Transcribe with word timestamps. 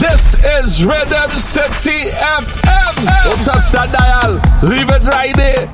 This 0.00 0.34
is 0.44 0.84
Rhythm 0.84 1.30
City 1.32 2.10
FM. 2.10 2.94
Don't 3.24 3.42
touch 3.42 3.70
that 3.72 3.90
dial. 3.92 4.34
Leave 4.62 4.88
it 4.88 5.04
right 5.04 5.34
there. 5.36 5.68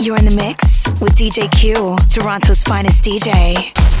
You're 0.00 0.18
in 0.18 0.24
the 0.24 0.34
mix 0.34 0.88
with 1.00 1.14
DJ 1.14 1.50
Cue, 1.52 1.96
Toronto's 2.10 2.62
finest 2.64 3.04
DJ. 3.04 3.91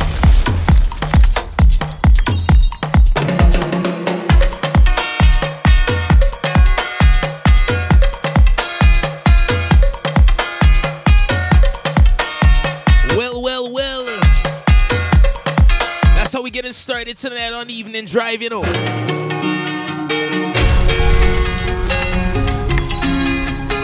Getting 16.72 16.80
started 16.80 17.16
tonight 17.18 17.52
on 17.52 17.68
Evening 17.68 18.06
Drive, 18.06 18.40
you 18.40 18.48
know. 18.48 18.62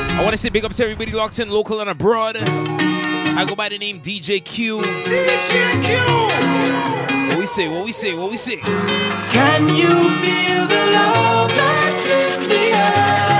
I 0.08 0.20
want 0.22 0.30
to 0.30 0.38
say 0.38 0.48
big 0.48 0.64
up 0.64 0.72
to 0.72 0.84
everybody 0.84 1.12
locked 1.12 1.38
in, 1.38 1.50
local 1.50 1.82
and 1.82 1.90
abroad. 1.90 2.38
I 2.38 3.44
go 3.46 3.54
by 3.54 3.68
the 3.68 3.76
name 3.76 4.00
DJ 4.00 4.42
Cue. 4.42 4.80
DJ 4.80 5.70
Cue! 5.84 7.28
What 7.28 7.38
we 7.38 7.44
say, 7.44 7.68
what 7.68 7.84
we 7.84 7.92
say, 7.92 8.14
what 8.14 8.30
we 8.30 8.38
say? 8.38 8.56
Can 8.56 9.68
you 9.68 10.08
feel 10.22 10.66
the 10.66 10.90
love 10.94 11.50
that's 11.50 12.06
in 12.06 12.48
the 12.48 12.72
air? 12.74 13.37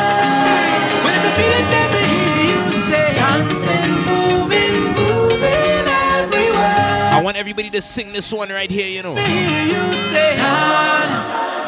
Want 7.29 7.37
everybody 7.37 7.69
to 7.69 7.83
sing 7.83 8.11
this 8.15 8.33
one 8.33 8.49
right 8.49 8.71
here, 8.71 8.89
you 8.89 9.03
know. 9.03 9.15
Hear 9.15 9.63
you 9.69 9.85
say, 10.09 10.35
na 10.39 10.49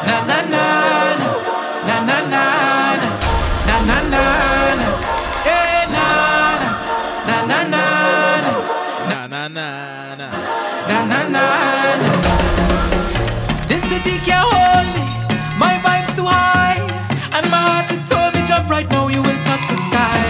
na 0.07 0.17
na 0.25 0.41
na 0.49 0.65
na 1.85 1.97
na 2.01 2.17
na 2.33 2.45
na 2.65 3.05
na 3.67 3.77
na 3.85 3.97
na 4.11 4.23
eh 5.45 5.85
na 5.93 6.05
na 7.29 7.37
na 7.45 7.59
na 7.61 7.81
na 9.05 9.27
na 9.29 9.47
na 9.53 9.67
na 10.17 10.29
na 10.89 10.99
na 11.13 11.19
na 11.29 12.11
This 13.69 13.83
city 13.85 14.17
can't 14.25 14.49
hold 14.49 14.87
me, 14.97 15.05
my 15.61 15.77
vibe's 15.85 16.09
too 16.17 16.25
high, 16.25 16.81
and 17.37 17.45
my 17.53 17.61
heart 17.69 17.91
it 17.93 18.01
told 18.09 18.33
me 18.33 18.41
jump 18.41 18.67
right 18.67 18.89
now 18.89 19.09
you 19.09 19.21
will 19.21 19.39
touch 19.45 19.61
the 19.69 19.77
sky. 19.77 20.21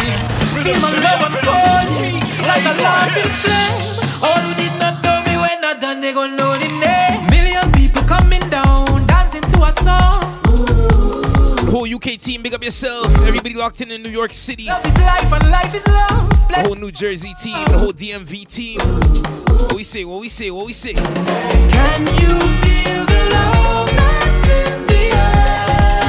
Feel 0.60 0.80
my 0.84 0.92
love 0.92 1.24
unfolding 1.24 2.20
like 2.52 2.66
a 2.68 2.76
laughing 2.84 3.32
flame. 3.32 3.80
All 4.22 4.38
who 4.44 4.61
they 6.12 6.16
gon' 6.16 6.36
know 6.36 6.58
the 6.58 6.68
name. 6.68 7.26
Million 7.30 7.72
people 7.72 8.04
coming 8.04 8.42
down, 8.50 9.08
dancing 9.08 9.42
to 9.44 9.64
a 9.64 9.72
song. 9.82 10.22
Whole 11.70 11.88
UK 11.88 12.18
team, 12.20 12.42
big 12.42 12.54
up 12.54 12.62
yourself. 12.64 13.06
Everybody 13.20 13.54
locked 13.56 13.80
in 13.80 13.92
in 13.92 14.04
New 14.04 14.10
York 14.10 14.34
City. 14.34 14.66
Love 14.66 14.86
is 14.86 14.98
life 14.98 15.32
and 15.32 15.50
life 15.50 15.74
is 15.74 15.88
love. 15.88 16.30
The 16.50 16.64
whole 16.66 16.76
New 16.76 16.92
Jersey 16.92 17.34
team, 17.42 17.66
the 17.68 17.78
whole 17.78 17.94
DMV 17.94 18.46
team. 18.46 18.80
What 18.82 19.76
we 19.76 19.84
say, 19.84 20.04
what 20.04 20.20
we 20.20 20.28
say, 20.28 20.52
what 20.52 20.66
we 20.66 20.74
say. 20.74 20.94
Can 20.96 22.02
you 22.20 22.34
feel 22.60 23.06
the 23.06 23.30
love 23.32 23.90
that's 23.96 24.50
in 24.50 24.88
the 24.88 25.04
air? 25.16 26.01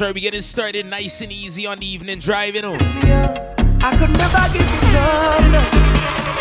Right, 0.00 0.14
we 0.14 0.20
getting 0.20 0.40
started 0.40 0.86
nice 0.86 1.20
and 1.20 1.32
easy 1.32 1.66
on 1.66 1.78
the 1.78 1.86
evening 1.86 2.18
drive, 2.18 2.54
you 2.54 2.62
oh. 2.62 2.76
know. 2.76 2.78
I 3.82 3.96
could 3.98 4.10
never 4.10 4.44
give 4.52 4.64
it 4.64 4.94
up. 4.96 5.40
No. 5.50 5.60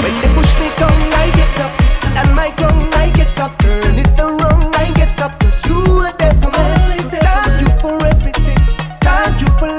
When 0.04 0.14
they 0.22 0.34
push 0.36 0.60
me 0.60 0.70
down, 0.78 0.92
I 1.14 1.32
get 1.36 1.60
up. 1.60 1.72
And 2.16 2.36
my 2.36 2.52
ground, 2.56 2.94
I 2.96 3.10
get 3.12 3.40
up. 3.40 3.58
Turn 3.60 3.98
it 3.98 4.20
around, 4.20 4.76
I 4.76 4.92
get 4.94 5.20
up. 5.22 5.40
Cause 5.40 5.66
you 5.66 5.76
are 5.76 6.14
there 6.18 6.34
for 6.36 6.52
me. 6.52 7.00
Thank 7.10 7.62
you 7.62 7.80
for 7.82 8.06
everything. 8.06 8.58
Thank 9.02 9.42
you 9.42 9.48
for 9.58 9.79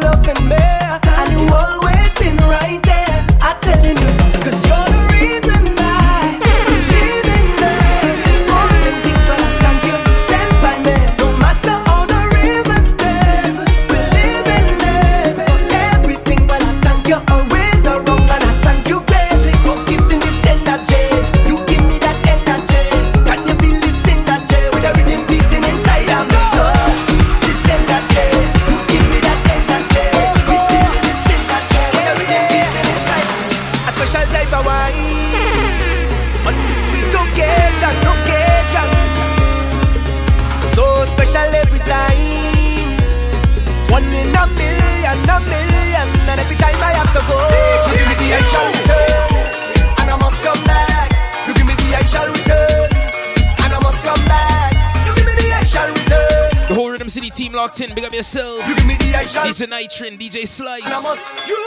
You 61.20 61.59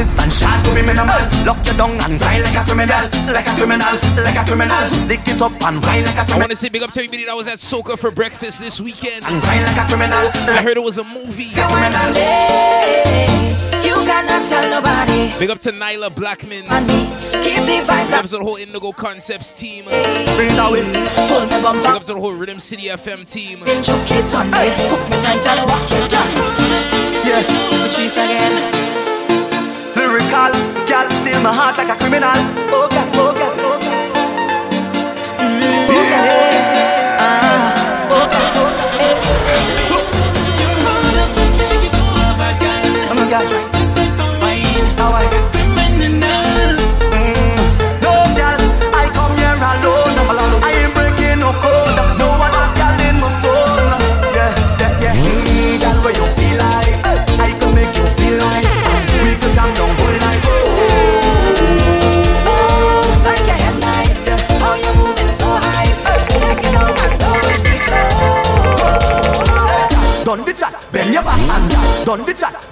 No 0.00 0.06
resistance, 0.06 0.40
shot 0.40 0.64
to 0.64 0.74
be 0.74 0.80
minimal. 0.80 1.20
Lock 1.44 1.60
you 1.66 1.74
down 1.76 1.90
and 2.08 2.18
grind 2.18 2.42
like 2.44 2.56
a 2.56 2.64
criminal, 2.64 3.04
like 3.36 3.46
a 3.46 3.52
criminal, 3.52 3.92
like 4.24 4.36
a 4.40 4.44
criminal. 4.48 4.80
Stick 4.88 5.20
it 5.28 5.42
up 5.42 5.52
and 5.68 5.76
wine 5.82 6.04
like 6.08 6.16
a 6.16 6.20
I 6.20 6.24
criminal. 6.24 6.38
want 6.40 6.50
to 6.50 6.56
say 6.56 6.68
big 6.70 6.82
up 6.82 6.90
to 6.92 7.00
everybody 7.00 7.26
that 7.26 7.36
was 7.36 7.46
at 7.46 7.58
Soca 7.58 7.98
for 7.98 8.10
breakfast 8.10 8.58
this 8.60 8.80
weekend. 8.80 9.24
And 9.26 9.42
grind 9.42 9.60
like 9.68 9.76
a 9.76 9.86
criminal, 9.92 10.24
I 10.56 10.62
heard 10.64 10.78
it 10.78 10.82
was 10.82 10.96
a 10.96 11.04
movie. 11.04 11.52
criminal. 11.52 12.08
You 13.84 13.94
cannot 14.08 14.48
tell 14.48 14.70
nobody 14.70 15.36
Big 15.38 15.50
up 15.50 15.58
to 15.60 15.70
Nailah 15.72 16.14
Blackman. 16.14 16.66
on 16.68 16.86
me. 16.86 17.04
Keep 17.44 17.68
the 17.68 17.84
vibes 17.84 18.06
Big 18.08 18.14
up. 18.14 18.24
up 18.24 18.30
to 18.30 18.38
the 18.38 18.44
whole 18.44 18.56
Indigo 18.56 18.92
Concepts 18.92 19.58
team. 19.58 19.84
Bring 19.84 20.48
it 20.48 20.56
away. 20.56 20.80
Hold 21.28 21.50
me 21.50 21.60
bumper. 21.60 21.80
Big 21.82 21.96
up 21.96 22.04
to 22.04 22.14
the 22.14 22.20
whole 22.20 22.32
Rhythm 22.32 22.58
City 22.58 22.88
FM 22.88 23.30
team. 23.30 23.60
Then 23.60 23.82
choke 23.82 24.00
it 24.10 24.34
on 24.34 24.48
me. 24.50 24.64
Hook 24.88 25.04
me 25.12 25.16
tight 25.20 25.44
and 25.44 25.68
walk 25.68 25.92
it 25.92 26.14
on. 26.14 26.28
Yeah. 27.26 27.42
Patrice 27.84 28.16
again. 28.16 28.89
Lyrical, 30.10 30.52
girl, 30.90 31.08
steal 31.22 31.40
my 31.40 31.52
heart 31.54 31.78
like 31.78 31.88
a 31.88 31.94
criminal. 31.96 32.34
Oh 32.74 32.88
God, 32.90 33.08
oh 33.14 33.32
God, 33.32 33.58
oh, 33.62 33.78
mm. 35.38 35.99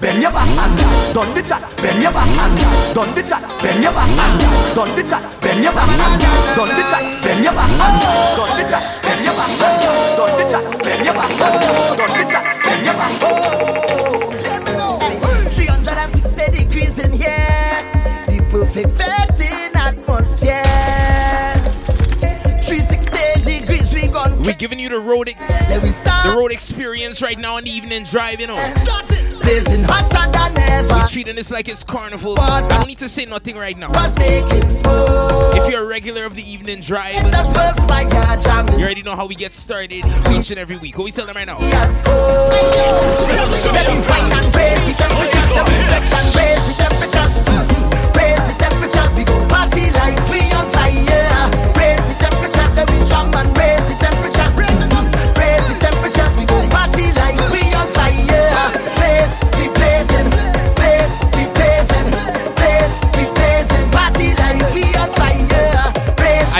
Bend 0.00 0.23
your 0.23 0.33
back 0.33 0.49
and 0.49 0.79
down. 0.79 1.15
Done 1.15 1.35
the 1.35 1.43
chat, 1.43 1.62
bend 1.83 2.03
your 2.03 2.12
back 2.12 2.29
and 2.29 2.59
down. 2.59 2.95
Done 2.95 3.15
the 3.15 3.23
chat, 3.23 3.43
bend 3.62 3.83
your 3.83 3.93
back 3.93 4.09
and 4.09 4.41
down. 4.41 4.75
Done 4.75 4.95
the 4.97 5.03
chat, 5.03 5.23
bend 5.41 5.65
your 5.65 5.73
back 5.73 5.89
and 5.89 5.99
down. 5.99 6.56
Done 6.56 6.73
the 6.79 6.85
chat, 6.91 7.03
bend 7.23 7.45
your 7.45 7.53
back 7.55 7.71
and 7.71 7.79
down. 8.03 8.37
Done 8.39 8.55
the 8.59 8.65
chat, 8.69 8.83
bend 9.03 9.25
your 9.25 9.35
back 9.35 9.50
and 9.50 9.59
down. 9.59 10.17
Done 10.19 10.35
the 10.39 10.45
chat, 10.49 10.65
bend 10.85 11.05
your 11.05 11.15
back 11.15 11.31
and 11.31 11.39
down. 11.39 11.97
Done 11.99 12.12
the 12.15 12.25
chat, 12.31 12.45
bend 12.65 12.85
your 12.87 12.95
back. 12.95 13.12
Let 14.43 14.61
me 14.65 14.73
know. 14.79 14.99
360 15.53 16.53
degrees 16.53 16.99
in 16.99 17.12
here. 17.12 17.83
The 18.27 18.39
perfect 18.50 18.91
vetting 18.99 19.75
atmosphere. 19.75 20.62
360 22.65 23.45
degrees, 23.45 23.93
we 23.93 24.09
gone. 24.09 24.43
We're 24.43 24.55
giving 24.55 24.79
you 24.79 24.89
the 24.89 25.00
road, 25.00 25.31
Let 25.69 25.83
we 25.83 25.91
start. 25.91 26.27
the 26.27 26.37
road 26.39 26.53
experience 26.53 27.21
right 27.23 27.39
now 27.39 27.56
on 27.56 27.65
the 27.65 27.71
evening 27.71 28.05
drive, 28.05 28.41
you 28.41 28.47
know. 28.47 28.56
Blazing 29.49 29.85
hotter 29.85 30.31
than 30.31 30.59
ever. 30.59 30.95
We're 30.95 31.06
treating 31.06 31.35
this 31.35 31.50
like 31.50 31.71
it's 31.71 31.83
carnival. 31.83 32.39
I 32.39 32.69
don't 32.69 32.87
need 32.87 32.99
to 32.99 33.09
say 33.09 33.25
nothing 33.25 33.56
right 33.56 33.79
now. 33.79 33.89
Was 33.93 34.15
making 34.19 34.69
smoke. 34.69 35.56
If 35.56 35.73
you're 35.73 35.85
a 35.85 35.87
regular 35.87 36.27
of 36.27 36.37
the 36.37 36.45
evening 36.45 36.83
drive, 36.83 37.15
That's 37.33 37.49
first 37.56 37.89
by 37.89 38.03
you 38.79 38.85
already 38.85 39.03
know 39.03 39.17
how 39.17 39.27
we 39.27 39.35
get 39.35 39.53
started 39.53 40.05
each 40.31 40.50
and 40.50 40.59
every 40.59 40.77
week. 40.77 40.99
What 40.99 41.05
we 41.05 41.12
tell 41.12 41.25
them 41.25 41.35
right 41.35 41.47
now? 41.47 41.59
Yes, 41.61 42.03
go. 42.03 42.12
Let 43.73 43.87
them 43.87 44.03
find 44.03 44.33
and 44.33 44.55
raise 44.55 44.85
the 44.87 44.93
temperature. 45.00 45.55
Let 45.56 45.67
them 45.67 45.89
flex 45.89 46.12
and 46.12 46.29
raise 46.37 46.62
the 46.69 46.75
temperature. 46.85 47.27
Raise 48.21 48.45
the 48.47 48.55
temperature. 48.61 49.09
We 49.17 49.25
go 49.25 49.35
party 49.49 49.91
like 49.97 50.21
we 50.31 50.53
on 50.53 50.78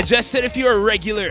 just 0.09 0.31
said 0.31 0.43
if 0.43 0.57
you're 0.57 0.73
a 0.73 0.81
regular, 0.81 1.29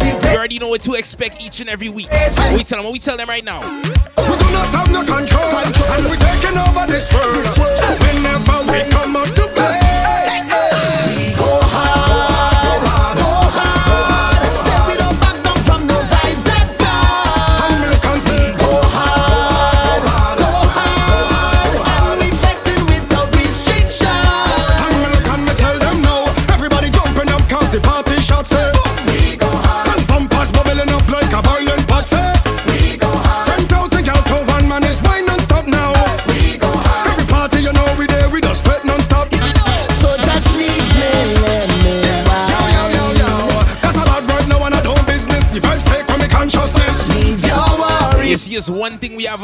we 0.00 0.06
you 0.06 0.38
already 0.38 0.60
know 0.60 0.68
what 0.68 0.80
to 0.80 0.92
expect 0.92 1.42
each 1.42 1.58
and 1.58 1.68
every 1.68 1.88
week. 1.88 2.08
What 2.12 2.52
we 2.54 2.62
tell 2.62 2.78
them? 2.78 2.84
What 2.84 2.92
we 2.92 3.00
tell 3.00 3.16
them 3.16 3.28
right 3.28 3.44
now? 3.44 3.58
We 3.60 3.82
do 3.82 4.48
not 4.54 4.70
have 4.70 4.88
no 4.92 5.00
control, 5.00 5.42
and 5.42 6.04
we're 6.06 6.14
taking 6.14 6.56
over 6.56 6.86
this 6.86 7.12
world. 7.12 7.34
Whenever 7.98 8.70
we 8.70 8.88
come 8.92 9.16
out 9.16 9.26
to 9.34 9.48
play, 9.48 9.83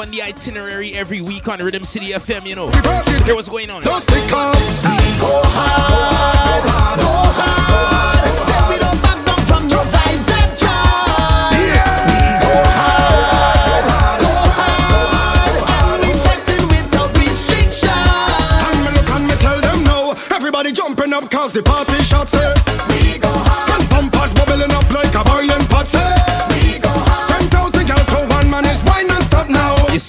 on 0.00 0.10
the 0.10 0.22
itinerary 0.22 0.94
every 0.94 1.20
week 1.20 1.46
on 1.46 1.58
Rhythm 1.58 1.84
City 1.84 2.12
FM, 2.12 2.46
you 2.46 2.54
know. 2.56 2.68
Reverse. 2.70 3.06
Hear 3.26 3.34
what's 3.34 3.48
going 3.50 3.68
on. 3.68 3.82
Don't 3.82 4.00
stick 4.00 4.26
cause 4.30 4.70
We 4.80 4.96
go 5.20 5.42
hard, 5.44 6.64
go 6.98 7.12
hard. 7.36 8.24
Say 8.48 8.60
we 8.72 8.78
don't 8.80 9.02
back 9.02 9.20
down 9.26 9.38
from 9.44 9.68
no 9.68 9.76
vibes 9.92 10.28
at 10.32 10.62
all. 10.64 11.52
We 11.52 12.16
go 12.40 12.54
hard, 12.80 13.84
go 14.24 14.32
hard. 14.56 15.68
And 15.68 16.00
we 16.00 16.10
fighting 16.24 16.64
without 16.72 17.12
restriction. 17.18 17.92
And 17.92 18.80
me 18.80 18.90
look 18.96 19.10
and 19.10 19.28
me 19.28 19.34
tell 19.36 19.60
them 19.60 19.84
now 19.84 20.16
Everybody 20.34 20.72
jumping 20.72 21.12
up 21.12 21.30
cause 21.30 21.52
the 21.52 21.62
party 21.62 22.00
shots 22.04 22.32
say 22.32 22.59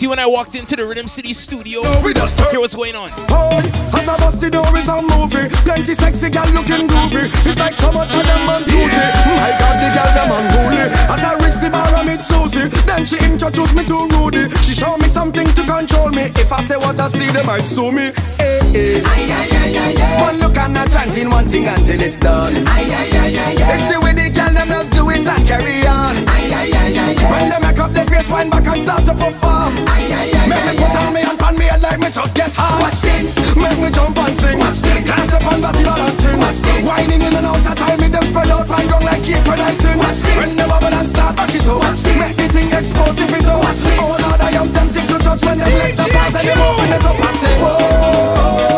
see, 0.01 0.07
when 0.07 0.17
I 0.17 0.25
walked 0.25 0.55
into 0.55 0.75
the 0.75 0.85
Rhythm 0.85 1.07
City 1.07 1.31
studio, 1.31 1.81
No, 1.81 2.01
we 2.01 2.13
just 2.13 2.35
turn. 2.37 2.49
hear 2.49 2.59
what's 2.59 2.73
going 2.73 2.95
on. 2.95 3.09
Hold, 3.29 3.65
as 3.93 4.07
I 4.09 4.17
bust 4.17 4.41
the 4.41 4.49
door 4.49 4.65
is 4.75 4.89
a 4.89 4.99
movie. 5.01 5.45
Plenty 5.61 5.93
sexy 5.93 6.29
gal 6.29 6.49
looking 6.57 6.87
groovy. 6.89 7.29
It's 7.45 7.59
like 7.59 7.75
so 7.75 7.91
much 7.91 8.15
of 8.15 8.25
them 8.25 8.49
on 8.49 8.63
Tuesday 8.65 9.09
My 9.37 9.53
God, 9.61 9.77
the 9.77 9.89
gal 9.93 10.09
them 10.17 10.31
unruly 10.37 10.89
As 11.13 11.23
I 11.23 11.33
reach 11.43 11.57
the 11.61 11.69
bar 11.69 11.85
I 11.93 12.03
meet 12.03 12.21
Susie. 12.21 12.67
Then 12.89 13.05
she 13.05 13.17
introduced 13.21 13.75
me 13.75 13.85
to 13.85 14.07
Rudy. 14.17 14.49
She 14.65 14.73
showed 14.73 14.97
me 14.97 15.07
something 15.07 15.47
to 15.53 15.63
control 15.65 16.09
me. 16.09 16.33
If 16.41 16.51
I 16.51 16.61
say 16.61 16.77
what 16.77 16.99
I 16.99 17.07
see, 17.07 17.27
they 17.27 17.43
might 17.43 17.67
sue 17.67 17.91
me. 17.91 18.11
Hey, 18.41 18.59
hey. 18.73 20.21
One 20.21 20.39
look 20.39 20.57
and 20.57 20.77
a 20.77 20.89
chance 20.89 21.17
in 21.17 21.29
one 21.29 21.47
thing 21.47 21.67
until 21.67 22.01
it's 22.01 22.17
done. 22.17 22.53
It's 22.55 23.85
the 23.93 23.99
way 24.01 24.13
the 24.13 24.31
gal 24.33 24.53
them 24.53 24.69
just 24.69 24.89
do 24.91 25.09
it 25.11 25.27
and 25.27 25.47
carry 25.47 25.85
on 25.85 26.15
When 27.29 27.49
they 27.49 27.59
make 27.59 27.79
up 27.79 27.91
their 27.93 28.05
face, 28.05 28.29
wind 28.29 28.51
back 28.51 28.65
and 28.67 28.81
start 28.81 29.05
to 29.05 29.13
perform 29.13 29.75
Make 30.49 30.63
me 30.65 30.73
put 30.79 30.95
on 30.97 31.13
me 31.13 31.21
and 31.21 31.37
pan 31.37 31.55
me 31.57 31.65
head 31.65 31.81
like 31.81 31.99
me 31.99 32.09
just 32.09 32.35
get 32.35 32.51
hard 32.53 32.81
Watch 32.81 33.01
this. 33.01 33.35
Make 33.55 33.79
me 33.79 33.89
jump 33.91 34.17
and 34.17 34.35
sing. 34.37 34.57
Watch 34.57 34.81
this. 34.81 35.05
Can't 35.05 35.25
step 35.27 35.45
on 35.45 35.61
body 35.61 35.83
balancing. 35.83 36.37
Watch 36.39 36.59
this. 36.59 36.81
Whining 36.85 37.21
in 37.21 37.33
and 37.35 37.45
out 37.45 37.61
of 37.61 37.75
time 37.75 37.99
Me 38.01 38.07
them 38.07 38.23
spread 38.25 38.49
out 38.49 38.69
and 38.69 38.87
gong 38.89 39.05
like 39.05 39.23
keep 39.23 39.41
producing 39.45 39.97
Watch 39.97 40.19
this. 40.23 40.37
When 40.37 40.51
the 40.57 40.65
bubble 40.65 40.93
and 40.93 41.07
start 41.07 41.35
back 41.37 41.53
it 41.53 41.67
up. 41.67 41.77
Watch 41.79 42.01
this. 42.01 42.17
Make 42.17 42.35
the 42.35 42.47
thing 42.49 42.69
explode 42.73 43.19
if 43.19 43.31
it 43.31 43.45
out 43.45 43.61
Watch 43.61 43.79
this. 43.85 43.97
Oh 44.01 44.17
Lord 44.17 44.41
I 44.41 44.51
am 44.57 44.69
tempted 44.73 45.05
to 45.05 45.17
touch 45.21 45.41
when 45.45 45.57
them 45.61 45.71
legs 45.81 45.99
apart 45.99 46.35
And 46.35 46.45
them 46.47 46.61
open 46.61 46.89
it 46.89 47.05
up 47.05 47.19
and 47.21 47.37
say 47.37 47.55
Whoa 47.61 48.70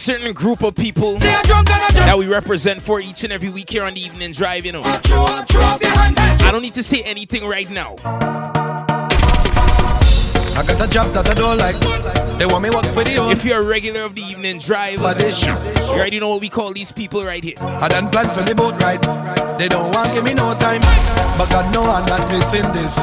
certain 0.00 0.32
group 0.32 0.62
of 0.62 0.74
people 0.74 1.18
that 1.18 2.16
we 2.16 2.26
represent 2.26 2.80
for 2.80 3.00
each 3.00 3.22
and 3.22 3.32
every 3.32 3.50
week 3.50 3.68
here 3.68 3.84
on 3.84 3.92
the 3.92 4.00
evening 4.00 4.32
driving 4.32 4.64
you 4.64 4.72
know. 4.72 4.82
I 4.82 6.48
don't 6.50 6.62
need 6.62 6.72
to 6.74 6.82
say 6.82 7.02
anything 7.02 7.46
right 7.46 7.68
now. 7.68 7.96
I 10.56 10.64
got 10.66 10.80
a 10.80 10.90
job 10.90 11.12
that 11.12 11.28
I 11.28 11.34
don't 11.34 11.58
like. 11.58 11.78
They 12.38 12.46
want 12.46 12.62
me 12.62 12.70
work 12.70 12.86
for 12.94 13.04
the. 13.04 13.28
If 13.30 13.44
you're 13.44 13.60
a 13.60 13.64
regular 13.64 14.00
of 14.02 14.14
the 14.14 14.22
evening 14.22 14.58
drive, 14.58 15.00
you 15.00 15.92
already 15.92 16.18
know 16.18 16.30
what 16.30 16.40
we 16.40 16.48
call 16.48 16.72
these 16.72 16.92
people 16.92 17.22
right 17.22 17.44
here. 17.44 17.56
I 17.58 17.88
done 17.88 18.08
plan 18.10 18.30
for 18.30 18.42
the 18.42 18.54
boat 18.54 18.80
ride. 18.82 19.02
They 19.58 19.68
don't 19.68 19.94
want 19.94 20.14
give 20.14 20.24
me 20.24 20.32
no 20.32 20.54
time. 20.54 20.80
But 21.36 21.50
God 21.50 21.74
know 21.74 21.84
I'm 21.84 22.06
not 22.06 22.26
missing 22.32 22.64
this. 22.72 22.96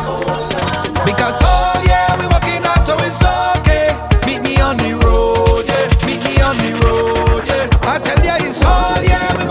Because 1.06 1.38
oh 1.46 1.84
yeah, 1.86 2.18
we 2.18 2.26
working 2.26 2.64
hard 2.66 2.86
so 2.86 2.98
it's 3.06 3.22
okay. 3.62 3.94
Meet 4.26 4.42
me 4.42 4.60
on 4.60 4.78
the 4.78 4.98
road, 5.06 5.66
yeah. 5.68 6.06
Meet 6.08 6.24
me 6.26 6.42
on 6.42 6.58
the 6.58 6.74
road. 6.74 6.87
I 7.90 8.00
tell 8.00 8.22
you 8.22 8.46
it's 8.46 8.66
all 8.66 9.02
yeah. 9.02 9.47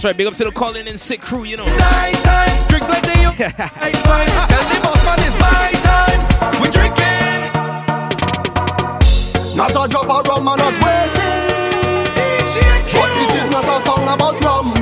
That's 0.00 0.06
right, 0.06 0.16
big 0.16 0.28
up 0.28 0.32
to 0.36 0.44
the 0.44 0.50
calling 0.50 0.88
and 0.88 0.98
sick 0.98 1.20
crew, 1.20 1.44
you 1.44 1.58
know. 1.58 1.64
Night 1.76 2.14
time, 2.24 2.68
drink 2.68 2.88
like 2.88 3.02
they 3.02 3.22
up. 3.22 3.38
Night 3.38 3.92
time, 4.00 4.28
tell 4.48 4.64
them 4.72 4.86
off, 4.88 5.04
man, 5.04 5.20
it's 5.20 5.36
my 5.36 5.76
time. 5.84 6.20
we 6.56 6.70
drinking. 6.72 7.52
Not 9.58 9.72
a 9.72 9.86
drop 9.92 10.08
of 10.08 10.26
rum, 10.26 10.48
I'm 10.48 10.56
not 10.56 10.72
wasting. 10.82 11.44
But 12.96 13.10
this 13.12 13.44
is 13.44 13.50
not 13.50 13.68
a 13.68 13.76
song 13.84 14.08
about 14.08 14.40
rum. 14.40 14.72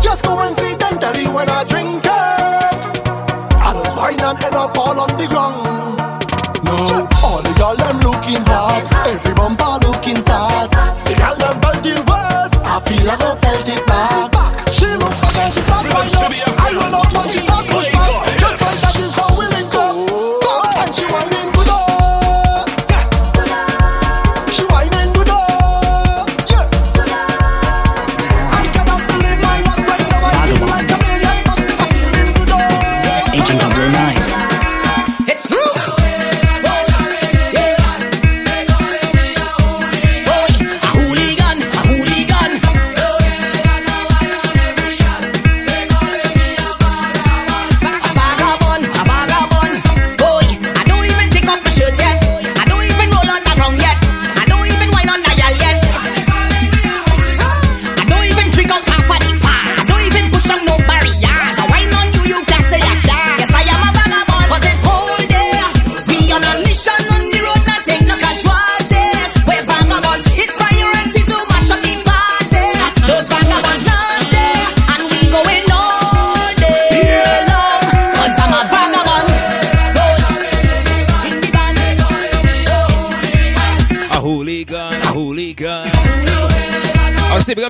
Just 0.00 0.24
go 0.24 0.40
and 0.40 0.56
see 0.56 0.72
them 0.72 0.98
tell 0.98 1.18
you 1.18 1.30
when 1.30 1.50
I 1.50 1.64
drink 1.64 2.06
it. 2.06 2.08
I 2.08 3.72
just 3.84 3.94
wine 3.98 4.18
and 4.18 4.44
end 4.44 4.54
up 4.54 4.78
all 4.78 4.98
on 4.98 5.08
the 5.18 5.26
ground. 5.26 5.67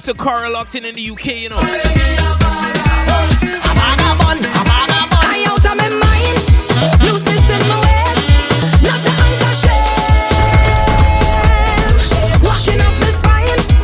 to 0.08 0.14
Carl 0.14 0.54
Lockton 0.54 0.88
in 0.88 0.94
the 0.94 1.10
UK, 1.10 1.42
you 1.42 1.48
know. 1.50 1.60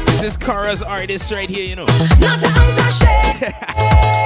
This 0.06 0.22
is 0.22 0.36
Carl's 0.38 0.80
artist 0.80 1.30
right 1.30 1.50
here, 1.50 1.68
you 1.68 1.76
know. 1.76 1.84
Not 2.18 2.40
to 2.40 2.46
answer 2.58 3.04
shame. 3.04 4.20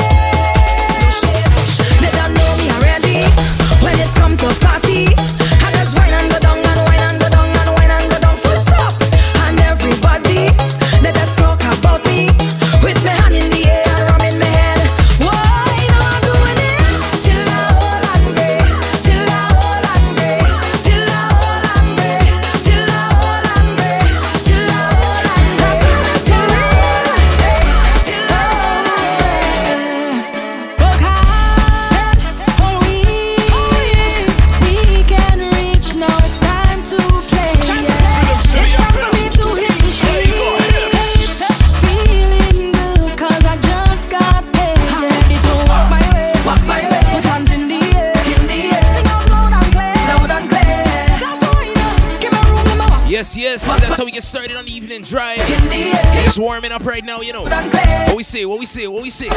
say? 58.68 58.86
What 58.86 59.02
we 59.02 59.10
say? 59.10 59.28
They 59.28 59.34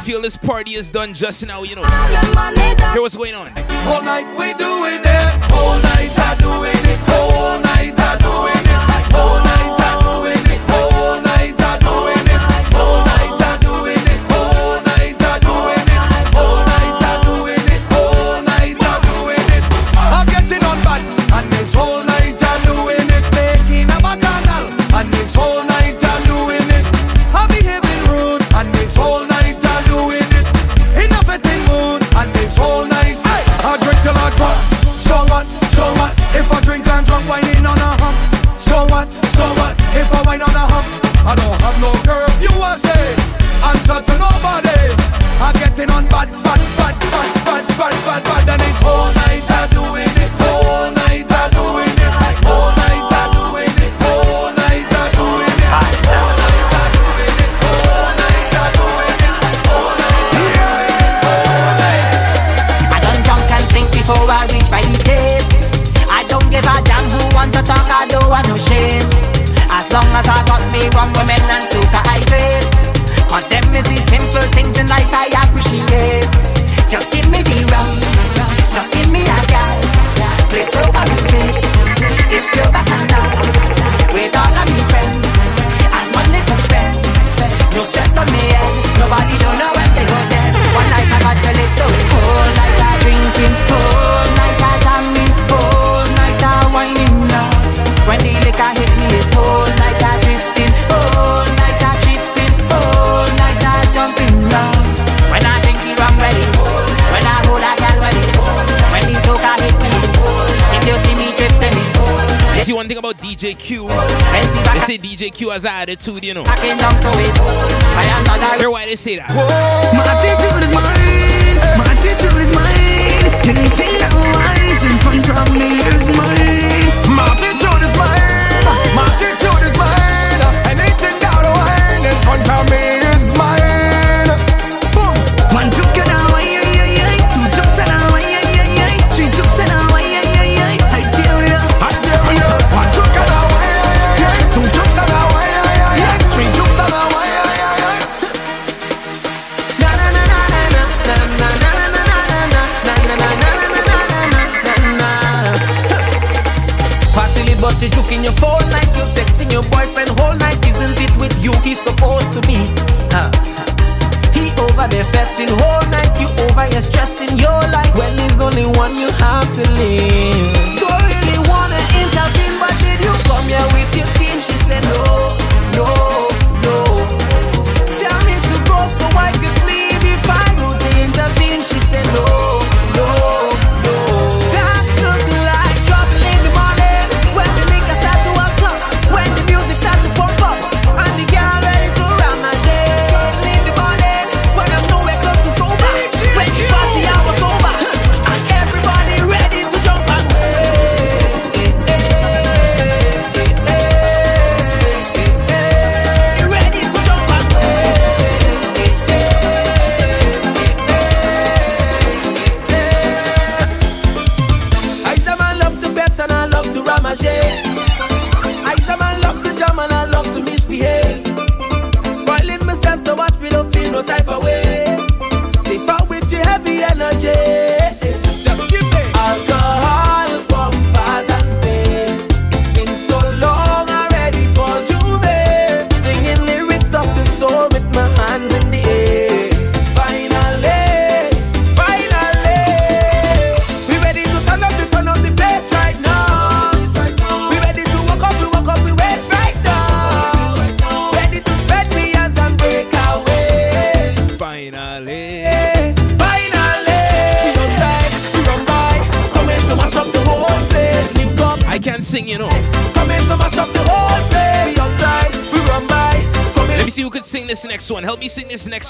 feel 0.00 0.20
this 0.20 0.36
party 0.36 0.74
is 0.74 0.90
done 0.90 1.14
just 1.14 1.46
now, 1.46 1.62
you 1.62 1.76
know. 1.76 1.84
Hear 2.92 3.00
what's 3.00 3.16
going 3.16 3.34
on. 3.34 3.53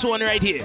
One 0.04 0.20
right 0.20 0.42
here. 0.42 0.64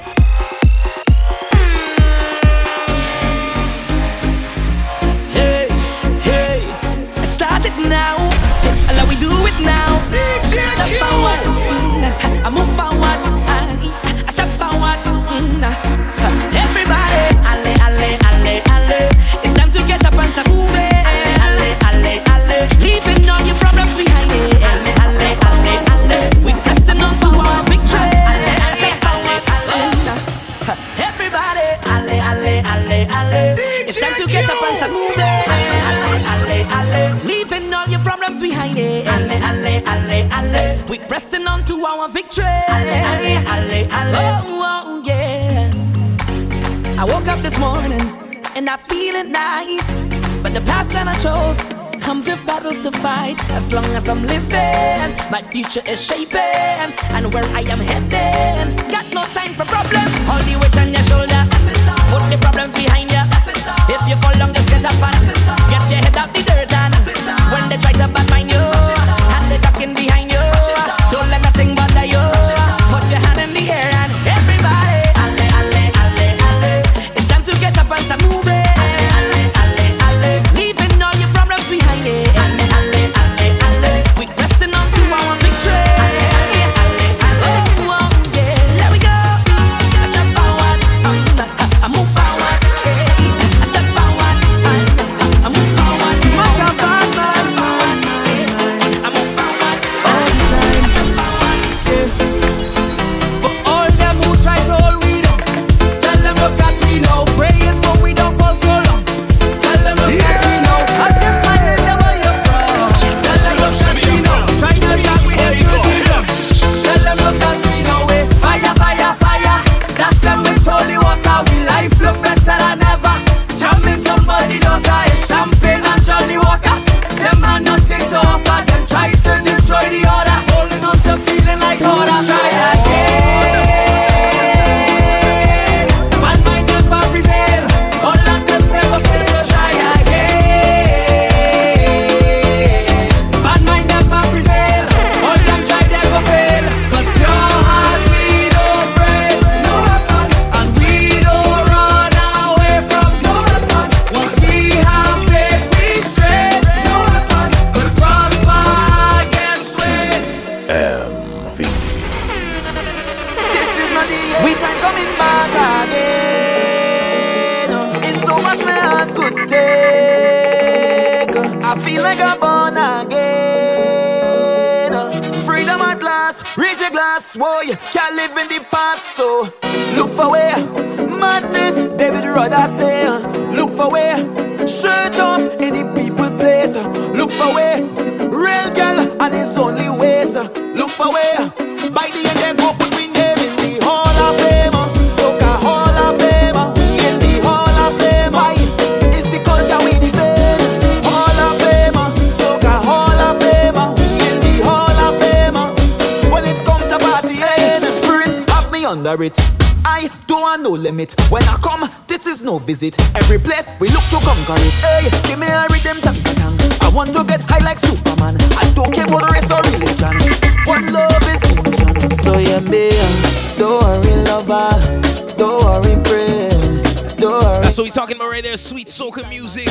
their 228.50 228.58
sweet 228.58 228.88
soca 228.88 229.30
music. 229.30 229.68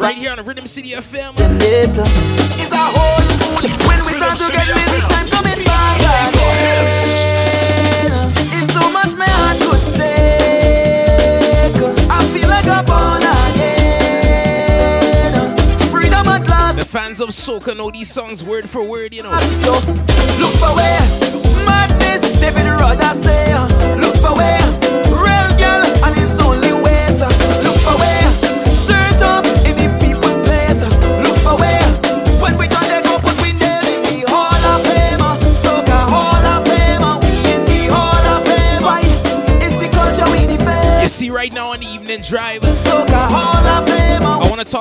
Right 0.00 0.18
here 0.18 0.32
on 0.32 0.38
the 0.38 0.42
Rhythm 0.42 0.66
City 0.66 0.90
FM. 0.90 1.32
It's 1.38 2.72
a 2.72 2.76
whole 2.76 3.22
mood 3.38 3.70
when 3.86 4.04
we 4.04 4.14
start 4.14 4.36
to 4.38 4.50
get 4.50 4.66
busy. 4.66 5.00
Time 5.02 5.28
coming 5.28 5.62
back 5.64 6.00
again. 6.26 6.82
It's 8.58 8.72
so 8.74 8.90
much 8.90 9.14
my 9.14 9.28
heart 9.30 9.58
could 9.62 9.80
take. 9.94 11.70
I 12.10 12.26
feel 12.34 12.48
like 12.48 12.66
I'm 12.66 12.84
born 12.84 13.22
again. 13.52 14.36
Freedom 15.92 16.26
at 16.26 16.48
last. 16.48 16.78
The 16.78 16.84
fans 16.84 17.20
of 17.20 17.28
soca 17.28 17.76
know 17.76 17.92
these 17.92 18.10
songs 18.10 18.42
word 18.42 18.68
for 18.68 18.82
word, 18.82 19.14
you 19.14 19.22
know. 19.22 19.30
So 19.58 19.74
look 20.40 20.52
for 20.58 20.74
where. 20.74 21.31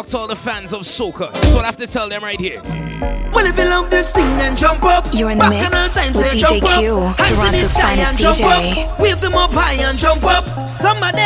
talk 0.01 0.09
to 0.09 0.17
all 0.17 0.27
the 0.27 0.35
fans 0.35 0.73
of 0.73 0.81
soca. 0.81 1.29
So 1.53 1.59
I 1.59 1.65
have 1.65 1.75
to 1.77 1.85
tell 1.85 2.09
them 2.09 2.23
right 2.23 2.39
here. 2.39 2.61
Well, 3.33 3.45
if 3.45 3.57
you 3.57 3.65
love 3.65 3.89
this 3.89 4.11
thing, 4.11 4.25
then 4.37 4.55
jump 4.55 4.83
up. 4.83 5.05
You're 5.13 5.29
in 5.29 5.37
the 5.37 5.45
Back 5.45 5.69
mix 5.69 5.93
time, 5.93 6.13
with 6.13 6.25
eh, 6.25 6.41
DJ 6.41 6.57
Cue, 6.57 7.13
Toronto's 7.21 7.77
finest 7.77 8.17
DJ. 8.17 8.41
Up. 8.41 8.99
Wave 8.99 9.21
them 9.21 9.35
up 9.35 9.51
high 9.53 9.77
and 9.85 9.97
jump 9.97 10.23
up. 10.23 10.67
Somebody 10.67 11.21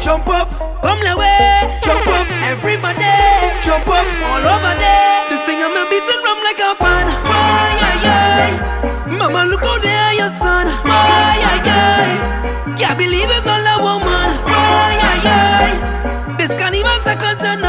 jump 0.00 0.28
up. 0.28 0.48
Come 0.80 1.00
the 1.04 1.14
way. 1.20 1.68
Jump 1.84 2.06
up. 2.08 2.26
Everybody 2.48 3.12
jump 3.60 3.88
up. 3.92 4.06
All 4.24 4.44
over 4.56 4.74
there. 4.80 5.28
This 5.28 5.42
thing 5.44 5.60
I'm 5.60 5.76
beating 5.92 6.20
rum 6.24 6.40
like 6.48 6.60
a 6.64 6.72
pan. 6.80 7.06
Oh, 7.08 7.68
yeah, 7.80 8.04
yeah. 8.08 9.18
Mama, 9.18 9.44
look 9.44 9.62
out 9.62 9.82
there, 9.82 10.14
your 10.14 10.32
son. 10.32 10.68
Oh, 10.68 10.80
yeah, 10.88 11.60
yeah. 11.68 12.76
Can't 12.76 12.96
believe 12.96 13.28
it's 13.28 13.46
all 13.46 13.60
a 13.60 13.76
woman. 13.84 14.28
Oh, 14.48 14.88
yeah, 14.96 15.24
yeah. 15.28 16.36
This 16.38 16.56
carnival's 16.56 17.06
a 17.06 17.16
continent. 17.16 17.63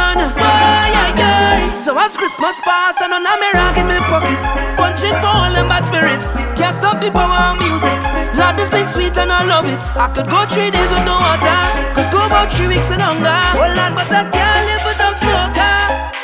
So 1.85 1.95
as 1.99 2.17
Christmas 2.17 2.59
pass 2.61 2.99
and 2.99 3.13
on 3.13 3.21
me 3.21 3.49
rock 3.53 3.77
in 3.77 3.85
my 3.85 3.99
pocket. 4.09 4.41
Punching 4.75 5.13
for 5.21 5.29
all 5.29 5.53
them 5.53 5.69
bad 5.69 5.85
spirits. 5.85 6.25
Can't 6.57 6.73
stop 6.73 6.99
the 6.99 7.11
power 7.11 7.53
of 7.53 7.61
music. 7.61 8.01
Love 8.33 8.57
this 8.57 8.71
thing 8.71 8.87
sweet 8.87 9.15
and 9.19 9.31
I 9.31 9.45
love 9.45 9.65
it. 9.69 9.83
I 9.93 10.09
could 10.09 10.27
go 10.27 10.47
three 10.47 10.71
days 10.71 10.89
with 10.89 11.05
no 11.05 11.13
water. 11.13 11.61
Could 11.93 12.09
go 12.09 12.25
about 12.25 12.51
three 12.51 12.69
weeks 12.69 12.89
and 12.89 13.03
hunger. 13.03 13.29
Oh 13.29 13.69
lot 13.77 13.93
but 13.93 14.09
I 14.09 14.25
can't 14.33 14.65
live 14.65 14.81
without 14.81 15.17
soca 15.21 15.73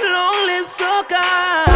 lonely 0.01 0.65
soca 0.65 1.70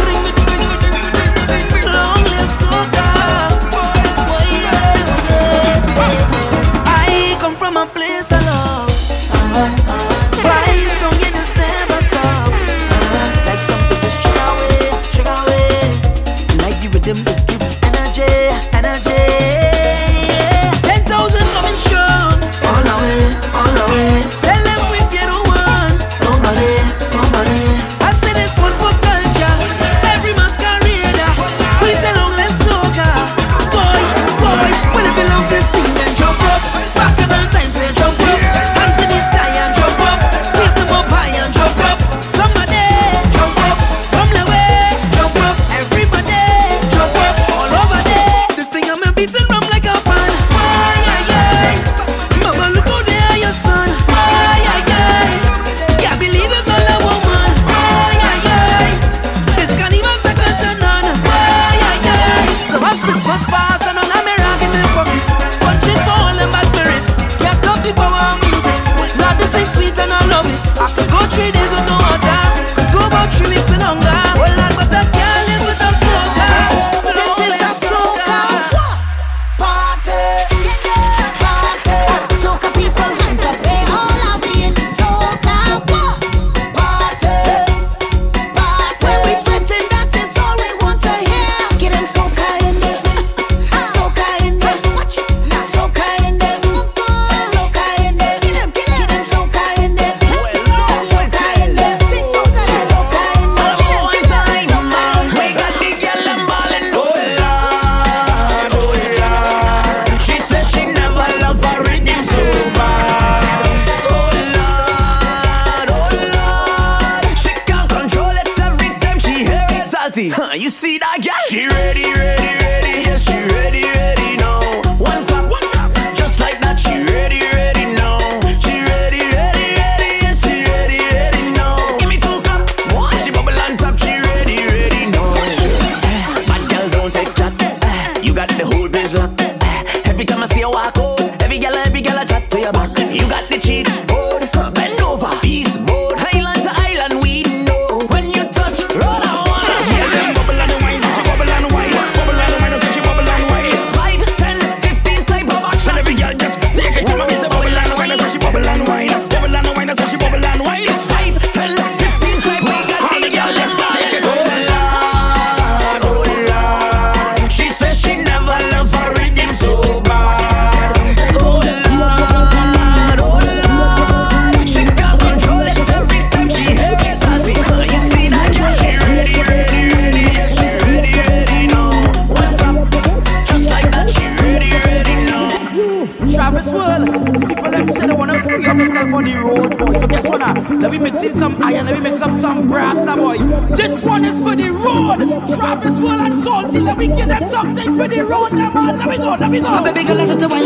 Something 197.50 197.96
for 197.96 198.08
the 198.08 198.24
road, 198.24 198.52
man. 198.52 198.72
Let 198.98 199.08
me 199.08 199.16
go, 199.18 199.30
let 199.38 199.50
me 199.50 199.60
go. 199.60 199.70
My 199.70 199.92
baby 199.92 200.06
girl, 200.06 200.20
I 200.20 200.26
said 200.26 200.40
to 200.40 200.48
wine 200.48 200.64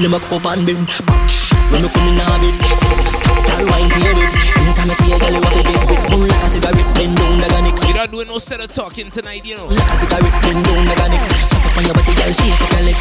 Pull 0.00 0.08
them 0.08 0.16
up 0.16 0.32
up 0.32 0.56
and 0.56 0.64
bend 0.64 0.88
When 1.68 1.84
you 1.84 1.90
come 1.92 2.08
in 2.08 2.16
a 2.16 2.24
bit 2.40 2.56
Girl 2.56 3.68
wine 3.68 3.84
to 3.84 4.00
your 4.00 4.16
bit 4.16 4.32
bed 4.32 4.48
Anytime 4.56 4.88
I 4.88 4.96
see 4.96 5.12
a 5.12 5.18
girl 5.20 5.28
you 5.28 5.44
have 5.44 5.52
to 5.52 5.60
get 5.60 5.84
with. 5.92 6.08
Move 6.08 6.24
like 6.24 6.40
a 6.40 6.48
cigarette 6.48 6.88
Bend 6.96 7.12
down 7.20 7.36
like 7.36 7.52
an 7.52 7.68
X 7.68 7.84
You 7.84 7.92
not 7.92 8.10
doing 8.10 8.28
no 8.28 8.38
set 8.38 8.64
of 8.64 8.72
talking 8.72 9.10
tonight 9.10 9.44
you 9.44 9.58
know. 9.60 9.66
Like 9.68 9.84
a 9.84 9.96
cigarette 10.00 10.32
Bend 10.40 10.64
down 10.64 10.88
like 10.88 11.04
an 11.04 11.12
X 11.20 11.52
Chop 11.52 11.66
up 11.68 11.76
on 11.76 11.84
your 11.84 11.92
body 11.92 12.16
girl 12.16 12.32
Shake 12.32 12.56
it 12.56 12.80
like 12.80 12.96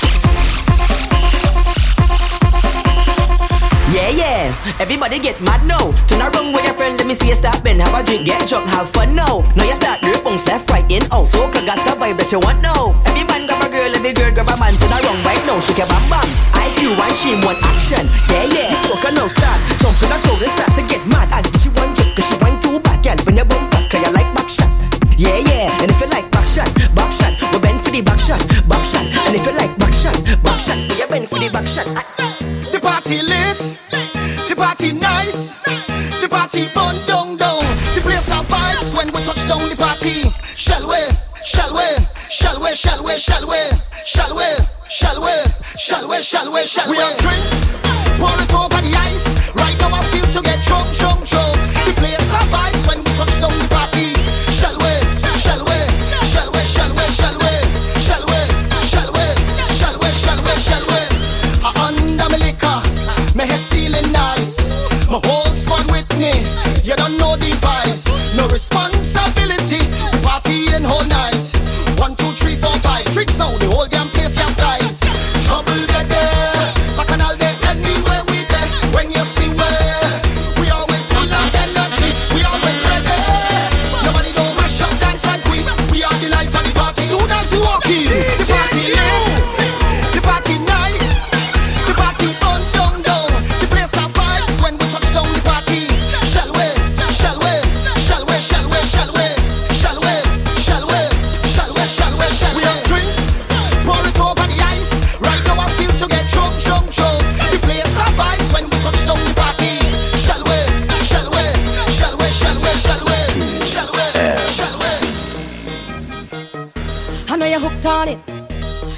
Yeah, 3.96 4.12
yeah, 4.12 4.54
everybody 4.78 5.18
get 5.20 5.40
mad 5.42 5.66
now. 5.66 5.96
Turn 6.06 6.22
around 6.22 6.54
with 6.54 6.64
your 6.64 6.76
friend, 6.76 7.00
let 7.00 7.08
me 7.08 7.16
see 7.16 7.30
you 7.30 7.36
stop 7.36 7.66
and 7.66 7.82
have 7.82 7.96
a 7.96 8.04
drink, 8.06 8.28
get 8.28 8.48
drunk, 8.48 8.70
have 8.70 8.88
fun 8.92 9.16
now. 9.16 9.42
Now 9.56 9.64
you 9.64 9.74
start 9.74 10.04
your 10.04 10.20
punk 10.22 10.46
left, 10.46 10.70
right, 10.70 10.86
in, 10.92 11.02
out. 11.12 11.26
So, 11.26 11.50
got 11.50 11.66
a 11.66 11.98
vibe 11.98 12.20
that 12.20 12.32
you 12.32 12.38
want 12.38 12.62
now. 12.62 12.94
Every 13.08 13.24
man 13.26 13.48
got 13.48 13.59
Every 13.96 14.14
girl 14.14 14.32
grab 14.32 14.50
a 14.50 14.56
man 14.60 14.74
to 14.74 14.86
the 14.86 14.98
wrong 15.06 15.20
right 15.26 15.44
now. 15.46 15.60
She 15.60 15.74
can 15.74 15.88
bam 15.90 16.04
bam. 16.10 16.28
IQ 16.58 16.94
and 16.96 17.16
she 17.18 17.34
want 17.46 17.60
action. 17.64 18.06
Yeah 18.30 18.46
yeah. 18.50 18.70
You 18.70 18.80
fucker 18.90 19.14
now 19.14 19.28
start 19.28 19.60
jumping 19.82 20.10
the 20.10 20.18
crowd 20.22 20.42
and 20.42 20.52
start 20.52 20.72
to 20.78 20.84
get 20.86 21.04
mad. 21.08 21.30
And 21.34 21.46
she 21.60 21.70
want 21.74 21.98
jerk 21.98 22.16
cause 22.16 22.28
she 22.28 22.36
want 22.42 22.62
too 22.62 22.80
bad. 22.80 23.06
and 23.08 23.20
when 23.26 23.38
you 23.38 23.46
bump 23.46 23.72
back 23.72 23.90
cause 23.90 24.02
you 24.02 24.12
like 24.14 24.30
back 24.36 24.50
shot. 24.50 24.72
Yeah 25.18 25.38
yeah. 25.38 25.82
And 25.82 25.92
if 25.92 26.00
you 26.00 26.08
like 26.08 26.32
back 26.32 26.48
shot, 26.48 26.70
back 26.96 27.12
shot, 27.12 27.34
we 27.52 27.60
bend 27.60 27.82
for 27.82 27.92
the 27.92 28.02
back 28.02 28.20
shot, 28.20 28.40
back 28.68 28.84
shot. 28.86 29.04
And 29.04 29.36
if 29.36 29.46
you 29.46 29.54
like 29.54 29.74
back 29.78 29.94
shot, 29.94 30.16
back 30.44 30.60
shot, 30.60 30.80
we 30.80 31.06
bend 31.10 31.28
for 31.28 31.40
the 31.40 31.50
back 31.50 31.68
shot. 31.68 31.86
Ah, 31.92 32.06
ah. 32.20 32.38
The 32.72 32.80
party 32.80 33.22
lit. 33.22 33.60
The 34.48 34.56
party 34.56 34.94
nice. 34.94 35.60
The 36.22 36.28
party 36.30 36.68
bun 36.74 36.96
down 37.06 37.38
down. 37.38 37.60
The 37.96 38.02
place 38.02 38.32
are 38.32 38.44
vibes 38.44 38.96
when 38.96 39.08
we 39.12 39.20
touch 39.24 39.44
down 39.48 39.68
the 39.68 39.76
party. 39.76 40.30
Shall 40.56 40.88
we? 40.88 41.02
Shall 41.44 41.74
we? 41.74 42.09
shall 42.80 43.04
we, 43.04 43.18
shall 43.18 43.46
we, 43.46 43.58
shall 44.06 44.34
we, 44.34 44.46
shall 44.90 45.22
we, 45.22 45.32
shall 45.78 46.08
we, 46.08 46.22
shall 46.22 46.50
we, 46.54 46.66
shall 46.66 46.90
we. 46.90 46.98
We 46.98 47.04
have 47.04 47.18
drinks. 47.18 47.79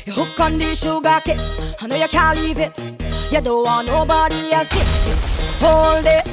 You 0.06 0.14
hook 0.14 0.40
on 0.40 0.58
the 0.58 0.74
sugar 0.74 1.22
cake, 1.22 1.38
I 1.78 1.86
know 1.86 1.96
you 1.96 2.08
can't 2.08 2.34
leave 2.42 2.58
it. 2.58 2.74
You 3.30 3.40
don't 3.40 3.64
want 3.64 3.86
nobody 3.86 4.50
else 4.50 4.70
to 4.74 4.82
hold 5.62 6.06
it. 6.10 6.26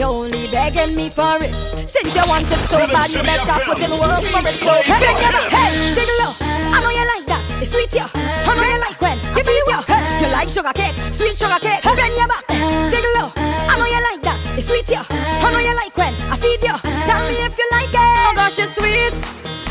You're 0.00 0.08
only 0.08 0.48
begging 0.48 0.96
me 0.96 1.10
for 1.12 1.36
it. 1.36 1.52
Since 1.84 2.16
you 2.16 2.24
want 2.24 2.48
it 2.48 2.60
so 2.64 2.80
bad, 2.88 3.12
you 3.12 3.20
better 3.20 3.60
put 3.68 3.76
in 3.76 3.92
work 4.00 4.24
for 4.24 4.40
it. 4.40 4.56
So 4.56 4.72
hey, 4.72 5.04
bring. 5.04 5.36
Hey, 5.52 5.68
jiggle 5.92 6.32
up. 6.32 6.36
I 6.40 6.80
know 6.80 6.88
you 6.88 7.04
like 7.12 7.26
that. 7.28 7.42
It's 7.60 7.68
sweet, 7.68 7.92
yeah. 7.92 8.08
I 8.08 8.56
know 8.56 8.64
you 8.64 8.80
like 8.80 8.96
when 8.96 9.16
I 9.36 9.40
feel 9.44 9.68
you. 9.68 9.80
Hey, 9.84 10.00
you 10.24 10.28
like 10.32 10.48
sugar 10.48 10.72
cake, 10.72 10.96
sweet 11.12 11.36
sugar 11.36 11.60
cake. 11.60 11.84
Hey, 11.84 11.92
bring 11.92 12.16
your 12.16 12.24
back. 12.24 12.48
Jiggle 12.88 13.20
up. 13.20 13.36
I 13.36 13.76
know 13.76 13.84
you 13.84 14.00
like 14.00 14.22
that. 14.24 14.38
It's 14.56 14.64
sweet, 14.64 14.88
yeah. 14.88 15.04
I 15.04 15.52
know 15.52 15.60
you 15.60 15.76
like 15.76 15.92
when 15.92 16.14
I 16.32 16.40
feed 16.40 16.64
you. 16.64 16.72
Tell 17.04 17.20
me 17.28 17.36
if 17.44 17.52
you 17.52 17.68
like 17.68 17.92
it. 17.92 18.00
Oh 18.00 18.32
gosh, 18.32 18.56
it's 18.64 18.72
sweet. 18.80 19.12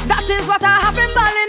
That 0.05 0.21
is 0.29 0.45
what 0.45 0.61
I 0.61 0.85
have 0.85 0.93
been 0.93 1.09
balling. 1.17 1.48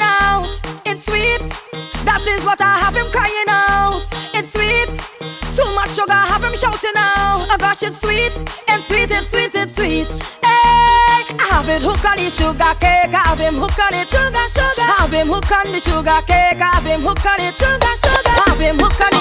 shouting 6.61 6.92
now. 6.94 7.40
Oh 7.40 7.56
got 7.58 7.82
it 7.82 7.94
sweet 7.94 8.34
and 8.68 8.82
sweet 8.84 9.11
and 9.11 9.26
sweet 9.26 9.54
and 9.54 9.70
sweet. 9.70 10.08
Hey, 10.44 11.24
I 11.40 11.46
have 11.50 11.68
it 11.68 11.82
hooked 11.82 12.04
on 12.04 12.16
the 12.16 12.28
sugar 12.28 12.74
cake. 12.78 13.14
I 13.16 13.22
have 13.28 13.38
him 13.38 13.54
hooked 13.54 13.80
on 13.80 13.94
it, 13.94 14.08
sugar, 14.08 14.46
sugar. 14.48 14.84
I 14.84 14.96
have 15.00 15.12
him 15.12 15.28
hooked 15.28 15.52
on 15.52 15.64
the 15.72 15.80
sugar 15.80 16.20
cake. 16.26 16.61
I 16.61 16.68
have 16.76 16.84
him 16.84 17.00
hooked 17.00 17.26
on 17.26 17.40
it, 17.40 17.54
sugar, 17.56 17.94
sugar. 17.96 18.34
I 18.36 18.44
have 18.48 18.61
him 18.61 18.78
hooked 18.78 19.00
on 19.00 19.14
it. 19.14 19.20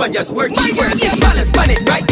up 0.00 0.12
just 0.12 0.30
work. 0.30 0.50
My 0.50 0.70
work 0.78 0.92
Yeah, 1.02 1.14
balance, 1.16 1.50
balance, 1.50 1.82
right? 1.88 2.07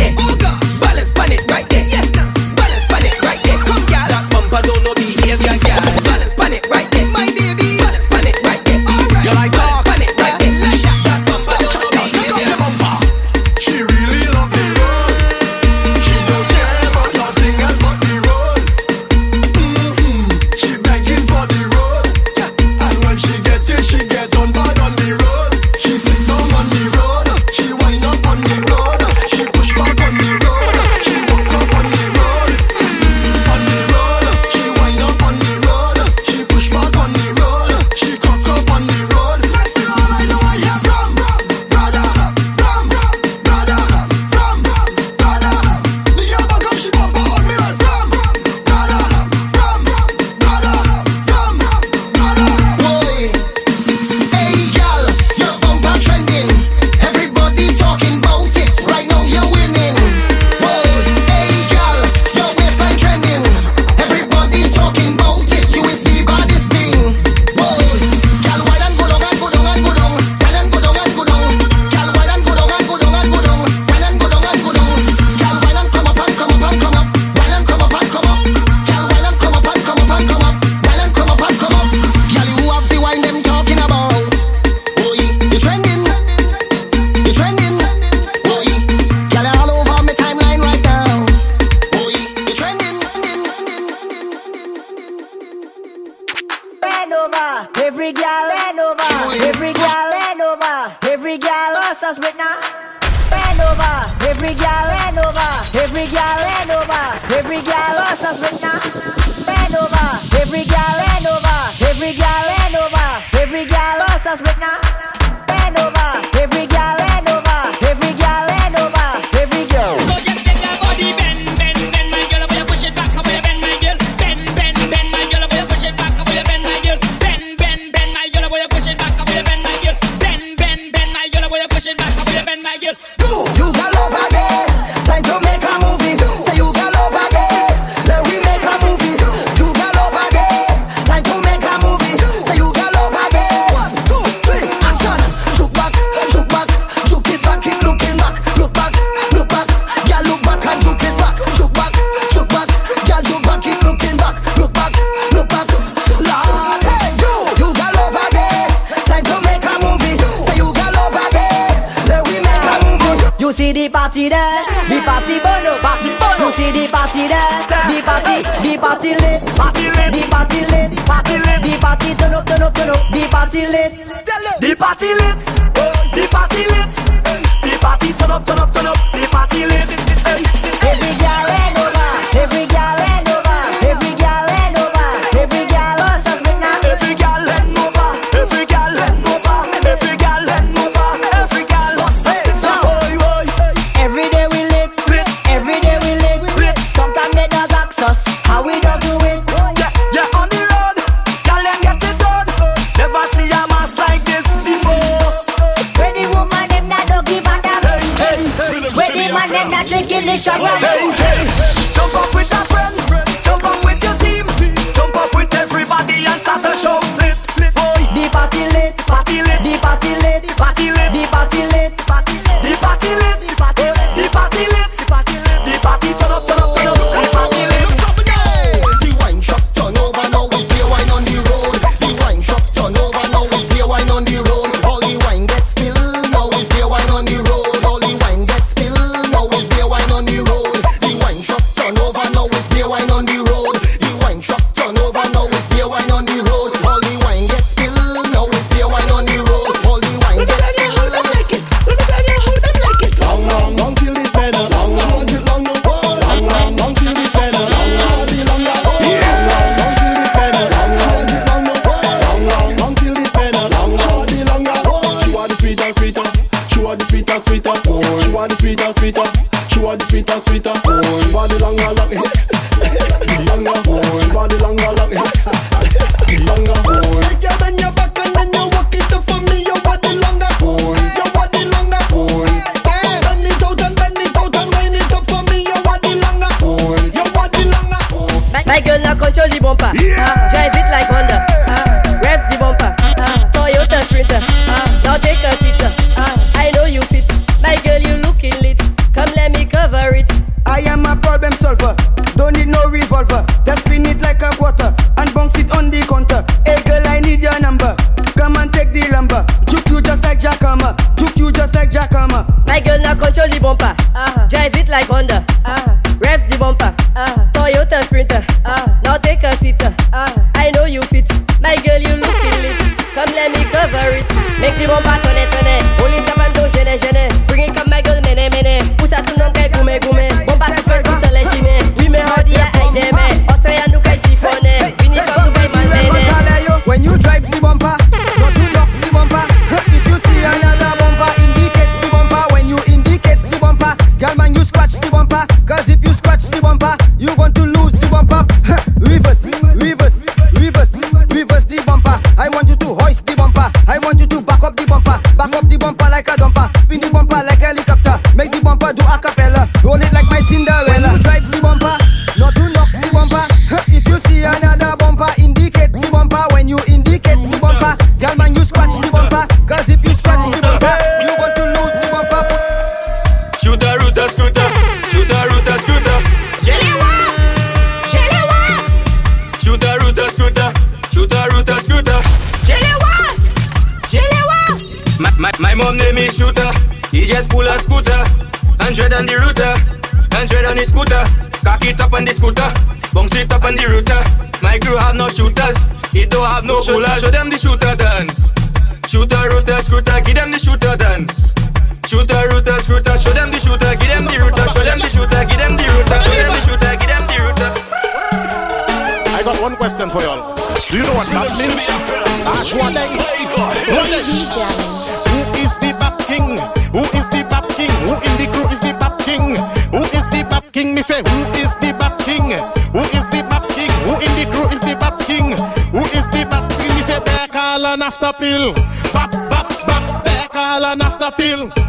pil. 428.66 428.84
Bap, 429.12 429.30
bap, 429.50 429.68
bap, 429.86 430.24
beca 430.24 430.76
ela 430.76 430.96
nas 430.96 431.16
tapil. 431.16 431.85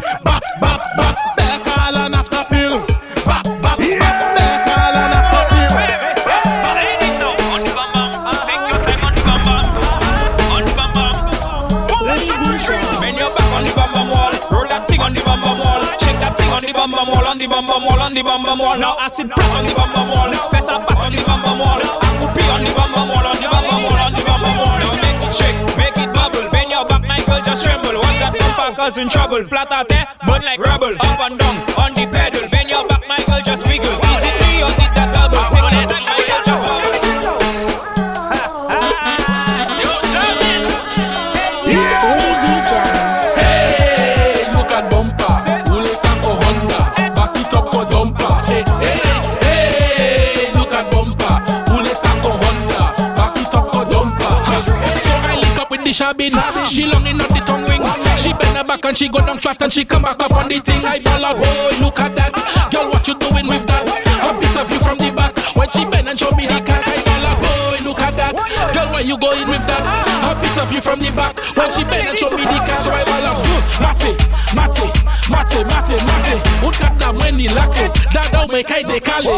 in 28.98 29.08
trouble. 29.08 29.44
She 58.98 59.08
go 59.08 59.20
down 59.24 59.38
flat 59.38 59.62
and 59.62 59.72
she 59.72 59.84
come 59.84 60.02
back 60.02 60.20
up 60.20 60.34
on 60.34 60.48
the 60.48 60.58
thing. 60.58 60.82
I 60.84 60.98
fall 60.98 61.24
out, 61.24 61.36
boy, 61.38 61.70
look 61.78 62.00
at 62.02 62.16
that. 62.18 62.34
Girl, 62.74 62.90
what 62.90 63.06
you 63.06 63.14
doing 63.14 63.46
with 63.46 63.62
that? 63.70 63.86
A 63.86 64.34
piece 64.42 64.56
of 64.58 64.66
you 64.74 64.80
from 64.82 64.98
the 64.98 65.14
back. 65.14 65.38
When 65.54 65.70
she 65.70 65.86
bend 65.86 66.08
and 66.10 66.18
show 66.18 66.34
me 66.34 66.50
the 66.50 66.58
cat, 66.66 66.82
I 66.82 66.98
fall 67.06 67.26
out, 67.30 67.38
boy, 67.38 67.78
look 67.86 68.02
at 68.02 68.10
that. 68.18 68.34
Girl, 68.74 68.90
where 68.90 69.06
you 69.06 69.14
going 69.14 69.46
with 69.46 69.62
that? 69.70 69.82
A 70.26 70.34
piece 70.42 70.58
of 70.58 70.66
you 70.74 70.82
from 70.82 70.98
the 70.98 71.14
back. 71.14 71.38
When 71.54 71.70
she 71.70 71.86
bend 71.86 72.10
and 72.10 72.18
show 72.18 72.30
me 72.34 72.42
the 72.42 72.58
cat, 72.58 72.82
so 72.82 72.90
I 72.90 73.06
fall 73.06 73.22
out. 73.22 73.38
Mate, 73.78 74.18
mate, 74.58 74.82
mate, 75.30 75.62
mate, 75.62 75.94
mate. 76.02 76.34
Ukata 76.66 77.12
mweni 77.14 77.46
lako, 77.54 77.86
dada 78.10 78.50
umekai 78.50 78.82
dekale. 78.82 79.30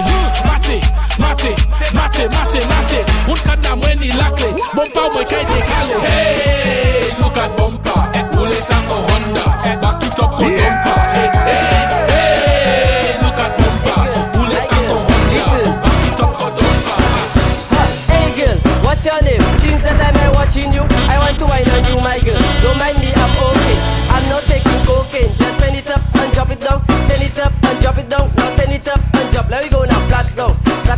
Mate, 0.48 0.80
mate, 1.20 1.52
mate, 1.92 2.24
mate, 2.32 2.60
mate. 2.64 3.00
Ukata 3.28 3.76
mweni 3.76 4.08
lako, 4.16 4.48
bompa 4.72 4.89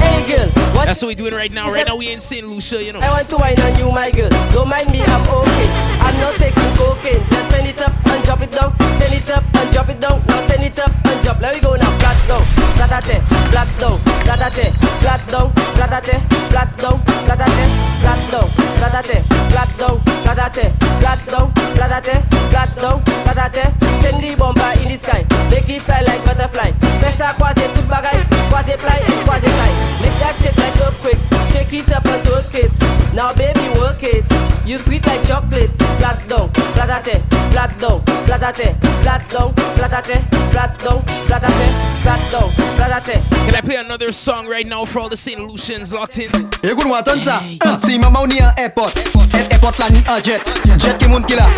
Hey 0.00 0.26
girl, 0.28 0.48
what? 0.74 0.86
That's 0.86 1.02
what 1.02 1.08
we're 1.08 1.14
doing 1.14 1.34
right 1.34 1.52
now. 1.52 1.70
Right 1.72 1.86
now 1.86 1.96
we 1.96 2.12
in 2.12 2.20
St. 2.20 2.46
Lucia, 2.46 2.82
you 2.82 2.92
know. 2.92 3.00
I 3.00 3.10
want 3.10 3.28
to 3.28 3.36
wine 3.36 3.60
on 3.60 3.78
you, 3.78 3.90
my 3.92 4.10
girl. 4.10 4.30
Don't 4.52 4.68
mind 4.68 4.90
me, 4.90 5.02
I'm 5.02 5.24
okay. 5.28 5.68
I'm 6.00 6.16
not 6.20 6.34
taking 6.34 6.72
cocaine. 6.76 7.22
Just 7.28 7.50
send 7.50 7.68
it 7.68 7.80
up 7.80 7.92
and 8.06 8.24
drop 8.24 8.40
it 8.40 8.50
down. 8.52 8.72
Send 8.98 9.14
it 9.14 9.30
up 9.30 9.44
and 9.54 9.70
drop 9.72 9.88
it 9.88 10.00
down. 10.00 10.24
Now 10.26 10.46
send 10.48 10.64
it 10.64 10.78
up 10.78 10.92
and 11.06 11.22
drop. 11.22 11.40
Let 11.40 11.54
me 11.54 11.60
go 11.60 11.74
now. 11.76 11.90
Flat 12.00 12.16
down, 12.26 12.42
flatate, 12.78 13.22
flat 13.50 13.68
down, 13.80 13.96
flatate, 14.24 14.72
flat 15.02 15.22
down, 15.28 15.50
flatate, 15.76 16.18
flat 16.50 16.70
down, 16.78 16.98
flatate, 17.26 17.70
flat 18.00 18.20
down, 18.30 18.48
flatate, 18.78 19.22
flat 19.50 19.70
down, 19.78 19.98
flatate, 20.24 20.72
flat 21.00 21.20
down, 21.26 21.46
flatate, 21.74 22.22
flat 22.50 22.70
down, 22.76 23.02
flatate. 23.04 23.64
Send 24.02 24.22
the 24.22 24.34
bumper 24.36 24.72
in 24.82 24.88
the 24.88 24.96
sky. 24.96 25.29
Make 25.50 25.68
it 25.68 25.82
fly 25.82 26.00
like 26.02 26.24
butterfly. 26.24 26.70
Best 27.02 27.20
I 27.20 27.32
quasi 27.34 27.66
tout 27.74 27.86
bagay 27.90 28.18
Quasi 28.50 28.74
fly 28.78 28.98
and 29.02 29.20
quasi 29.26 29.48
fly. 29.48 29.70
Make 30.02 30.16
that 30.22 30.34
shit 30.40 30.56
like 30.56 30.76
earthquake. 30.80 31.20
Shake 31.52 31.72
it 31.74 31.90
up 31.92 32.06
and 32.06 32.22
twerk 32.24 32.54
it. 32.54 32.72
Now 33.14 33.34
baby 33.34 33.68
work 33.78 34.02
it. 34.02 34.24
You 34.64 34.78
sweet 34.78 35.06
like 35.06 35.22
chocolate. 35.26 35.70
Flat 36.00 36.28
down, 36.28 36.48
flat 36.72 36.88
at 36.88 37.22
Flat 37.52 37.78
down, 37.78 38.00
flat 38.24 38.42
at 38.42 38.56
Flat 38.56 39.28
down, 39.28 39.54
flat 39.76 39.92
at 39.92 40.06
Flat 40.50 40.78
down, 40.78 41.02
flat 41.26 41.42
at 41.42 41.52
Flat 42.00 42.32
down, 42.32 42.48
flat 42.76 43.08
at 43.08 43.22
Can 43.30 43.54
I 43.54 43.60
play 43.60 43.76
another 43.76 44.12
song 44.12 44.46
right 44.46 44.66
now 44.66 44.86
for 44.86 45.00
all 45.00 45.08
the 45.10 45.16
St. 45.16 45.38
Lucians 45.40 45.92
locked 45.92 46.18
in? 46.18 46.30
E 46.62 46.74
goun 46.74 46.88
watan 46.88 47.20
sa 47.20 47.38
Si 47.86 47.98
mama 47.98 48.20
ou 48.20 48.26
ni 48.26 48.40
an 48.40 48.54
airport. 48.56 48.96
An 49.34 49.52
airport 49.52 49.78
la 49.78 49.88
ni 49.88 50.00
an 50.08 50.22
jet. 50.22 50.40
Jet 50.78 50.98
ki 50.98 51.06
moun 51.08 51.24
killer. 51.24 51.48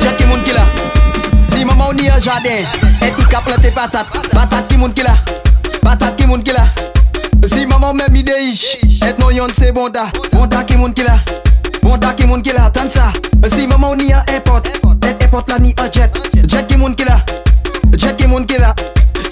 Jet 0.00 0.16
ki 0.16 0.24
moun 0.24 0.42
killer. 0.44 1.17
Si 1.58 1.64
maman 1.64 1.88
on 1.90 1.98
y 1.98 2.08
a 2.08 2.20
jardin, 2.20 2.50
Et 3.02 3.12
il 3.18 3.26
cap 3.26 3.44
planter 3.44 3.72
patate, 3.72 4.06
patate 4.30 4.68
qui 4.68 4.76
monte 4.76 4.94
qui 4.94 5.02
patate 5.82 6.14
qui 6.14 6.24
monte 6.24 6.44
qui. 6.44 6.52
Si 7.48 7.66
maman 7.66 7.92
même 7.94 8.14
idée 8.14 8.32
Et 8.32 9.20
non 9.20 9.30
yon 9.30 9.48
c'est 9.58 9.72
bon 9.72 9.88
da, 9.88 10.04
bon 10.32 10.46
da 10.46 10.62
qui 10.62 10.76
monte 10.76 10.94
qui 10.94 11.02
là, 11.02 11.18
bon 11.82 11.96
da 11.96 12.12
qui 12.14 12.28
monte 12.28 12.44
qui. 12.44 12.52
Attends 12.52 12.88
ça. 12.88 13.12
Si 13.48 13.66
maman 13.66 13.90
on 13.90 13.98
y 13.98 14.12
a 14.12 14.22
airport, 14.28 14.62
Et 15.02 15.24
airport 15.24 15.46
là 15.48 15.58
ni 15.58 15.74
un 15.80 15.90
jet, 15.90 16.12
jet 16.46 16.64
qui 16.64 16.76
monte 16.76 16.94
qui 16.94 17.04
jet 17.98 18.14
qui 18.16 18.28
monte 18.28 18.46
qui. 18.46 18.54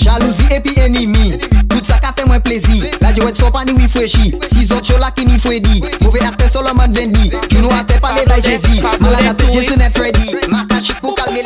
Jalousie 0.07 0.47
et 0.55 0.61
puis 0.61 0.79
ennemi 0.79 1.37
Tout 1.69 1.83
ça 1.83 1.99
qu'a 1.99 2.13
fait 2.17 2.27
moins 2.27 2.39
plaisir 2.39 2.85
La 3.01 3.13
diouette 3.13 3.37
sont 3.37 3.51
pas 3.51 3.65
ni 3.65 3.73
oui 3.73 3.89
fraîchi 3.89 4.35
Si 4.53 4.73
autres 4.73 4.87
choses 4.87 5.01
là 5.01 5.11
qui 5.11 5.27
ni 5.27 5.37
freddy 5.37 5.83
Mauvais 6.01 6.25
acteur 6.25 6.49
Solomon 6.49 6.87
Vendi 6.93 7.33
Tu 7.49 7.57
nous 7.59 7.71
as 7.71 7.83
pas 7.83 8.15
les 8.15 8.25
bails 8.25 8.43
Jésus 8.43 8.83
Malade 9.01 9.35
à 9.37 9.53
Jason 9.53 9.75
et 9.75 9.99
Freddy 9.99 10.37
Marca 10.49 10.81
chic 10.81 11.01
pour 11.01 11.17
calmer 11.17 11.43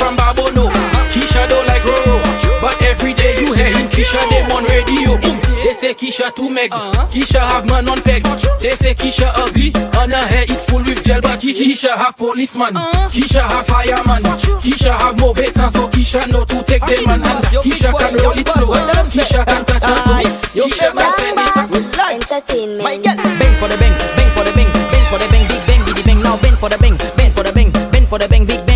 from 0.00 0.16
Babono. 0.16 0.64
Keisha 1.12 1.44
don't 1.48 1.66
like 1.68 1.84
Roro. 1.84 2.16
But 2.60 2.80
every 2.82 3.12
day 3.14 3.40
you 3.40 3.52
hear 3.52 3.70
him, 3.76 3.86
Keisha 3.88 4.20
them 4.32 4.50
on 4.56 4.64
radio. 4.64 5.16
They 5.62 5.74
say 5.74 5.92
Keisha 5.94 6.34
too 6.34 6.48
meg. 6.48 6.72
Uh-huh. 6.72 7.06
Keisha 7.12 7.40
have 7.40 7.66
man 7.68 7.88
on 7.88 8.00
peg. 8.00 8.22
They 8.60 8.70
say 8.70 8.94
Keisha 8.94 9.28
ugly. 9.36 9.72
On 10.00 10.10
her 10.10 10.26
hair 10.32 10.44
it 10.48 10.60
full 10.68 10.82
with 10.82 11.04
gel. 11.04 11.20
But 11.20 11.38
Ke- 11.38 11.52
Keisha 11.52 11.92
have 11.96 12.16
policeman. 12.16 12.76
Uh-huh. 12.76 13.08
Keisha 13.12 13.42
have 13.44 13.66
fireman. 13.66 14.22
Keisha 14.64 14.92
have 14.96 15.16
movetan. 15.16 15.70
So 15.70 15.88
Keisha 15.88 16.26
know 16.32 16.44
to 16.44 16.62
take 16.64 16.84
them 16.86 17.04
man. 17.06 17.20
And 17.22 17.44
Keisha 17.60 17.92
can 17.92 18.16
roll 18.24 18.38
it 18.38 18.48
slow. 18.48 18.72
Keisha 19.12 19.44
can 19.44 19.64
touch 19.64 19.84
her 19.84 20.00
toes. 20.24 20.40
Keisha 20.56 20.88
can 20.96 21.12
send 21.14 21.38
it 21.38 21.56
up. 21.56 21.70
Entertainment. 22.10 22.82
My 22.82 22.96
girl, 22.96 23.14
bang 23.16 23.54
for 23.60 23.68
the 23.68 23.76
bang, 23.78 23.94
bang 24.16 24.30
for 24.34 24.42
the 24.44 24.52
bang, 24.52 24.66
bang 24.72 25.04
for 25.10 25.18
the 25.18 25.26
bang, 25.30 25.46
big 25.48 25.62
bang, 25.68 25.84
biddy 25.86 26.02
bang. 26.02 26.22
Now 26.22 26.36
bang 26.42 26.56
for 26.56 26.68
the 26.68 26.78
bang, 26.78 26.96
bang 27.16 27.30
for 27.32 27.42
the 27.44 27.52
bang, 27.52 27.70
bang 27.92 28.06
for 28.06 28.18
the 28.18 28.26
bang, 28.28 28.44
big 28.44 28.66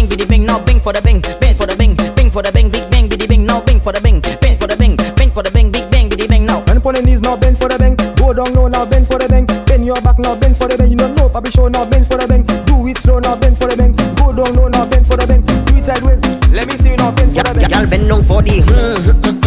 for 0.84 0.92
the 0.92 1.00
bing, 1.00 1.22
bing 1.40 1.56
for 1.56 1.64
the 1.64 1.74
bing, 1.76 1.96
bing 2.14 2.30
for 2.30 2.42
the 2.42 2.52
bing, 2.52 2.68
big 2.68 2.90
bang, 2.90 3.08
biddy 3.08 3.26
bing, 3.26 3.46
now 3.46 3.58
bing 3.58 3.80
for 3.80 3.90
the 3.90 4.02
bing, 4.02 4.20
bing 4.20 4.58
for 4.58 4.66
the 4.66 4.76
bing, 4.76 4.96
bing 5.16 5.30
for 5.30 5.42
the 5.42 5.50
bing, 5.50 5.72
big 5.72 5.90
bang, 5.90 6.10
biddy 6.10 6.26
bing, 6.26 6.44
now. 6.44 6.60
And 6.68 6.76
upon 6.76 6.94
the 6.94 7.00
knees 7.00 7.22
now 7.22 7.36
bend 7.36 7.56
for 7.58 7.70
the 7.70 7.78
bang, 7.78 7.96
go 8.20 8.34
down 8.34 8.52
low 8.52 8.68
now 8.68 8.84
bend 8.84 9.06
for 9.08 9.18
the 9.18 9.26
bang, 9.26 9.46
bend 9.64 9.86
your 9.86 9.96
back 10.02 10.18
now 10.18 10.36
bend 10.36 10.58
for 10.58 10.68
the 10.68 10.76
bang, 10.76 10.90
you 10.90 10.96
know 10.96 11.08
no 11.14 11.30
probably 11.30 11.50
show 11.52 11.68
now 11.68 11.88
bend 11.88 12.06
for 12.06 12.18
the 12.18 12.28
bang, 12.28 12.44
do 12.68 12.86
it 12.86 12.98
slow 12.98 13.18
now 13.18 13.34
bend 13.34 13.56
for 13.56 13.66
the 13.66 13.76
bang, 13.78 13.96
go 14.20 14.28
down 14.36 14.52
low 14.54 14.68
now 14.68 14.84
bend 14.84 15.06
for 15.06 15.16
the 15.16 15.26
bang, 15.26 15.40
do 15.40 15.72
it 15.72 15.86
sideways. 15.86 16.20
Let 16.52 16.68
me 16.68 16.76
see 16.76 16.90
you 16.90 16.98
now 16.98 17.10
bend 17.16 17.32
for 17.32 17.42
the 17.42 17.54
bang. 17.56 17.70
Y'all 17.70 17.88
bend 17.88 18.04
down 18.06 18.22
for 18.22 18.42
the. 18.44 18.60
hmm. 18.60 19.40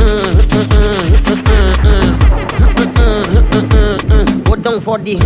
down 4.63 4.81
for 4.81 4.97
the. 4.97 5.17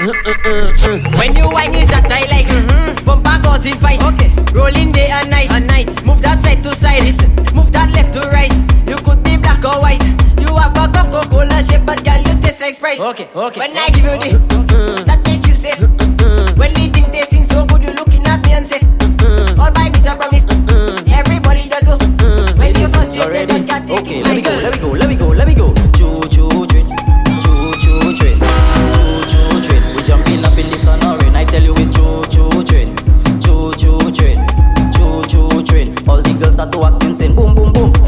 Mm-hmm, 0.00 0.16
mm-hmm, 0.16 0.96
mm-hmm. 0.96 1.18
When 1.20 1.36
you 1.36 1.44
whine 1.52 1.74
is 1.74 1.90
a 1.92 2.00
I 2.08 2.24
like? 2.32 2.48
Mm-hmm. 2.48 3.04
Bumper 3.04 3.36
goes 3.44 3.66
in 3.66 3.74
fight. 3.74 4.00
Okay. 4.02 4.32
Rolling 4.56 4.92
day 4.92 5.08
and 5.12 5.28
night. 5.28 5.52
And 5.52 5.66
night. 5.66 5.92
Move 6.06 6.22
that 6.22 6.40
side 6.40 6.62
to 6.62 6.74
side. 6.74 7.04
Listen. 7.04 7.28
Move 7.52 7.70
that 7.72 7.92
left 7.92 8.14
to 8.16 8.20
right. 8.32 8.48
You 8.88 8.96
could 8.96 9.22
be 9.22 9.36
black 9.36 9.60
or 9.62 9.76
white. 9.76 10.00
You 10.40 10.56
have 10.56 10.72
a 10.72 10.88
Coca-Cola 10.88 11.62
shape 11.68 11.84
But 11.84 12.00
girl 12.02 12.16
you 12.16 12.32
taste 12.40 12.62
like 12.62 12.76
Sprite. 12.76 12.98
Okay 12.98 13.28
okay. 13.36 13.60
When 13.60 13.76
I 13.76 13.90
give 13.92 14.08
you 14.08 14.16
the 14.16 15.04
That 15.04 15.20
make 15.28 15.44
you 15.46 15.52
say 15.52 15.76
When 16.56 16.72
the 16.72 16.88
thing 16.88 17.12
tasting 17.12 17.44
so 17.44 17.66
good 17.66 17.84
You 17.84 17.92
looking 17.92 18.24
at 18.24 18.40
me 18.40 18.52
and 18.56 18.64
say 18.66 18.80
All 19.60 19.68
by 19.70 19.92
Mr. 19.92 20.16
Promise. 20.16 20.48
Everybody 21.12 21.68
does 21.68 21.84
go 21.84 22.00
When 22.56 22.72
you 22.72 22.88
frustrated 22.88 23.68
Don't 23.68 23.84
take 23.86 24.00
Okay, 24.00 24.22
let 24.24 24.34
me 24.34 24.40
go, 24.40 24.50
let 24.56 24.72
me 24.72 24.78
go, 24.80 24.88
let 24.96 25.08
me 25.08 25.14
go, 25.14 25.28
let 25.28 25.46
me 25.46 25.54
go. 25.54 25.79
Sasa 36.60 36.70
tu 36.76 36.84
acting 36.84 37.14
saying 37.16 37.32
boom 37.32 37.54
boom 37.56 37.72
boom 37.72 37.99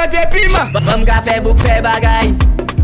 plante 0.00 0.26
pima 0.32 0.70
Fom 0.72 1.04
ka 1.04 1.20
fe 1.22 1.40
bouk 1.40 1.58
fe 1.58 1.80
bagay 1.82 2.32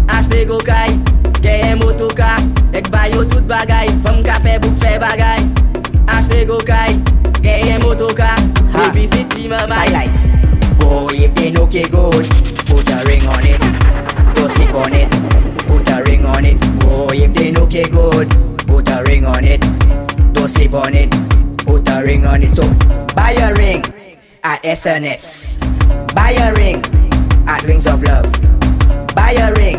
Achte 0.08 0.44
gokay 0.44 0.92
Keye 1.40 1.74
motoka 1.76 2.36
Ek 2.72 2.90
bayo 2.90 3.24
tout 3.24 3.46
bagay. 3.48 3.88
Fom 4.04 4.22
ka 4.22 4.36
fe 4.44 4.58
bouk 4.60 4.76
fe 4.82 4.98
bagay 5.00 5.40
Achte 6.06 6.44
gokay 6.44 7.00
Keye 7.40 7.78
motoka 7.80 8.36
Baby 8.72 9.06
sit 9.06 9.32
mamay 9.48 10.10
Boy 10.80 11.24
if 11.24 11.34
they 11.34 11.50
know 11.52 11.66
ke 11.66 11.88
good 11.90 12.26
Put 12.66 12.90
a 12.90 13.04
ring 13.06 13.26
on 13.26 13.46
it. 13.46 13.60
Go 14.36 14.48
sleep 14.48 14.74
on 14.74 14.92
it. 14.92 15.08
Put 15.66 15.88
a 15.90 16.02
ring 16.04 16.26
on 16.26 16.44
it. 16.44 16.60
Boy 16.80 17.16
if 17.16 17.32
they 17.34 17.50
know 17.52 17.66
ke 17.66 17.88
good 17.90 18.28
Put 18.66 18.90
a 18.90 19.02
ring 19.08 19.24
on 19.24 19.44
it. 19.44 19.60
Don't 20.34 20.48
sleep 20.48 20.74
on 20.74 20.94
it. 20.94 21.10
Put 21.64 21.88
a 21.88 22.02
ring 22.02 22.26
on 22.26 22.42
it. 22.42 22.54
So 22.54 22.68
buy 23.14 23.32
a 23.32 23.54
ring. 23.54 23.82
At 24.44 24.62
SNS. 24.62 25.56
Buy 26.14 26.32
a 26.32 26.54
ring 26.54 26.95
at 27.46 27.64
Wings 27.64 27.86
of 27.86 28.02
Love. 28.02 28.26
Buy 29.14 29.32
a 29.32 29.52
ring 29.54 29.76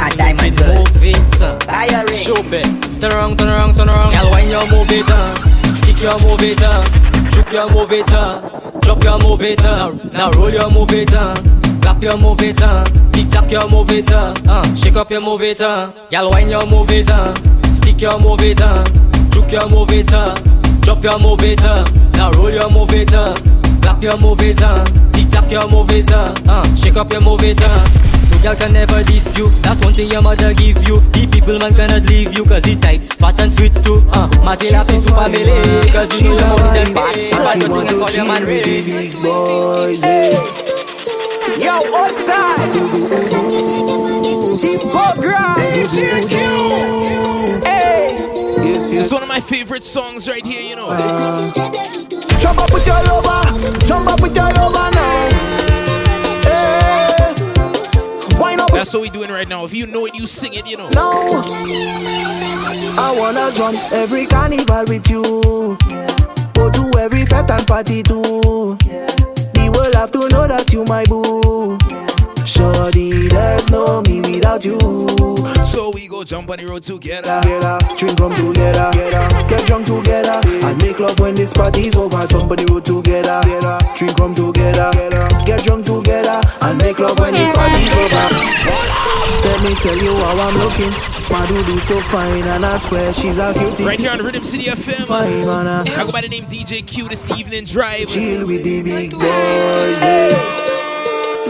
at 0.00 0.16
Diamond 0.16 0.56
Girl. 0.58 0.84
Move 0.84 1.04
it, 1.04 1.42
uh. 1.42 1.58
Buy 1.66 1.86
a 1.86 2.04
ring. 2.04 2.16
Show 2.16 2.42
bet. 2.50 2.66
Turn 3.00 3.12
around, 3.12 3.38
turn 3.38 3.48
around, 3.48 3.76
turn 3.76 3.88
around. 3.88 4.12
Girl, 4.12 4.30
when 4.32 4.48
you 4.50 4.60
move 4.70 4.90
it, 4.90 5.08
uh. 5.08 5.34
stick 5.72 6.00
your 6.02 6.18
move 6.20 6.42
it, 6.42 6.62
uh. 6.62 6.84
juke 7.30 7.52
your 7.52 7.70
move 7.70 7.92
it, 7.92 8.12
uh. 8.12 8.40
drop 8.80 9.02
your 9.02 9.18
move 9.20 9.42
it, 9.42 9.64
uh. 9.64 9.92
now 10.12 10.30
roll 10.32 10.50
your 10.50 10.70
move 10.70 10.92
it, 10.92 11.14
uh. 11.14 11.34
clap 11.80 12.02
your 12.02 12.18
move 12.18 12.42
it, 12.42 12.60
uh. 12.62 12.84
tick 13.12 13.28
tock 13.30 13.50
your 13.50 13.68
move 13.70 13.90
it, 13.90 14.12
uh. 14.12 14.34
uh. 14.48 14.74
shake 14.74 14.96
up 14.96 15.10
your 15.10 15.20
move 15.20 15.42
it, 15.42 15.60
uh. 15.60 15.90
girl, 16.10 16.30
when 16.30 16.50
you 16.50 16.60
move 16.68 16.90
it, 16.90 17.08
uh. 17.10 17.34
stick 17.70 18.00
your 18.00 18.18
move 18.20 18.40
it, 18.42 18.60
uh. 18.60 18.84
juke 19.30 19.52
your 19.52 19.68
move 19.70 19.90
it, 19.92 20.12
uh. 20.12 20.34
drop 20.80 21.02
your 21.02 21.18
move 21.18 21.42
it, 21.42 21.64
uh. 21.64 21.84
now 22.14 22.30
roll 22.32 22.50
your 22.50 22.70
move 22.70 22.92
it, 22.92 23.14
uh. 23.14 23.34
clap 23.80 24.02
your 24.02 24.18
move 24.18 24.42
it, 24.42 24.62
uh. 24.62 24.84
Tick 25.28 25.40
tock 25.40 25.50
your 25.50 25.68
move 25.70 25.90
it, 25.90 26.12
uh. 26.12 26.34
uh. 26.48 26.74
shake 26.74 26.96
up 26.96 27.12
your 27.12 27.20
move 27.20 27.42
it, 27.42 27.60
uh. 27.62 27.86
No 28.30 28.38
girl 28.42 28.56
can 28.56 28.72
never 28.72 29.02
diss 29.04 29.36
you. 29.36 29.48
That's 29.62 29.82
one 29.82 29.92
thing 29.92 30.10
your 30.10 30.22
mother 30.22 30.54
give 30.54 30.76
you. 30.86 31.00
The 31.12 31.28
people 31.30 31.58
man 31.58 31.74
cannot 31.74 32.02
leave 32.02 32.34
you 32.34 32.44
cause 32.44 32.66
it 32.66 32.80
tight, 32.80 33.02
fat 33.14 33.40
and 33.40 33.52
sweet 33.52 33.74
too. 33.82 34.04
Uh, 34.12 34.28
Marty 34.44 34.70
la 34.70 34.84
fi 34.84 34.96
super 34.96 35.28
melee 35.28 35.90
cause 35.92 36.20
you 36.20 36.28
know 36.28 36.38
you 36.38 36.46
more 36.48 36.74
than 36.74 36.88
me. 36.88 37.30
But 37.32 37.56
you 37.56 37.68
think 37.68 37.90
and 37.90 37.98
call 38.00 38.10
your 38.10 38.26
man 38.26 38.44
Ray. 38.44 38.82
Big 38.82 39.12
boys, 39.22 40.02
yeah. 40.02 40.30
Yo, 41.58 41.74
outside. 41.96 42.72
Zipogra. 44.56 45.56
DJ 45.74 46.28
Cue. 46.28 47.60
Hey. 47.64 48.16
It's 48.98 49.12
one 49.12 49.22
of 49.22 49.28
my 49.28 49.40
favorite 49.40 49.84
songs 49.84 50.28
right 50.28 50.44
here, 50.44 50.62
you 50.62 50.76
know. 50.76 50.88
Jump 52.38 52.58
up 52.60 52.72
with 52.72 52.86
your 52.86 53.02
lover. 53.04 53.86
Jump 53.86 54.08
up 54.08 54.20
with 54.20 54.34
your 54.36 54.50
lover 54.52 54.97
That's 58.88 58.94
what 58.94 59.02
we 59.02 59.10
doing 59.10 59.28
right 59.28 59.46
now. 59.46 59.66
If 59.66 59.74
you 59.74 59.86
know 59.86 60.06
it, 60.06 60.18
you 60.18 60.26
sing 60.26 60.54
it, 60.54 60.66
you 60.66 60.78
know. 60.78 60.88
No. 60.88 61.10
I 62.96 63.14
wanna 63.18 63.54
jump 63.54 63.76
every 63.92 64.24
carnival 64.24 64.84
with 64.88 65.10
you. 65.10 65.22
Go 66.54 66.70
to 66.70 66.98
every 66.98 67.26
fete 67.26 67.50
and 67.50 67.66
party 67.66 68.02
too. 68.02 68.78
The 68.80 69.70
world 69.76 69.94
have 69.94 70.10
to 70.12 70.26
know 70.30 70.48
that 70.48 70.72
you 70.72 70.84
my 70.84 71.04
boo. 71.04 71.76
Shorty, 72.48 73.28
there's 73.28 73.68
no 73.70 74.00
me 74.08 74.20
without 74.20 74.64
you. 74.64 74.80
So 75.68 75.90
we 75.92 76.08
go 76.08 76.24
jump 76.24 76.48
on 76.48 76.56
the 76.56 76.66
road 76.66 76.82
together. 76.82 77.40
Together, 77.44 77.76
drink 77.94 78.18
rum 78.18 78.32
together, 78.32 78.88
get 79.52 79.66
drunk 79.68 79.84
together, 79.84 80.40
and 80.64 80.80
make 80.80 80.98
love 80.98 81.20
when 81.20 81.34
this 81.34 81.52
party's 81.52 81.94
over. 81.94 82.24
Jump 82.26 82.50
on 82.50 82.56
the 82.56 82.64
road 82.72 82.86
together, 82.88 83.36
drink 83.92 84.16
rum 84.16 84.32
together, 84.32 84.88
get 85.44 85.60
drunk 85.60 85.84
together, 85.84 86.40
and 86.64 86.78
make 86.80 86.98
love 86.98 87.20
when 87.20 87.34
this 87.36 87.52
party's 87.52 87.92
over. 87.92 88.24
Let 89.44 89.58
me 89.68 89.72
tell 89.84 89.98
you 90.00 90.16
how 90.16 90.48
I'm 90.48 90.56
looking. 90.56 90.92
My 91.28 91.44
do 91.44 91.78
so 91.84 92.00
fine, 92.08 92.48
and 92.48 92.64
I 92.64 92.78
swear 92.78 93.12
she's 93.12 93.36
a 93.36 93.52
cutie. 93.52 93.84
Right 93.84 94.00
here 94.00 94.10
on 94.10 94.24
Rhythm 94.24 94.44
City 94.44 94.64
FM. 94.72 95.04
Fine, 95.04 95.44
man, 95.44 95.66
I 95.68 95.84
go 95.84 96.10
by 96.10 96.22
the 96.22 96.28
name 96.28 96.44
DJ 96.44 96.80
Cue 96.86 97.08
this 97.08 97.38
evening 97.38 97.64
drive. 97.64 98.08
Chill 98.08 98.46
with 98.46 98.64
the 98.64 98.80
big 98.80 99.10
boys. 99.12 100.00
yeah. 100.00 100.77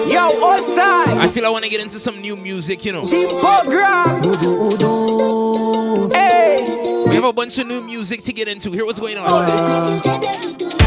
Yo, 0.07 0.29
outside. 0.47 1.19
I 1.19 1.29
feel 1.29 1.45
I 1.45 1.49
want 1.51 1.65
to 1.65 1.71
get 1.71 1.81
into 1.81 1.99
some 1.99 2.21
new 2.21 2.37
music, 2.37 2.85
you 2.85 2.93
know. 2.93 3.05
Hey. 6.13 6.65
We 7.09 7.15
have 7.15 7.25
a 7.25 7.33
bunch 7.33 7.59
of 7.59 7.67
new 7.67 7.83
music 7.83 8.23
to 8.23 8.33
get 8.33 8.47
into. 8.49 8.71
Here 8.71 8.85
what's 8.85 9.01
going 9.01 9.17
on. 9.19 9.29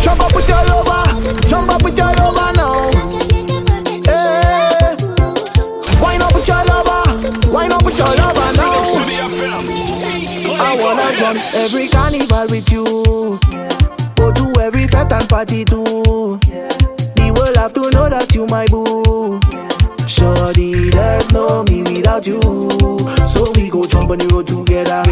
Jump 0.01 0.22
up 0.22 0.34
with 0.34 0.47
your 0.47 0.64
lover. 0.66 1.03
Jump 1.49 1.70
up 1.70 1.84
with 1.84 1.97
your 1.97 2.14
lover 2.14 2.51
now. 2.55 2.88
Hey. 4.07 4.95
Wine 6.01 6.22
up 6.22 6.34
with 6.34 6.47
your 6.47 6.64
lover. 6.64 7.51
Wine 7.51 7.72
up 7.72 7.84
with 7.84 7.97
your 7.97 8.07
lover 8.07 8.53
now. 8.55 8.72
I 10.64 10.76
wanna 10.80 11.18
jump 11.18 11.39
every 11.55 11.88
carnival 11.89 12.47
with 12.49 12.72
you. 12.72 12.86
Go 14.16 14.32
to 14.32 14.53
every 14.62 14.88
fete 14.88 15.12
and 15.12 15.28
party 15.28 15.66
too. 15.66 16.39
World 17.52 17.58
have 17.58 17.74
to 17.74 17.82
know 17.91 18.08
that 18.08 18.34
you 18.34 18.45
my 18.47 18.66
boo. 18.68 19.39
Shorty, 20.08 20.89
there's 20.89 21.32
no 21.32 21.64
me 21.64 21.84
without 21.84 22.26
you. 22.26 22.39
So 23.28 23.52
we 23.56 23.70
go 23.70 23.86
jump 23.86 24.12
on 24.12 24.20
the 24.20 24.28
road 24.32 24.47
together, 24.47 25.04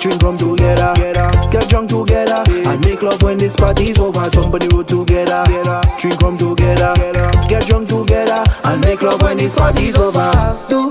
drink 0.00 0.22
rum 0.22 0.38
together, 0.38 0.94
get 1.52 1.68
drunk 1.68 1.90
together, 1.90 2.42
and 2.48 2.84
make 2.84 3.02
love 3.02 3.20
when 3.22 3.36
this 3.36 3.56
party's 3.56 3.98
over. 3.98 4.28
Jump 4.30 4.54
on 4.54 4.60
the 4.60 4.68
road 4.72 4.88
together, 4.88 5.44
drink 5.98 6.20
rum 6.22 6.36
together, 6.36 6.94
get 7.48 7.66
drunk 7.66 7.88
together, 7.88 8.42
and 8.64 8.80
make 8.84 9.02
love 9.02 9.20
when 9.20 9.36
this 9.36 9.54
party's 9.54 9.96
over. 9.98 10.81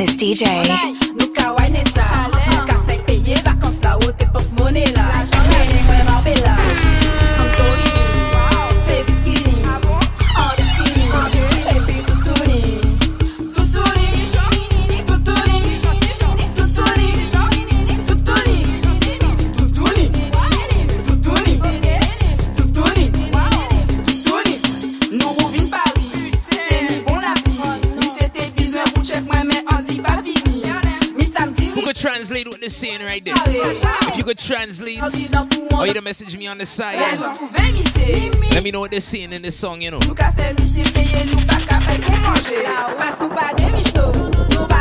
Finest 0.00 0.18
DJ. 0.18 0.99
message 36.20 36.38
me 36.38 36.46
on 36.48 36.58
the 36.58 36.66
side. 36.66 36.98
Let 38.52 38.62
me 38.62 38.70
know 38.70 38.80
what 38.80 38.90
they're 38.90 39.00
saying 39.00 39.32
in 39.32 39.40
this 39.40 39.56
song, 39.56 39.80
you 39.80 39.90
know. 39.90 39.98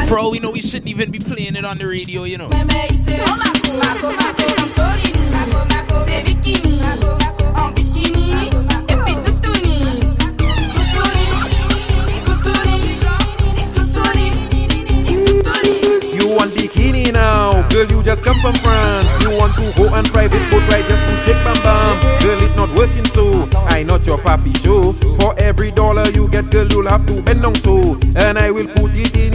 Bro, 0.08 0.32
we 0.32 0.40
know 0.40 0.52
we 0.52 0.62
shouldn't 0.62 0.90
even 0.90 1.12
be 1.12 1.20
playing 1.20 1.56
it 1.56 1.64
on 1.64 1.78
the 1.78 1.88
radio, 1.88 2.24
you 2.24 2.38
know. 2.38 2.50
You 16.12 16.28
want 16.36 16.52
bikini 16.52 17.14
now, 17.14 17.68
girl? 17.70 17.86
You 17.88 18.04
just 18.04 18.26
come 18.26 18.36
from 18.38 18.54
France. 18.56 19.24
You 19.24 19.38
want 19.38 19.56
to 19.56 19.72
go 19.78 19.94
on 19.94 20.04
private 20.06 20.52
boat 20.52 20.68
ride? 20.70 20.86
Just 20.90 20.99
not 22.60 22.76
working 22.76 23.06
so. 23.06 23.48
I 23.72 23.84
not 23.84 24.06
your 24.06 24.18
papi 24.18 24.52
show. 24.64 24.92
For 25.18 25.34
every 25.40 25.72
dollar 25.72 26.10
you 26.12 26.28
get, 26.28 26.52
girl, 26.52 26.68
you'll 26.68 26.90
have 26.90 27.06
to 27.08 27.22
bend 27.22 27.42
down 27.42 27.56
so. 27.56 27.98
And 28.18 28.38
I 28.38 28.52
will 28.52 28.68
put 28.68 28.92
it 28.96 29.16
in, 29.16 29.29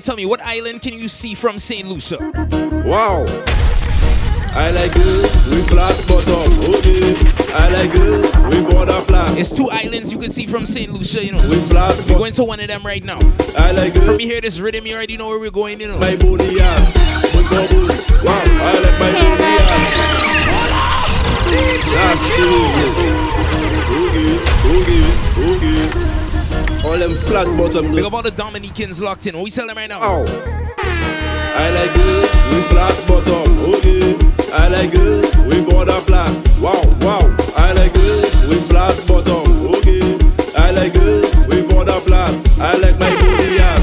you 0.00 0.04
tell 0.04 0.16
me 0.16 0.24
what 0.24 0.40
island 0.40 0.80
can 0.80 0.94
you 0.94 1.08
see 1.08 1.34
from 1.34 1.58
St. 1.58 1.86
Lucia? 1.86 2.16
Wow. 2.86 3.26
I 4.56 4.70
like 4.70 4.92
it 4.96 4.96
with 4.96 5.68
flat 5.68 5.92
bottom. 6.08 6.74
Okay. 6.74 7.14
I 7.52 7.68
like 7.68 7.90
it 7.92 8.00
with 8.48 8.70
border 8.70 8.98
flat. 9.02 9.36
It's 9.36 9.54
two 9.54 9.68
islands 9.70 10.10
you 10.10 10.18
can 10.18 10.30
see 10.30 10.46
from 10.46 10.64
St. 10.64 10.90
Lucia, 10.90 11.22
you 11.24 11.32
know. 11.32 11.48
With 11.50 11.68
flat 11.68 11.94
We're 12.08 12.16
going 12.16 12.32
to 12.32 12.44
one 12.44 12.60
of 12.60 12.68
them 12.68 12.82
right 12.82 13.04
now. 13.04 13.18
I 13.58 13.72
like 13.72 13.94
it. 13.94 14.00
From 14.00 14.18
you 14.18 14.26
hear 14.26 14.40
this 14.40 14.58
rhythm, 14.58 14.86
you 14.86 14.94
already 14.94 15.18
know 15.18 15.28
where 15.28 15.38
we're 15.38 15.50
going, 15.50 15.78
you 15.80 15.88
know. 15.88 15.98
My 15.98 16.16
bony 16.16 16.58
ass. 16.60 16.94
With 17.36 17.50
bubble. 17.50 17.88
Wow. 18.24 18.42
I 18.46 18.72
like 18.80 18.98
my 18.98 19.12
bony 19.12 19.44
ass. 19.52 19.96
That's 21.92 22.36
cool. 22.36 22.70
Okay. 22.88 23.12
Okay. 24.78 25.04
Okay. 25.56 26.19
All 26.84 26.98
them 26.98 27.10
flat 27.10 27.46
bottom. 27.56 27.92
Think 27.92 28.06
about 28.06 28.24
the 28.24 28.30
Dominicans 28.30 29.02
locked 29.02 29.26
in. 29.26 29.40
We 29.40 29.50
tell 29.50 29.66
them 29.66 29.76
right 29.76 29.88
now? 29.88 30.00
Ow. 30.02 30.24
I 31.62 31.70
like 31.70 31.90
it 31.94 32.30
with 32.50 32.66
flat 32.70 32.96
bottom. 33.06 33.74
Okay. 33.74 34.16
I 34.52 34.68
like 34.68 34.90
it 34.92 35.36
with 35.46 35.68
border 35.70 36.00
flat. 36.00 36.30
Wow, 36.60 36.82
wow. 37.02 37.36
I 37.56 37.72
like 37.74 37.92
it 37.94 38.48
with 38.48 38.68
flat 38.68 38.96
bottom. 39.06 39.44
Okay. 39.76 40.18
I 40.56 40.70
like 40.72 40.94
it 40.94 41.48
with 41.48 41.68
border 41.70 42.00
flat. 42.00 42.32
I 42.60 42.74
like 42.78 42.98
my 42.98 43.10
booty 43.10 43.58
ass 43.58 43.79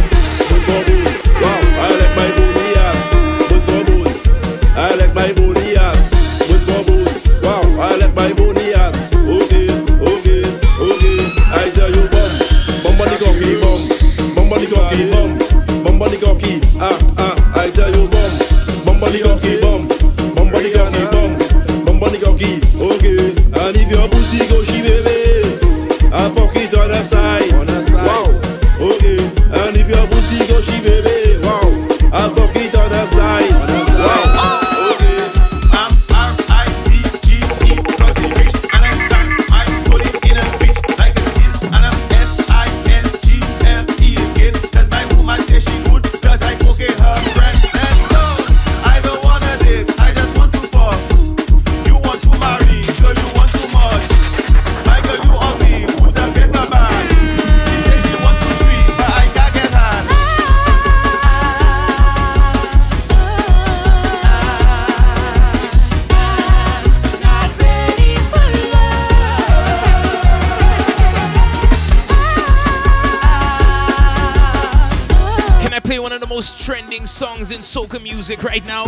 soca 77.78 78.02
music 78.02 78.42
right 78.42 78.66
now? 78.66 78.86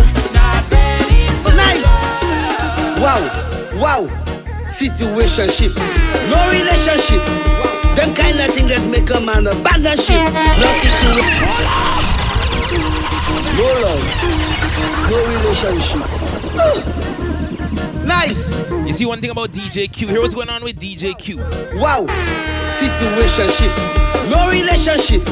Nice. 1.53 1.85
Wow, 2.97 3.21
wow. 3.77 4.07
Situationship, 4.65 5.77
no 6.31 6.49
relationship. 6.49 7.21
Them 7.95 8.15
kind 8.15 8.39
of 8.39 8.51
thing 8.51 8.67
that 8.67 8.81
make 8.89 9.09
a 9.11 9.19
man 9.21 9.45
abandon 9.45 9.95
ship. 9.95 10.17
No 10.57 10.71
situation. 10.73 11.45
No 13.59 13.67
love, 13.85 14.05
no 15.11 15.17
relationship. 15.37 16.01
Nice. 18.03 18.49
You 18.87 18.93
see 18.93 19.05
one 19.05 19.21
thing 19.21 19.29
about 19.29 19.51
DJ 19.51 19.87
Cue. 19.91 20.07
Here 20.07 20.19
what's 20.19 20.33
going 20.33 20.49
on 20.49 20.63
with 20.63 20.79
DJ 20.79 21.15
Cue. 21.15 21.37
Wow. 21.77 22.07
Situationship, 22.79 23.73
no 24.31 24.49
relationship. 24.49 25.23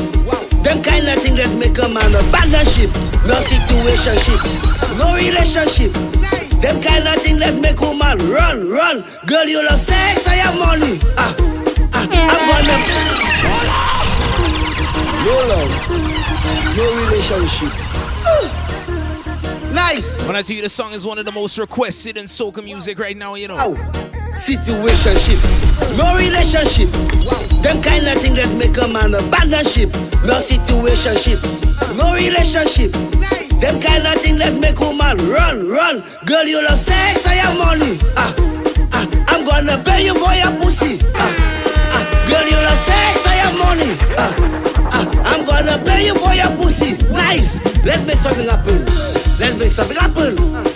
Them 0.62 0.84
kind 0.84 1.08
of 1.08 1.20
thing 1.20 1.36
that 1.38 1.50
make 1.58 1.78
a 1.80 1.88
man 1.90 2.14
abandon 2.14 2.64
ship. 2.66 3.07
No 3.28 3.36
situationship, 3.44 4.42
no 4.98 5.16
relationship. 5.16 5.92
Them 6.62 6.82
kind 6.82 7.08
of 7.08 7.22
thing 7.22 7.38
that 7.40 7.60
make 7.62 7.80
a 7.82 7.94
man 7.94 8.18
run, 8.30 8.70
run. 8.70 9.04
Girl, 9.26 9.46
you 9.46 9.62
love 9.64 9.80
sex, 9.80 10.28
I 10.28 10.36
have 10.36 10.58
money. 10.58 10.98
Ah, 11.18 11.36
ah, 11.94 12.08
I'm 12.08 12.48
gonna. 12.50 12.78
No 15.26 15.36
love, 15.52 15.72
no 16.78 16.86
relationship. 17.06 17.74
Nice. 19.74 20.24
When 20.26 20.36
I 20.36 20.42
tell 20.42 20.56
you 20.56 20.62
the 20.62 20.70
song 20.70 20.94
is 20.94 21.06
one 21.06 21.20
of 21.20 21.26
the 21.26 21.32
most 21.32 21.58
requested 21.58 22.18
in 22.18 22.26
soca 22.26 22.64
music 22.64 22.98
right 22.98 23.18
now, 23.18 23.36
you 23.36 23.50
know. 23.50 23.76
Situationship, 24.32 25.40
no 25.98 26.16
relationship. 26.16 26.90
Them 27.62 27.82
kind 27.82 28.08
of 28.08 28.20
thing 28.22 28.36
that 28.36 28.50
make 28.58 28.78
a 28.78 28.88
man 28.88 29.14
abandon 29.14 29.66
ship. 29.66 29.92
No 30.24 30.40
situationship, 30.40 31.44
no 31.98 32.14
relationship. 32.14 32.96
Them 33.62 33.82
kind 33.82 34.06
of 34.06 34.22
thing 34.22 34.38
that 34.38 34.54
make 34.62 34.78
a 34.80 34.94
man 34.94 35.18
run, 35.30 35.68
run. 35.68 36.04
Girl, 36.26 36.46
you 36.46 36.62
love 36.62 36.78
sex, 36.78 37.26
I 37.26 37.42
have 37.42 37.58
money. 37.58 37.98
Ah, 38.16 38.30
ah, 38.94 39.06
I'm 39.34 39.42
gonna 39.50 39.82
pay 39.84 40.06
you 40.06 40.14
for 40.14 40.30
your 40.38 40.54
pussy. 40.62 41.02
Ah, 41.18 41.26
ah, 41.98 42.04
girl, 42.30 42.46
you 42.46 42.54
love 42.56 42.78
sex, 42.78 43.26
I 43.26 43.36
have 43.42 43.58
money. 43.58 43.90
Ah, 44.14 44.34
ah, 44.94 45.06
I'm 45.34 45.42
gonna 45.46 45.78
pay 45.84 46.06
you 46.06 46.16
for 46.16 46.34
your 46.38 46.54
pussy. 46.62 47.02
Nice. 47.12 47.58
Let's 47.84 48.06
make 48.06 48.18
something 48.22 48.46
happen. 48.48 48.78
Let's 49.42 49.58
make 49.58 49.74
something 49.74 49.98
happen. 49.98 50.36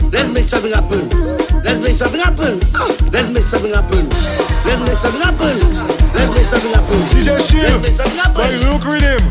Let's 0.09 0.29
make 0.33 0.43
something 0.49 0.73
happen. 0.73 1.05
Let's 1.61 1.79
make 1.85 1.93
something 1.93 2.21
happen. 2.21 2.59
Ah, 2.73 2.89
Let's 3.13 3.29
make 3.29 3.43
something 3.45 3.73
happen. 3.77 4.09
Let's 4.65 4.81
make 4.81 4.97
something 4.97 5.21
happen. 5.21 5.53
Let's 6.17 6.31
make 6.33 6.49
something 6.49 6.73
happen. 6.73 6.99
DJ 7.13 7.29
Shiv, 7.37 7.61
Let's 7.61 7.81
make 7.85 7.93
something 7.93 8.17
happen. 8.17 8.41
by 8.41 8.49
Luke 8.65 8.85
Rhythm. 8.89 9.21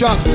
Know 0.00 0.33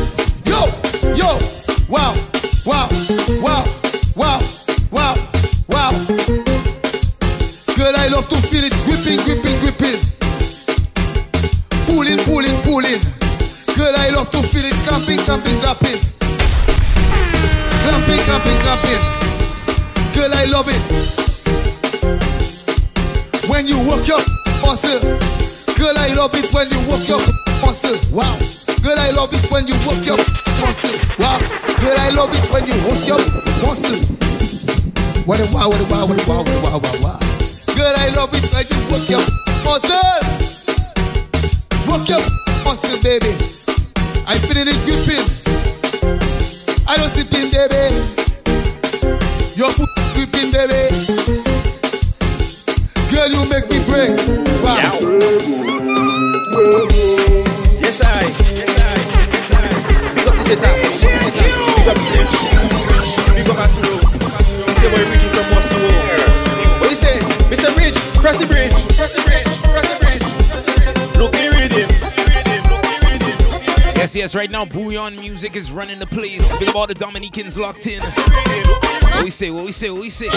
Dominicans 77.00 77.58
locked 77.58 77.88
in. 77.88 78.02
What 78.02 79.24
we 79.24 79.30
say, 79.30 79.50
what 79.50 79.64
we 79.64 79.72
say, 79.72 79.90
what 79.90 80.02
we 80.02 80.10
say? 80.10 80.28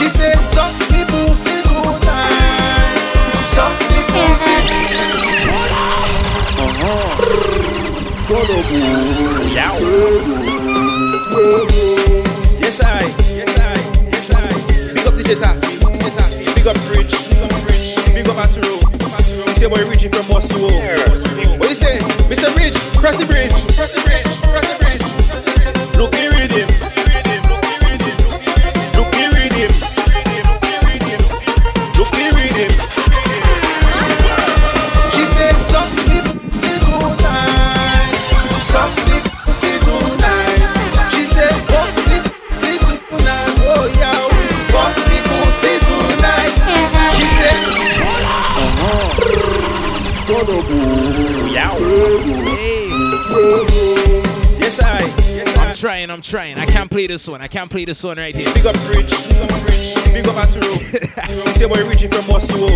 I'm 56.12 56.20
trying, 56.20 56.52
I'm 56.52 56.58
trying. 56.58 56.68
I 56.68 56.72
can't 56.72 56.90
play 56.90 57.06
this 57.06 57.26
one. 57.26 57.40
I 57.40 57.48
can't 57.48 57.70
play 57.70 57.86
this 57.86 58.04
one 58.04 58.18
right 58.18 58.36
here. 58.36 58.52
Big 58.52 58.66
up 58.66 58.76
Rich. 58.86 59.08
Big 59.08 59.50
up 59.50 59.64
Rich. 59.64 59.94
Big 60.12 60.28
up 60.28 60.36
Aturo. 60.36 61.46
you 61.46 61.52
say 61.54 61.66
boy 61.66 61.88
Richie 61.88 62.06
from 62.06 62.20
Wasuo. 62.28 62.68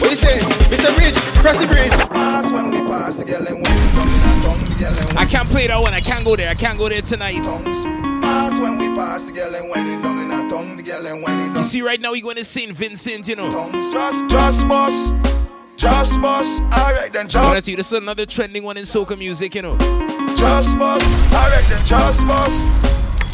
What 0.00 0.10
you 0.10 0.16
say? 0.16 0.38
Mr. 0.70 0.96
Rich, 0.96 1.16
press 1.42 1.58
the 1.58 1.66
bridge. 1.66 1.90
pass 2.12 2.52
when 2.52 2.70
we 2.70 2.78
pass 2.82 3.16
the 3.18 3.24
girl 3.24 3.44
and 3.44 3.56
when 3.56 3.74
we 3.74 3.90
come 3.90 4.08
in 4.08 4.22
and 4.22 4.42
down 4.44 4.58
the 4.60 4.76
girl 4.78 5.08
and 5.10 5.18
I 5.18 5.24
can't 5.24 5.48
play 5.48 5.66
that 5.66 5.80
one. 5.80 5.94
I 5.94 6.00
can't 6.00 6.24
go 6.24 6.36
there. 6.36 6.48
I 6.48 6.54
can't 6.54 6.78
go 6.78 6.88
there 6.88 7.00
tonight. 7.00 7.42
pass 8.22 8.60
when 8.60 8.78
we 8.78 8.88
pass 8.94 9.24
the 9.24 9.32
girl 9.32 9.52
and 9.52 9.68
when 9.68 9.86
it 9.88 10.00
down 10.00 10.18
in 10.18 10.30
a 10.30 10.48
tongue 10.48 10.76
the 10.76 10.84
girl 10.84 11.06
and 11.06 11.22
when 11.24 11.50
it 11.50 11.56
You 11.56 11.62
see, 11.64 11.82
right 11.82 12.00
now 12.00 12.12
we're 12.12 12.22
going 12.22 12.36
to 12.36 12.44
St. 12.44 12.70
Vincent, 12.70 13.26
you 13.26 13.34
know. 13.34 13.50
Just, 13.90 14.28
just 14.28 14.68
boss. 14.68 15.12
Just 15.76 16.20
boss. 16.22 16.60
Alright 16.78 17.12
then, 17.12 17.26
I 17.26 17.28
just, 17.28 17.44
want 17.44 17.56
to 17.56 17.62
see 17.62 17.74
this 17.74 17.90
is 17.90 17.98
another 17.98 18.26
trending 18.26 18.62
one 18.62 18.76
in 18.76 18.84
soca 18.84 19.18
music, 19.18 19.56
you 19.56 19.62
know. 19.62 20.23
Just 20.44 20.78
boss. 20.78 21.02
Alright 21.32 21.64
then, 21.70 21.86
just 21.86 22.26
boss. 22.26 22.82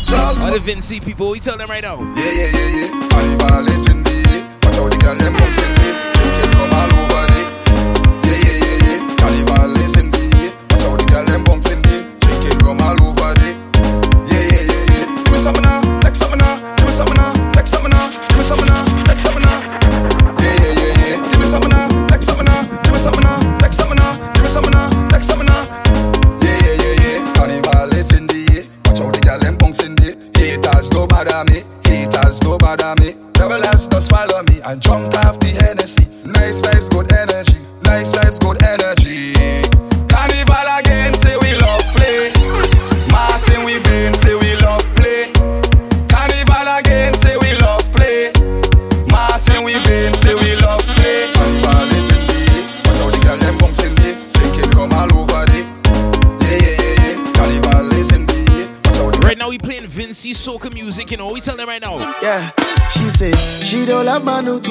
Just 0.05 0.45
All 0.45 0.53
the. 0.53 0.61
Vincy 0.61 1.05
people, 1.05 1.31
we 1.31 1.41
tell 1.41 1.59
them 1.59 1.69
right 1.69 1.83
now. 1.83 1.99
Yeah, 2.15 2.31
yeah, 2.31 2.47
yeah, 2.55 2.87
yeah. 2.87 3.09
Carnival 3.09 3.69
is 3.69 3.87
in 3.91 4.05
the 4.05 4.47
Watch 4.63 4.77
how 4.77 4.89
the 4.89 4.97
girl 4.97 5.17
them 5.17 5.33
bounce 5.35 5.59
in 5.59 5.75
the 5.75 5.91
Drinking 6.15 6.51
rum 6.59 6.71
all 6.73 6.90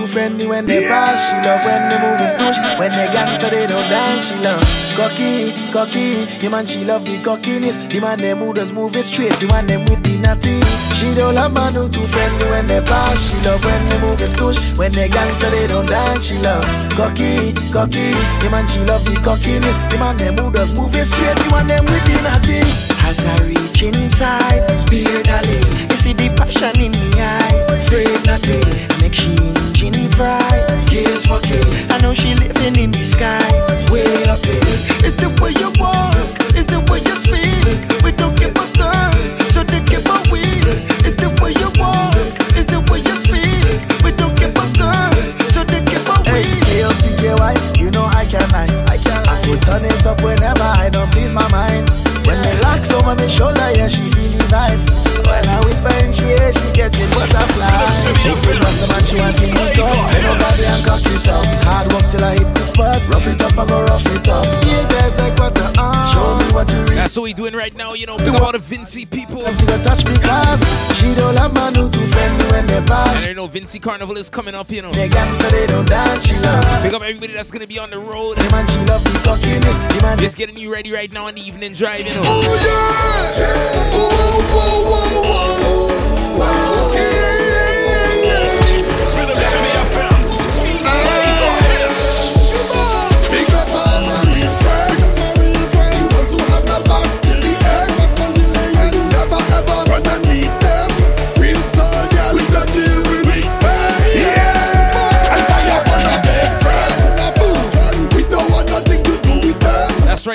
friendly 0.09 0.47
when 0.47 0.65
they 0.65 0.81
pass. 0.87 1.29
She 1.29 1.35
love 1.45 1.61
when 1.63 1.81
they 1.89 1.99
move 2.01 2.19
in 2.19 2.29
stoosh. 2.33 2.57
When 2.79 2.91
they 2.91 3.07
gangster 3.13 3.49
they 3.49 3.67
don't 3.67 3.87
dance. 3.89 4.27
She 4.27 4.35
love 4.41 4.65
cocky, 4.97 5.53
cocky. 5.71 6.25
The 6.41 6.49
man 6.49 6.65
she 6.65 6.83
love 6.83 7.05
the 7.05 7.21
cockiness. 7.21 7.77
The 7.77 7.99
man 8.01 8.19
them 8.19 8.39
who 8.39 8.53
does 8.53 8.73
move 8.73 8.95
it 8.95 9.03
straight. 9.05 9.33
The 9.39 9.47
one 9.47 9.67
them 9.67 9.85
with 9.85 10.01
the 10.03 10.17
natty. 10.17 10.59
She 10.97 11.13
don't 11.13 11.35
love 11.35 11.53
man 11.53 11.73
who 11.73 11.87
too 11.87 12.03
friendly 12.03 12.49
when 12.49 12.67
they 12.67 12.81
pass. 12.81 13.29
She 13.29 13.37
love 13.45 13.63
when 13.63 13.81
they 13.89 13.99
move 14.01 14.21
in 14.21 14.29
stoosh. 14.29 14.59
When 14.77 14.91
they 14.91 15.07
gangster 15.07 15.49
they 15.49 15.67
don't 15.67 15.85
dance. 15.85 16.25
She 16.25 16.37
love 16.39 16.65
cocky, 16.97 17.53
cocky. 17.71 18.17
The 18.41 18.49
man 18.49 18.65
she 18.67 18.79
love 18.89 19.05
the 19.05 19.15
cockiness. 19.21 19.77
The 19.93 19.97
man 19.99 20.17
them 20.17 20.37
who 20.37 20.51
does 20.51 20.73
move 20.75 20.95
it 20.95 21.05
straight. 21.05 21.37
The 21.37 21.49
one 21.53 21.67
them 21.67 21.85
with 21.85 22.05
the 22.09 22.17
natty. 22.25 22.65
As 23.05 23.17
I 23.25 23.37
reach 23.45 23.81
inside, 23.81 24.65
beer 24.89 25.23
darling, 25.23 25.65
see 26.09 26.27
the 26.27 26.35
passion 26.35 26.81
in 26.81 26.91
me 26.91 27.09
eye. 27.21 27.53
Afraid 27.69 28.25
nothing, 28.25 28.65
make 29.01 29.13
she 29.13 29.29
engine 29.37 30.09
fry. 30.11 30.49
Gears 30.87 31.27
working, 31.29 31.65
I 31.91 31.99
know 32.01 32.13
she 32.13 32.35
living 32.35 32.77
in 32.77 32.91
the 32.91 33.03
sky. 33.03 33.49
Way 33.91 34.23
up 34.25 34.39
there, 34.41 34.61
it's 35.05 35.17
the 35.21 35.29
way 35.41 35.51
you 35.61 35.69
walk, 35.77 36.15
it's 36.57 36.69
the 36.69 36.79
way 36.89 36.99
you 37.05 37.15
speak. 37.15 38.03
We 38.03 38.11
don't 38.11 38.35
give 38.37 38.55
a 38.55 38.65
girl, 38.77 39.13
so 39.53 39.63
they 39.63 39.81
give 39.83 40.05
a 40.05 40.17
weed. 40.31 40.65
It's 41.05 41.17
the 41.21 41.29
way 41.41 41.53
you 41.53 41.69
walk, 41.77 42.15
it's 42.57 42.69
the 42.69 42.81
way 42.89 43.01
you 43.05 43.15
speak. 43.17 44.03
We 44.03 44.11
don't 44.11 44.35
give 44.35 44.55
a 44.55 44.65
girl, 44.77 45.13
so 45.53 45.63
they 45.63 45.81
give 45.83 46.07
a 46.09 46.15
weed. 46.25 46.63
Hey, 46.69 46.83
ALCKY, 46.85 47.79
you 47.79 47.91
know 47.91 48.05
I 48.05 48.25
can 48.25 48.49
I, 48.53 48.65
I 48.93 48.97
can 48.97 49.23
lie. 49.25 49.41
I 49.41 49.45
could 49.45 49.61
turn 49.61 49.85
it 49.85 50.05
up 50.05 50.21
whenever 50.21 50.63
I 50.63 50.89
don't 50.89 51.11
please 51.11 51.33
my 51.33 51.47
mind. 51.49 52.08
When 52.29 52.37
me 52.45 52.53
relax 52.61 52.93
over 52.93 53.15
my 53.17 53.25
shoulder, 53.25 53.65
yeah, 53.73 53.89
she 53.89 54.05
feel 54.05 54.29
the 54.37 54.45
vibe. 54.53 54.77
When 55.25 55.49
I 55.49 55.57
whisper 55.65 55.89
in 56.05 56.13
she 56.13 56.29
ear, 56.29 56.53
she 56.53 56.69
getting 56.77 57.09
butterfly. 57.09 57.65
If 58.05 58.45
you 58.45 58.53
rock 58.61 58.75
the 58.77 58.85
man, 58.85 59.01
she 59.01 59.17
want 59.17 59.33
to 59.41 59.49
meet 59.49 59.77
up. 59.81 59.97
Bend 60.13 60.29
over 60.29 60.45
and 60.45 60.81
cock 60.85 61.01
it 61.09 61.25
up. 61.25 61.45
Hard 61.65 61.89
work 61.89 62.05
till 62.09 62.23
I 62.23 62.37
hit 62.37 62.49
the 62.53 62.61
spot. 62.61 63.01
Rough 63.09 63.25
it 63.25 63.41
up, 63.41 63.57
I 63.57 63.65
go 63.65 63.81
rough 63.81 64.05
it 64.13 64.29
up. 64.29 64.45
Yeah, 64.61 64.85
there's 64.93 65.17
like 65.17 65.37
what 65.41 65.57
the 65.57 65.65
arm. 65.81 66.13
Show 66.13 66.37
me 66.37 66.53
what 66.53 66.69
you 66.69 66.77
read. 66.85 67.01
That's 67.01 67.17
what 67.17 67.23
we 67.23 67.33
doing 67.33 67.53
right 67.53 67.75
now, 67.75 67.93
you 67.93 68.05
know. 68.05 68.17
Do 68.17 68.37
all 68.37 68.51
the 68.51 68.59
Vincy 68.61 69.09
people. 69.09 69.41
Come 69.41 69.55
to 69.55 69.65
go 69.65 69.77
touch 69.81 70.05
me 70.05 70.17
cause 70.21 70.61
she 70.97 71.13
don't 71.15 71.33
love 71.33 71.53
man 71.53 71.73
who 71.73 71.89
too 71.89 72.03
friendly 72.09 72.45
when 72.49 72.65
they 72.65 72.81
pass. 72.85 73.25
I 73.27 73.33
know 73.33 73.47
Vincy 73.47 73.81
Carnival 73.81 74.17
is 74.17 74.29
coming 74.29 74.53
up, 74.53 74.69
you 74.69 74.81
know. 74.81 74.91
They 74.91 75.07
gangsta, 75.09 75.49
they 75.49 75.65
don't 75.67 75.87
dance, 75.87 76.25
she 76.25 76.37
love. 76.39 76.81
Pick 76.81 76.93
up 76.93 77.01
everybody 77.01 77.33
that's 77.33 77.51
gonna 77.51 77.67
be 77.67 77.79
on 77.79 77.89
the 77.89 77.99
road. 77.99 78.37
Yeah, 78.37 78.51
man, 78.51 78.67
she 78.67 78.77
love 78.85 79.03
the 79.03 79.17
cockiness. 79.23 79.77
Yeah, 79.95 80.01
man, 80.01 80.17
just 80.17 80.37
getting 80.37 80.57
you 80.57 80.71
ready 80.73 80.91
right 80.91 81.11
now 81.11 81.27
in 81.27 81.35
the 81.35 81.41
evening 81.41 81.73
drive. 81.73 82.05
Rhythm 82.21 82.49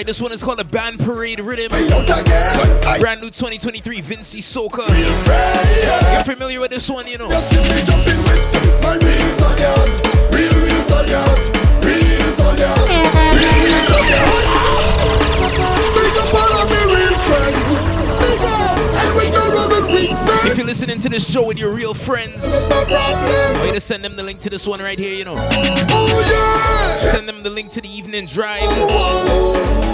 right, 0.04 0.06
this 0.06 0.20
one 0.20 0.32
is 0.32 0.42
called 0.42 0.60
a 0.60 0.64
Band 0.64 1.00
Parade 1.00 1.40
Rhythm. 1.40 1.70
Brand 3.00 3.20
new 3.20 3.30
2023 3.30 4.02
Vincy 4.02 4.40
Soca. 4.40 4.86
You're 6.12 6.24
familiar 6.24 6.60
with 6.60 6.70
this 6.70 6.90
one, 6.90 7.06
you 7.06 7.18
know. 7.18 7.28
It's 7.30 8.80
my 8.82 8.96
real 9.00 9.30
soldiers, 9.32 10.00
real 10.30 10.52
real 10.60 10.82
soldiers, 10.82 11.50
real 11.80 12.32
soldiers, 12.32 12.84
real 13.32 13.54
real 13.64 13.82
soldiers. 13.88 14.44
Big 15.94 16.16
up 16.20 16.34
all 16.34 16.66
me 16.68 16.80
real 16.92 17.16
friends, 17.24 17.66
and 19.00 19.10
we 19.16 19.24
don't 19.30 19.54
with 19.70 19.88
friends. 20.10 20.50
If 20.50 20.56
you're 20.58 20.66
listening 20.66 20.98
to 20.98 21.08
this 21.08 21.30
show 21.30 21.46
with 21.46 21.58
your 21.58 21.72
real 21.72 21.94
friends, 21.94 22.42
way 22.68 23.72
to 23.72 23.80
send 23.80 24.04
them 24.04 24.16
the 24.16 24.22
link 24.22 24.40
to 24.40 24.50
this 24.50 24.66
one 24.66 24.80
right 24.80 24.98
here, 24.98 25.14
you 25.14 25.24
know. 25.24 25.36
Oh, 25.38 27.08
send 27.12 27.28
them 27.28 27.42
the 27.42 27.50
link 27.50 27.70
to 27.72 27.80
the 27.80 27.88
evening 27.88 28.26
drive. 28.26 28.60
Oh, 28.64 28.88
oh, 28.90 29.93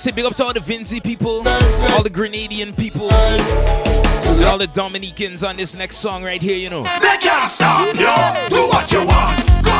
say 0.00 0.12
big 0.12 0.24
up 0.24 0.34
to 0.34 0.42
all 0.42 0.52
the 0.54 0.60
Vincy 0.60 1.02
people, 1.02 1.46
all 1.92 2.02
the 2.02 2.08
Grenadian 2.10 2.74
people, 2.74 3.12
and 3.12 4.44
all 4.44 4.56
the 4.56 4.66
Dominicans 4.68 5.44
on 5.44 5.58
this 5.58 5.76
next 5.76 5.98
song 5.98 6.24
right 6.24 6.40
here, 6.40 6.56
you 6.56 6.70
know. 6.70 6.82
They 7.02 7.18
can't 7.20 7.50
stop 7.50 7.84
you. 7.94 8.08
Do 8.48 8.66
what 8.68 8.90
you 8.90 9.04
want. 9.04 9.36
Go, 9.60 9.76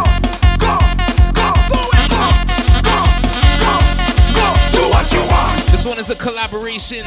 go, 0.61 0.77
go, 1.33 1.49
go 1.73 1.81
go, 2.05 2.29
go, 2.85 3.01
go, 3.65 3.81
go. 4.37 4.47
Do 4.77 4.83
what 4.93 5.09
you 5.11 5.25
want. 5.25 5.65
This 5.73 5.87
one 5.87 5.99
is 5.99 6.11
a 6.11 6.17
collaboration. 6.17 7.01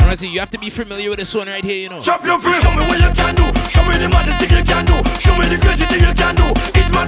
And 0.00 0.10
I 0.10 0.14
say 0.16 0.28
you 0.28 0.40
have 0.40 0.50
to 0.50 0.58
be 0.58 0.70
familiar 0.70 1.10
with 1.10 1.18
this 1.18 1.34
one 1.34 1.48
right 1.48 1.62
here, 1.62 1.76
you 1.76 1.90
know. 1.90 2.00
Chop 2.00 2.24
your 2.24 2.40
free. 2.40 2.54
Show 2.54 2.72
me 2.72 2.82
what 2.88 2.98
you 2.98 3.12
can 3.12 3.34
do. 3.34 3.44
Show 3.68 3.84
me 3.84 3.98
the 3.98 4.08
maddest 4.08 4.40
thing 4.40 4.56
you 4.56 4.64
can 4.64 4.84
do. 4.86 4.96
Show 5.20 5.36
me 5.36 5.46
the 5.52 5.60
crazy 5.60 5.84
thing 5.84 6.00
you 6.00 6.14
can 6.14 6.34
do. 6.34 6.48
It's 6.74 6.90
my 6.94 7.01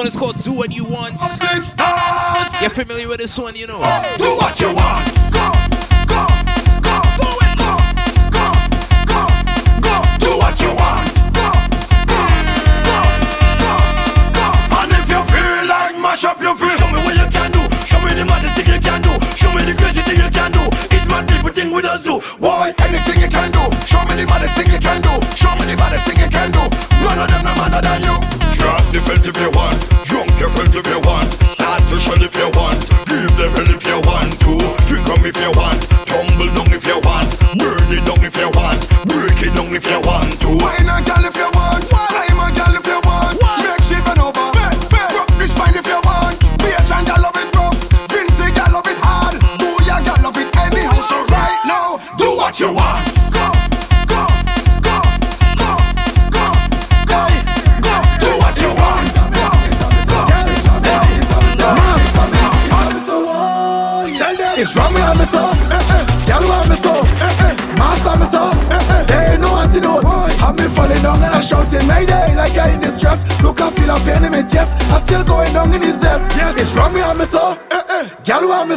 one 0.00 0.06
is 0.06 0.16
called 0.16 0.38
Do 0.38 0.52
What 0.52 0.74
You 0.74 0.86
Want. 0.86 1.20
You're 2.62 2.70
familiar 2.70 3.06
with 3.06 3.18
this 3.18 3.36
one, 3.36 3.54
you 3.54 3.66
know. 3.66 3.84
Do 4.16 4.32
what 4.40 4.58
you 4.58 4.72
want. 4.72 5.04
Go, 5.28 5.44
go, 6.08 6.24
go, 6.80 6.96
go 7.20 7.28
and 7.44 7.52
go, 7.60 7.76
go, 8.32 8.48
go, 9.04 9.20
go. 9.84 9.94
Do 10.16 10.40
what 10.40 10.56
you 10.56 10.72
want. 10.72 11.04
Go, 11.36 11.52
go, 12.08 12.20
go, 12.88 12.96
go, 13.60 13.72
go. 14.32 14.46
And 14.80 14.88
if 14.96 15.04
you 15.12 15.20
feel 15.20 15.68
like 15.68 16.00
mash 16.00 16.24
up 16.24 16.40
your 16.40 16.56
free, 16.56 16.72
show 16.80 16.88
me 16.88 17.04
what 17.04 17.20
you 17.20 17.28
can 17.28 17.52
do. 17.52 17.60
Show 17.84 18.00
me 18.00 18.16
the 18.16 18.24
maddest 18.24 18.56
thing 18.56 18.72
you 18.72 18.80
can 18.80 19.02
do. 19.04 19.12
Show 19.36 19.52
me 19.52 19.68
the 19.68 19.76
crazy 19.76 20.00
thing 20.00 20.16
you 20.16 20.30
can 20.32 20.50
do. 20.50 20.64
It's 20.96 21.10
my 21.10 21.20
people 21.28 21.52
thing 21.52 21.74
with 21.74 21.84
us 21.84 22.02
do. 22.02 22.20
Why? 22.40 22.72
Anything 22.88 23.20
you 23.20 23.28
can 23.28 23.50
do. 23.52 23.60
Show 23.84 24.00
me 24.08 24.16
the 24.16 24.24
maddest 24.32 24.56
thing 24.56 24.72
you 24.72 24.78
can 24.78 25.02
do. 25.02 25.09
The 28.92 29.00
felt 29.00 29.26
if 29.26 29.36
you 29.38 29.50
want. 29.54 29.78
Drunk 30.04 30.30
your 30.40 30.50
felt 30.50 30.74
if 30.74 30.86
you 30.86 31.00
want. 31.06 31.32
Start 31.46 31.80
to 31.88 32.00
shell 32.00 32.22
if 32.22 32.34
you 32.36 32.50
want. 32.58 32.80
Give 33.06 33.30
them 33.38 33.50
hell 33.54 33.70
if 33.70 33.86
you 33.86 33.98
want 34.02 34.32
to. 34.42 34.52
Drink 34.86 35.08
'em 35.08 35.24
if 35.26 35.36
you 35.36 35.50
want. 35.54 35.80
Tumble 36.06 36.50
down 36.54 36.72
if 36.72 36.86
you 36.86 36.98
want. 37.04 37.28
Burn 37.58 37.92
it 37.92 38.04
down 38.04 38.24
if 38.24 38.36
you 38.36 38.50
want. 38.58 38.80
Break 39.06 39.42
it 39.46 39.54
down 39.54 39.74
if 39.74 39.86
you 39.86 40.00
want 40.00 40.40
to. 40.42 40.49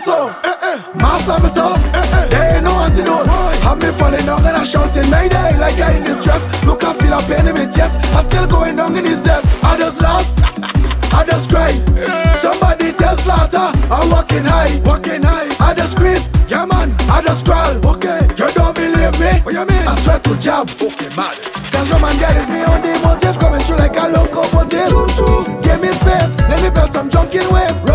So. 0.04 0.30
Eh, 0.44 0.56
eh. 0.62 0.78
Master, 0.96 1.32
I'm 1.32 1.48
so. 1.48 1.74
Eh, 1.74 2.18
eh. 2.18 2.28
There 2.28 2.56
ain't 2.56 2.64
no 2.64 2.74
antidote. 2.84 3.28
Have 3.64 3.80
me 3.80 3.90
falling 3.92 4.26
down 4.26 4.46
and 4.46 4.58
I 4.58 4.64
shouting 4.64 5.10
Mayday, 5.10 5.58
like 5.58 5.80
I 5.80 5.98
in 5.98 6.04
distress. 6.04 6.44
Look, 6.66 6.84
I 6.84 6.94
feel 6.94 7.14
a 7.14 7.22
pain 7.24 7.48
in 7.48 7.56
my 7.56 7.66
chest. 7.66 8.00
I'm 8.14 8.24
still 8.28 8.48
going 8.48 8.76
down 8.76 8.96
in 8.98 9.06
his 9.06 9.24
zest. 9.24 9.64
I 9.64 9.78
just 9.78 10.02
laugh. 10.02 10.28
I 11.14 11.24
just 11.26 11.50
cry. 11.50 11.72
Somebody 12.36 12.92
tell 12.92 13.16
Slaughter 13.16 13.70
I'm 13.92 14.10
walking 14.10 14.44
high, 14.44 14.82
walking 14.84 15.24
high. 15.24 15.48
I 15.60 15.74
just 15.74 15.94
scream, 15.94 16.20
yeah 16.48 16.66
man. 16.66 16.92
I 17.08 17.22
just 17.22 17.46
crawl, 17.46 17.78
okay. 17.96 18.28
You 18.36 18.50
don't 18.52 18.76
believe 18.76 19.16
me? 19.22 19.32
What 19.46 19.54
you 19.54 19.66
mean? 19.66 19.88
I 19.88 19.96
swear 20.02 20.20
to 20.20 20.36
job, 20.38 20.70
okay 20.82 21.10
man. 21.16 21.34
Cause 21.72 21.90
Roman 21.92 22.18
girl 22.18 22.36
is 22.36 22.50
me 22.50 22.64
on 22.66 22.82
the 22.82 23.00
motive, 23.06 23.38
coming 23.40 23.62
through 23.62 23.78
like 23.78 23.96
a 23.96 24.10
locomotive. 24.10 24.90
True, 24.90 25.08
true. 25.16 25.62
Give 25.62 25.80
me 25.80 25.94
space, 25.94 26.36
let 26.50 26.60
me 26.62 26.70
build 26.74 26.92
some 26.92 27.10
junk 27.10 27.36
in 27.36 27.48
waste. 27.54 27.86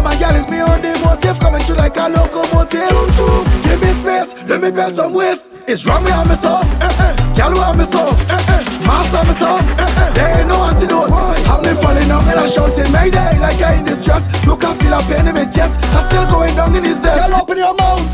Coming 1.69 1.83
like 1.83 1.97
a 1.97 2.09
locomotive. 2.09 2.89
True, 2.89 3.11
true. 3.13 3.45
Give 3.65 3.81
me 3.81 3.93
space, 4.01 4.35
let 4.49 4.61
me 4.61 4.71
build 4.71 4.95
some 4.95 5.13
waste. 5.13 5.51
It's 5.67 5.85
wrong 5.87 6.05
me, 6.05 6.11
I'm 6.11 6.29
so. 6.37 6.61
Eh, 6.81 7.05
eh. 7.05 7.13
Girl, 7.37 7.53
who 7.53 7.61
I'm 7.61 7.81
so. 7.85 8.09
Eh, 8.09 8.53
eh. 8.55 8.87
Master, 8.87 9.25
me 9.27 9.35
so. 9.35 9.57
Eh, 9.57 9.85
eh. 9.85 10.13
There 10.15 10.39
ain't 10.41 10.49
no 10.49 10.65
antidote. 10.65 11.13
I'm 11.13 11.63
me 11.63 11.75
falling 11.81 12.09
down 12.09 12.25
and 12.29 12.41
I 12.41 12.47
shouting 12.47 12.91
Mayday 12.93 13.39
like 13.39 13.61
I 13.61 13.75
in 13.79 13.85
distress. 13.85 14.29
Look, 14.47 14.65
I 14.65 14.75
feel 14.77 14.95
a 14.95 15.03
pain 15.05 15.29
in 15.29 15.35
my 15.35 15.45
chest. 15.45 15.81
I'm 15.93 16.09
still 16.09 16.27
going 16.31 16.55
down 16.57 16.75
in 16.75 16.85
his 16.85 17.01
zest. 17.03 17.29
Girl, 17.29 17.41
open 17.41 17.59
your 17.59 17.75
mouth. 17.75 18.05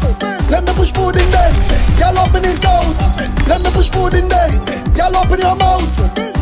Let 0.51 0.65
me 0.67 0.73
push 0.75 0.93
food 0.93 1.17
in 1.17 1.31
there. 1.31 1.53
Girl, 1.99 2.19
open 2.19 2.43
his 2.45 2.61
mouth. 2.63 2.91
Let 3.47 3.63
me 3.63 3.71
push 3.71 3.89
food 3.89 4.15
in 4.15 4.29
there. 4.29 4.51
Girl, 4.99 5.15
open 5.17 5.39
your 5.39 5.57
mouth. 5.57 5.87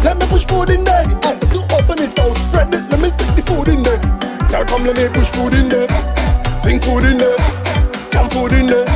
Let 0.05 0.19
me 0.19 0.27
push 0.27 0.47
food 0.47 0.71
in 0.71 0.85
there. 0.85 1.05
I 1.23 1.37
said 1.37 1.51
to 1.53 1.61
open 1.77 1.99
it 2.01 2.19
out. 2.19 2.37
Spread 2.49 2.73
it. 2.73 2.89
Let 2.89 3.01
me 3.01 3.09
stick 3.11 3.31
the 3.37 3.43
food 3.43 3.69
in 3.69 3.83
there. 3.83 4.01
Girl, 4.49 4.65
come 4.65 4.85
let 4.85 4.97
me 4.97 5.09
push 5.09 5.29
food 5.29 5.55
in 5.55 5.69
there. 5.69 6.12
Food 6.83 7.05
in 7.05 7.19
there. 7.19 7.37
Come 8.11 8.29
food 8.31 8.53
in 8.53 8.67
there. 8.67 8.87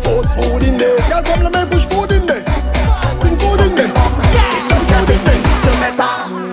Force 0.00 0.30
food 0.34 0.62
in 0.62 0.78
there. 0.78 0.96
Girl, 1.10 1.22
come 1.22 1.42
let 1.42 1.52
me 1.52 1.76
push 1.76 1.84
food 1.84 2.10
in 2.12 2.26
there. 2.26 2.44
Sing 3.20 3.36
food 3.36 3.60
in 3.60 3.74
there. 3.74 3.92
Come 3.92 4.86
food 4.96 5.10
in 5.10 5.24
there. 5.24 5.42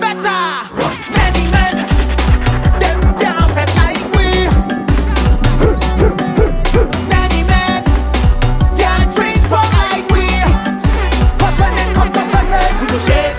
better. 0.00 0.52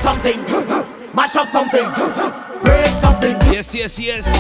Something, 0.01 0.41
mash 1.13 1.35
up 1.35 1.47
something, 1.49 1.87
break 2.61 2.87
something. 3.01 3.35
Yes, 3.51 3.73
yes, 3.73 3.99
yes. 3.99 4.32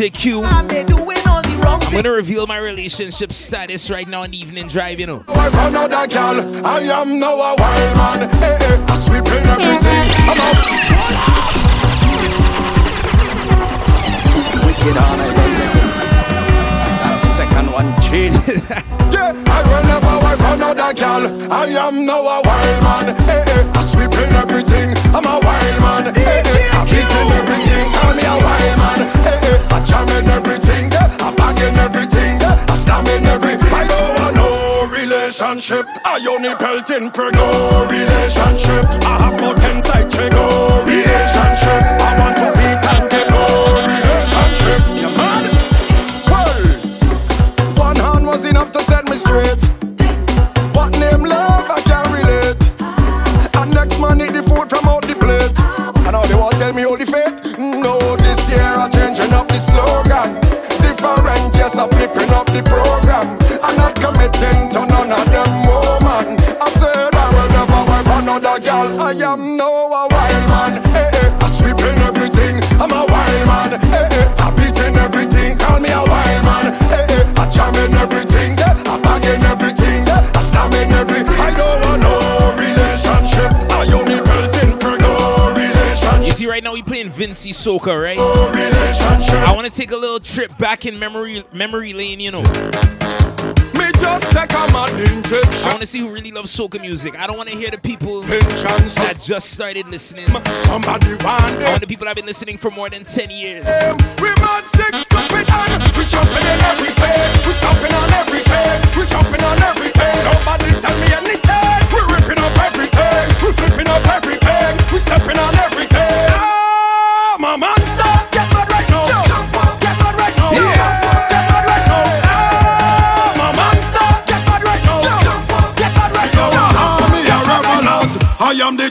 Wrong 0.00 1.82
I'm 1.92 1.92
gonna 1.92 2.10
reveal 2.10 2.46
my 2.46 2.56
relationship 2.56 3.34
status 3.34 3.90
right 3.90 4.08
now 4.08 4.22
in 4.22 4.32
evening 4.32 4.66
drive, 4.66 4.98
you 4.98 5.06
know. 5.06 5.24
I 5.28 5.50
found 5.50 5.76
out 5.76 5.90
that 5.90 6.08
girl, 6.08 6.64
I 6.64 6.80
am 6.80 7.20
now 7.20 7.34
a 7.34 7.54
wild 7.58 7.96
man. 7.98 8.30
Hey, 8.40 8.56
hey, 8.60 8.80
I 8.88 8.96
sweep 8.96 9.26
in 9.26 9.44
everything. 9.44 10.08
I'm 10.24 10.40
out. 10.40 10.56
Wicked 14.64 14.96
on 14.96 15.20
it, 15.20 15.34
That 17.04 17.14
second 17.14 17.70
one 17.70 17.92
change. 18.00 18.36
Yeah, 19.12 19.34
I 19.34 19.62
whenever 19.68 20.06
I 20.24 20.36
found 20.36 20.62
out 20.62 20.76
that 20.76 20.96
girl, 20.96 21.52
I 21.52 21.66
am 21.66 22.06
now 22.06 22.20
a 22.20 22.40
wild 22.40 22.82
man. 22.84 23.16
Hey, 23.26 23.42
hey, 23.44 23.68
I 23.74 23.82
sweep 23.82 24.12
in 24.14 24.32
everything. 24.36 24.96
I'm 25.12 25.26
a 25.26 25.39
I. 33.04 33.60
I 33.72 33.86
don't 33.86 34.14
want 34.16 34.36
no 34.36 34.86
relationship. 34.90 35.86
I 36.04 36.18
only 36.28 36.54
pelt 36.56 36.90
in 36.90 37.10
per 37.10 37.30
no 37.30 37.86
relationship. 37.90 38.84
I 39.04 39.18
have 39.24 39.40
more 39.40 39.54
ten 39.54 39.82
side 39.82 40.10
check. 40.10 40.32
No 40.32 40.82
relationship. 40.84 41.99
We 87.30 87.52
Soca, 87.52 88.02
right? 88.02 88.18
I 88.18 89.52
want 89.54 89.64
to 89.66 89.72
take 89.72 89.92
a 89.92 89.96
little 89.96 90.18
trip 90.18 90.56
back 90.58 90.84
in 90.84 90.98
memory 90.98 91.44
memory 91.52 91.92
lane, 91.92 92.18
you 92.18 92.32
know. 92.32 92.42
Me 92.42 93.86
just 93.98 94.28
take 94.32 94.52
a 94.52 94.66
mad 94.72 94.90
injection. 95.08 95.64
I 95.64 95.68
want 95.68 95.80
to 95.80 95.86
see 95.86 96.00
who 96.00 96.12
really 96.12 96.32
loves 96.32 96.50
soca 96.54 96.80
music. 96.80 97.16
I 97.16 97.28
don't 97.28 97.36
want 97.36 97.48
to 97.48 97.56
hear 97.56 97.70
the 97.70 97.78
people 97.78 98.22
that 98.22 99.18
just 99.22 99.50
started 99.50 99.86
listening. 99.86 100.26
Somebody 100.64 101.16
I 101.22 101.68
want 101.68 101.80
the 101.80 101.86
people 101.86 102.04
that 102.04 102.08
have 102.08 102.16
been 102.16 102.26
listening 102.26 102.58
for 102.58 102.72
more 102.72 102.90
than 102.90 103.04
10 103.04 103.30
years. 103.30 103.64
We 104.20 104.28
mad 104.42 104.66
six 104.66 104.98
stupid 104.98 105.46
and 105.50 105.82
we 105.96 106.04
jumping 106.06 106.46
in 106.46 106.60
everything. 106.66 107.46
We 107.46 107.52
stomping 107.52 107.94
on. 107.94 108.10
We 108.98 109.06
jumping 109.06 109.44
on. 109.44 109.99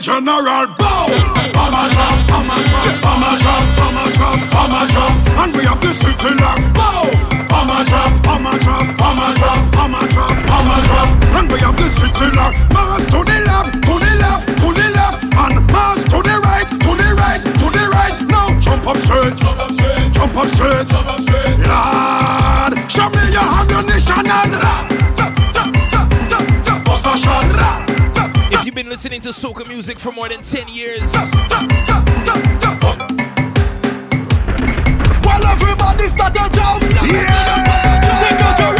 General. 0.00 0.66
Bow. 0.80 1.06
Mama 1.52 1.84
jump, 1.92 2.30
mama 2.30 2.56
jump, 2.70 3.04
mama 3.04 3.36
jump, 3.38 3.66
mama 3.78 4.04
jump, 4.16 4.52
mama 4.52 4.86
jump, 4.88 5.28
and 5.40 5.56
we 5.56 5.64
have 5.64 5.80
the 5.80 5.92
city 5.92 6.34
lock. 6.40 6.58
Bow. 6.74 7.04
Mama 7.50 7.84
jump, 7.84 8.24
mama 8.24 8.58
jump, 8.58 8.98
mama 8.98 9.34
jump, 9.36 9.74
mama 9.76 10.00
jump, 10.08 10.48
mama 10.48 10.76
jump, 10.88 11.24
and 11.36 11.52
we 11.52 11.58
have 11.60 11.76
the 11.76 11.88
city 11.88 12.28
lock. 12.36 12.54
Mass 12.72 13.04
to 13.12 13.20
the 13.24 13.38
left, 13.44 13.72
to 13.84 13.94
the 14.00 14.12
left, 14.24 14.46
to 14.48 14.68
the 14.72 14.88
left, 14.96 15.22
and 15.22 15.66
mass 15.70 16.02
to 16.04 16.18
the 16.22 16.36
right, 16.48 16.68
to 16.70 16.90
the 17.00 17.08
right, 17.20 17.42
to 17.60 17.66
the 17.76 17.84
right. 17.92 18.16
Now 18.28 18.58
jump 18.60 18.86
up 18.86 18.96
straight, 18.96 19.36
jump 19.36 19.60
up 19.60 19.70
straight, 19.72 20.12
jump 20.12 20.36
up 20.36 20.48
straight. 20.48 21.29
Listening 29.02 29.20
to 29.22 29.30
soca 29.30 29.66
music 29.66 29.98
for 29.98 30.12
more 30.12 30.28
than 30.28 30.42
10 30.42 30.68
years, 30.68 31.10
Well, 35.24 35.42
everybody 35.46 36.06
start 36.06 36.34
to 36.34 36.50
jump. 36.52 36.82
Because 36.84 38.60
you're 38.60 38.76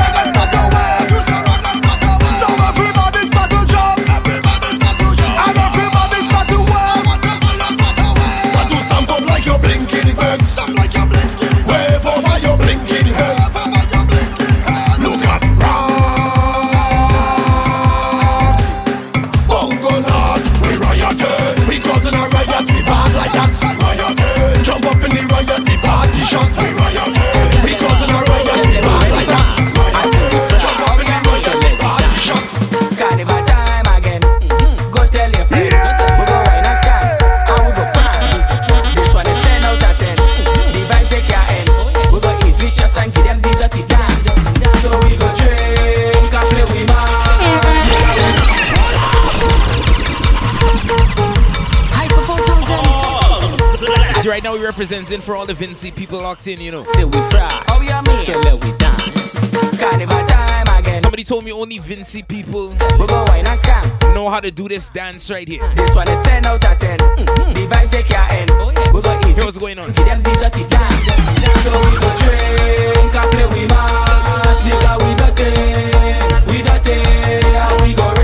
representing 54.81 55.21
for 55.21 55.37
all 55.37 55.45
the 55.45 55.53
Vincy 55.53 55.95
people 55.95 56.19
locked 56.21 56.47
in, 56.47 56.59
you 56.59 56.71
know. 56.71 56.85
Say 56.85 57.05
we 57.05 57.13
fry. 57.29 57.51
Oh, 57.69 57.85
yeah, 57.87 58.01
me. 58.01 58.19
So 58.19 58.33
let 58.41 58.65
we 58.65 58.73
dance. 58.79 59.35
Carnival 59.79 60.27
time 60.27 60.79
again. 60.79 61.03
Somebody 61.03 61.23
told 61.23 61.45
me 61.45 61.53
only 61.53 61.79
Vincy 61.79 62.27
people 62.27 62.71
We 62.99 63.07
go 63.07 63.25
wine 63.25 63.47
and 63.47 63.61
scam. 63.61 64.15
know 64.15 64.31
how 64.31 64.41
to 64.41 64.51
do 64.51 64.69
this 64.69 64.89
dance 64.89 65.31
right 65.31 65.47
here. 65.47 65.71
This 65.75 65.95
one 65.95 66.09
is 66.09 66.23
10 66.23 66.47
out 66.47 66.65
of 66.65 66.79
10. 66.79 66.99
Mm-hmm. 66.99 67.53
The 67.53 67.67
vibes 67.67 67.91
they 67.91 68.03
can't 68.05 68.33
end. 68.33 68.51
We 68.95 69.03
go 69.03 69.21
easy. 69.21 69.35
Here 69.35 69.45
what's 69.45 69.59
going 69.59 69.79
on. 69.79 69.89
Give 69.93 70.07
them 70.07 70.23
the 70.23 70.33
dirty 70.33 70.65
dance. 70.73 71.13
So 71.61 71.71
we 71.77 72.01
go 72.01 72.11
drink 72.25 73.15
and 73.21 73.31
play 73.37 73.47
we 73.53 73.67
mass. 73.69 74.63
Nigga, 74.65 74.93
we 75.05 75.13
dirty. 75.21 75.51
We 76.51 76.63
dirty. 76.65 76.97
And 77.53 77.83
we 77.83 77.93
go 77.93 78.20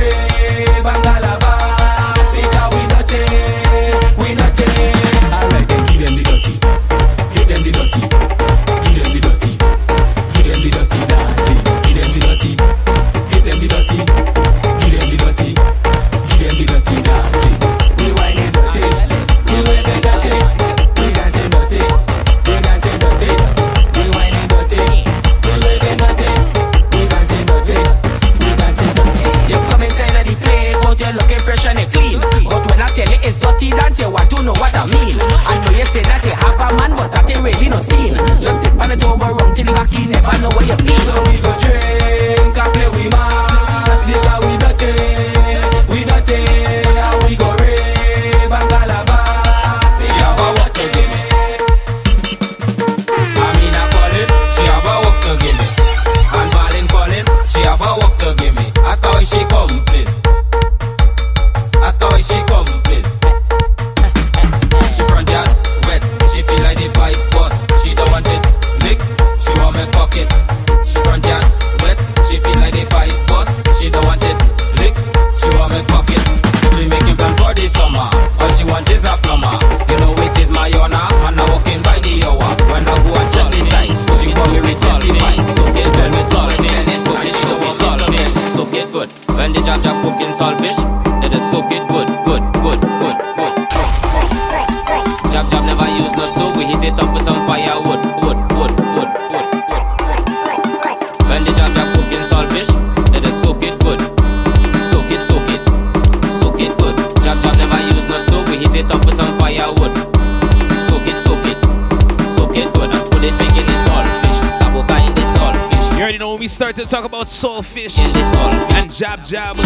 to 116.86 116.94
talk 116.94 117.04
about 117.04 117.26
saltfish 117.26 117.98
In 117.98 118.12
the 118.12 118.20
saltfish, 118.20 118.72
and 118.74 118.92
jab 118.92 119.24
jab. 119.24 119.56
You 119.56 119.64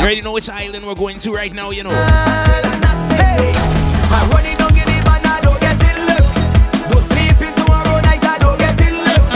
already 0.00 0.20
know 0.20 0.32
which 0.32 0.48
island 0.48 0.86
we're 0.86 0.94
going 0.94 1.18
to 1.18 1.32
right 1.32 1.52
now, 1.52 1.70
you 1.70 1.82
know. 1.82 1.90
Hey, 1.90 3.52
I'm 4.10 4.30
running 4.30 4.56
down 4.56 4.70
in 4.70 4.84
the 4.84 5.02
van, 5.02 5.26
I 5.26 5.40
don't 5.42 5.60
get 5.60 5.74
it 5.82 5.98
left. 6.06 6.92
Don't 6.92 7.02
sleep 7.02 7.40
in 7.42 7.54
tomorrow 7.54 8.00
night, 8.00 8.24
I 8.24 8.38
don't 8.38 8.58
get 8.58 8.80
it 8.80 8.92
left. 8.92 9.32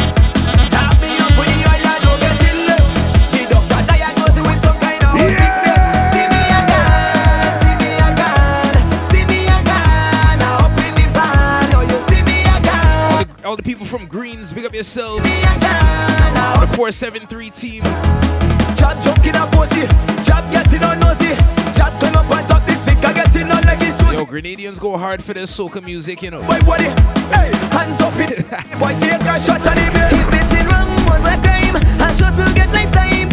Tap 0.70 0.94
me 1.00 1.18
up 1.18 1.34
with 1.38 1.48
the 1.50 1.58
oil, 1.66 1.82
I 1.82 1.98
don't 2.04 2.20
get 2.20 2.42
it 2.46 2.56
left. 2.68 2.90
The 3.32 3.40
doctor 3.50 3.82
diagnosed 3.86 4.38
with 4.38 4.60
some 4.62 4.78
kind 4.78 5.02
of 5.02 5.18
sickness. 5.18 5.82
See 6.14 6.26
me 6.30 6.42
again, 6.62 7.58
see 7.58 7.74
me 7.82 7.90
again, 8.06 9.02
see 9.02 9.24
me 9.26 9.40
again. 9.50 10.38
I 10.42 10.62
up 10.62 10.78
in 10.78 10.94
the 10.94 11.06
van, 11.10 11.74
oh 11.74 11.82
you 11.82 11.98
see 11.98 12.22
me 12.22 12.38
again. 12.46 13.10
All 13.10 13.24
the, 13.24 13.46
all 13.48 13.56
the 13.56 13.64
people 13.64 13.86
from 13.86 14.06
Greens, 14.06 14.52
pick 14.52 14.64
up 14.64 14.74
yourself. 14.74 15.26
473 16.78 17.50
team. 17.50 17.82
Jab 18.78 19.02
joking 19.02 19.34
a 19.34 19.48
pussy, 19.50 19.82
jab 20.22 20.46
getting 20.52 20.84
on 20.84 21.00
nosy, 21.00 21.34
jab 21.74 21.90
turn 22.00 22.14
up 22.14 22.30
and 22.30 22.46
top 22.46 22.64
the 22.66 22.72
speaker 22.76 23.12
getting 23.12 23.50
on 23.50 23.64
like 23.64 23.80
it's. 23.82 24.00
Yo, 24.00 24.24
Grenadians 24.24 24.78
go 24.78 24.96
hard 24.96 25.24
for 25.24 25.34
their 25.34 25.46
soca 25.46 25.82
music, 25.84 26.22
you 26.22 26.30
know. 26.30 26.40
Boy, 26.42 26.60
body, 26.60 26.84
hey, 27.34 27.50
hands 27.74 28.00
up 28.00 28.14
it. 28.18 28.48
Boy, 28.78 28.94
take 28.96 29.26
a 29.26 29.40
shot 29.40 29.66
at 29.66 29.92
bill. 29.92 30.20
If 30.20 30.30
beating 30.30 30.68
wrong 30.68 30.94
was 31.10 31.24
a 31.24 31.34
crime, 31.42 31.82
I 32.00 32.12
sure 32.12 32.30
to 32.30 32.54
get 32.54 32.72
lifetime. 32.72 33.27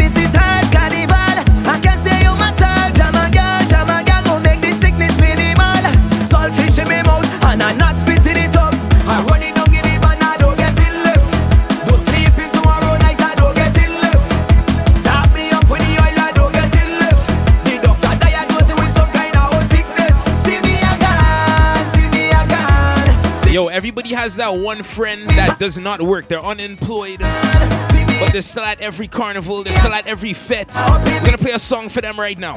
Everybody 23.75 24.13
has 24.13 24.37
that 24.37 24.55
one 24.55 24.81
friend 24.83 25.29
that 25.31 25.59
does 25.59 25.77
not 25.77 26.01
work. 26.01 26.29
They're 26.29 26.39
unemployed. 26.39 27.19
But 27.19 28.31
they're 28.31 28.41
still 28.41 28.63
at 28.63 28.79
every 28.79 29.07
carnival. 29.07 29.63
They're 29.63 29.73
still 29.73 29.93
at 29.93 30.07
every 30.07 30.31
fete. 30.31 30.73
We're 30.73 31.25
gonna 31.25 31.37
play 31.37 31.51
a 31.51 31.59
song 31.59 31.89
for 31.89 31.99
them 31.99 32.17
right 32.17 32.37
now. 32.37 32.55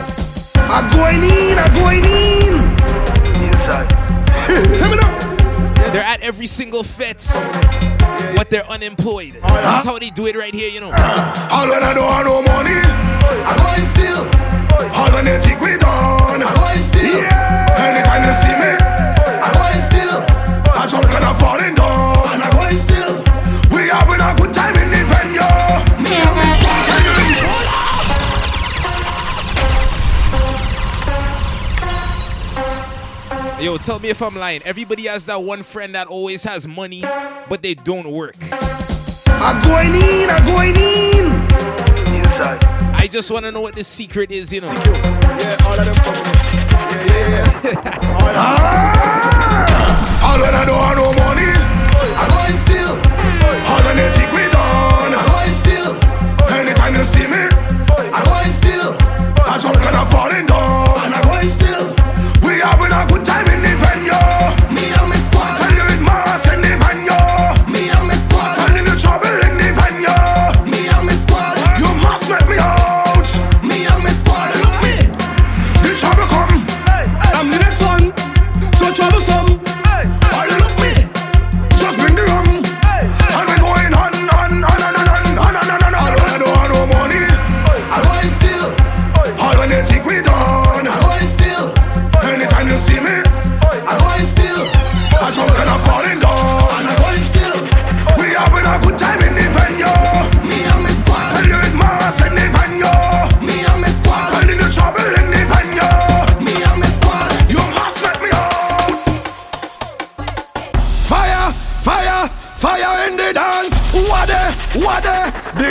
I'm 0.54 0.88
going 0.94 1.24
in, 1.24 1.58
I'm 1.58 1.74
going 1.74 2.04
in. 2.04 2.62
Inside. 3.50 3.90
Let 4.48 4.90
me 4.90 4.96
know. 4.96 5.90
They're 5.90 6.04
at 6.04 6.20
every 6.20 6.46
single 6.46 6.84
fete. 6.84 7.26
But 8.36 8.48
they're 8.50 8.66
unemployed. 8.66 9.40
Oh, 9.42 9.48
That's 9.48 9.84
how 9.84 9.98
they 9.98 10.10
do 10.10 10.26
it 10.28 10.36
right 10.36 10.54
here, 10.54 10.70
you 10.70 10.80
know. 10.80 10.92
Uh, 10.94 11.48
all 11.50 11.68
when 11.68 11.82
I 11.82 11.94
don't 11.94 12.12
have 12.12 12.26
no 12.26 12.42
money, 12.46 12.78
I'm 13.42 13.58
going 13.58 13.84
still. 13.90 14.22
All 14.94 15.10
when 15.10 15.24
they 15.24 15.40
think 15.40 15.60
we 15.60 15.76
done, 15.78 16.42
I'm 16.44 16.54
going 16.54 16.82
still. 16.82 17.18
Anytime 17.18 18.22
you 18.22 18.32
see 18.38 18.54
me, 18.54 18.77
falling 21.38 21.74
down, 21.74 22.28
and 22.34 22.42
I'm 22.42 22.52
going 22.52 22.76
still. 22.76 23.22
We 23.70 23.88
having 23.88 24.20
a 24.20 24.34
good 24.36 24.52
time 24.54 24.74
in 24.76 24.90
the 24.90 25.02
venue. 25.06 25.40
Me 26.02 26.12
and 26.14 26.34
my 26.36 26.44
squad 26.58 26.82
telling 26.88 27.32
you. 33.60 33.64
Yo, 33.64 33.76
tell 33.78 33.98
me 33.98 34.08
if 34.08 34.22
I'm 34.22 34.36
lying. 34.36 34.62
Everybody 34.62 35.06
has 35.06 35.26
that 35.26 35.42
one 35.42 35.62
friend 35.62 35.94
that 35.94 36.06
always 36.06 36.44
has 36.44 36.66
money, 36.68 37.02
but 37.48 37.62
they 37.62 37.74
don't 37.74 38.10
work. 38.10 38.36
I'm 39.40 39.60
going 39.62 39.94
in, 39.94 40.30
I'm 40.30 40.44
going 40.44 40.76
in. 40.76 41.32
Inside. 42.16 42.64
I 42.94 43.06
just 43.10 43.30
want 43.30 43.44
to 43.44 43.52
know 43.52 43.60
what 43.60 43.74
the 43.76 43.84
secret 43.84 44.30
is, 44.30 44.52
you 44.52 44.60
know. 44.60 44.68
Yeah, 44.68 45.56
all 45.64 45.78
of 45.78 45.86
them. 45.86 45.96
Yeah, 46.04 47.04
yeah, 47.06 47.60
yeah. 47.64 48.08
all, 48.18 48.34
ah! 48.34 49.67
All 50.28 50.40
when 50.40 50.54
I 50.54 50.64
don't 50.68 50.76
have 50.76 50.96
no 51.00 51.08
money, 51.24 51.52
I'm 52.20 52.28
going 52.36 52.58
still. 52.64 52.94
All 53.72 53.80
when 53.86 53.96
they 53.96 54.10
think 54.12 54.30
we 54.36 54.44
done, 54.52 55.12
I'm 55.16 55.26
going 55.32 55.54
still. 55.64 55.92
Anytime 56.52 56.94
you 56.94 57.04
see 57.14 57.26
me, 57.32 57.44
I'm 58.12 58.24
going 58.28 58.52
still. 58.52 58.92
I 59.48 59.56
drunk 59.56 59.80
and 59.88 59.96
I'm 59.96 60.06
falling 60.06 60.46
down, 60.46 61.00
and 61.04 61.12
I'm 61.16 61.24
going 61.24 61.48
still. 61.48 61.87
We 61.87 61.87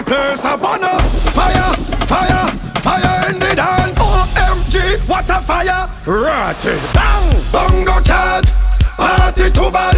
place 0.07 0.45
a 0.45 0.57
burn 0.57 0.84
up. 0.84 1.01
Fire, 1.35 1.73
fire, 2.07 2.47
fire 2.81 3.29
in 3.29 3.39
the 3.39 3.53
dance. 3.55 3.99
OMG, 3.99 5.07
what 5.07 5.29
a 5.29 5.41
fire! 5.41 5.89
Rotted 6.05 6.81
bang, 6.93 7.27
bongo 7.51 7.99
cat, 8.03 8.45
party 8.97 9.51
to 9.51 9.69
bad. 9.69 9.97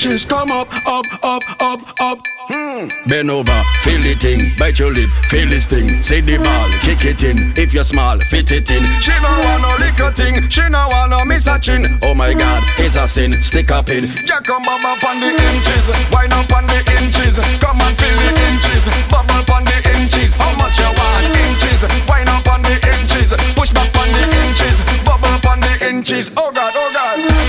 Up. 0.00 0.06
Inches. 0.06 0.24
Come 0.24 0.50
up, 0.50 0.68
up, 0.86 1.06
up, 1.22 1.42
up, 1.60 1.80
up. 2.00 2.18
Hmm. 2.50 2.88
Bend 3.06 3.30
over, 3.30 3.62
feel 3.84 4.00
the 4.02 4.14
thing, 4.18 4.50
bite 4.58 4.78
your 4.78 4.92
lip, 4.92 5.08
feel 5.30 5.48
this 5.48 5.66
thing. 5.66 6.02
Say 6.02 6.20
the 6.20 6.36
ball, 6.38 6.68
kick 6.82 7.04
it 7.04 7.22
in. 7.22 7.52
If 7.56 7.72
you're 7.72 7.84
small, 7.84 8.18
fit 8.30 8.50
it 8.50 8.70
in. 8.70 8.82
She 8.98 9.12
no 9.22 9.30
want 9.30 9.62
no 9.62 9.70
little 9.78 10.10
thing. 10.10 10.48
She 10.50 10.66
no 10.68 10.88
want 10.88 11.10
no 11.10 11.24
miss 11.24 11.46
a 11.46 11.58
chin. 11.60 11.86
Oh 12.02 12.14
my 12.14 12.34
God, 12.34 12.62
it's 12.78 12.96
a 12.96 13.06
sin. 13.06 13.40
Stick 13.40 13.70
up 13.70 13.88
in. 13.88 14.04
Yeah, 14.26 14.40
come 14.42 14.66
up 14.66 14.82
on 14.82 15.20
the 15.20 15.30
inches. 15.30 15.90
Wine 16.10 16.32
up 16.32 16.50
on 16.52 16.66
the 16.66 16.80
inches. 16.98 17.38
Come 17.60 17.80
and 17.80 17.94
feel 17.94 18.16
the 18.18 18.30
inches. 18.50 18.82
Bubble 19.06 19.44
on 19.54 19.64
the 19.64 19.78
inches. 19.94 20.34
How 20.34 20.50
much 20.56 20.78
you 20.78 20.90
want? 20.90 21.30
Inches. 21.38 21.86
Wine 22.08 22.28
up 22.28 22.46
on 22.48 22.62
the 22.62 22.74
inches. 22.98 23.30
Push 23.54 23.70
back 23.70 23.94
on 23.94 24.08
the 24.10 24.24
inches. 24.48 24.82
Bubble 25.04 25.38
on 25.46 25.60
the 25.60 25.72
inches. 25.86 26.34
Oh 26.36 26.50
God, 26.50 26.72
oh 26.74 26.90
God. 26.94 27.39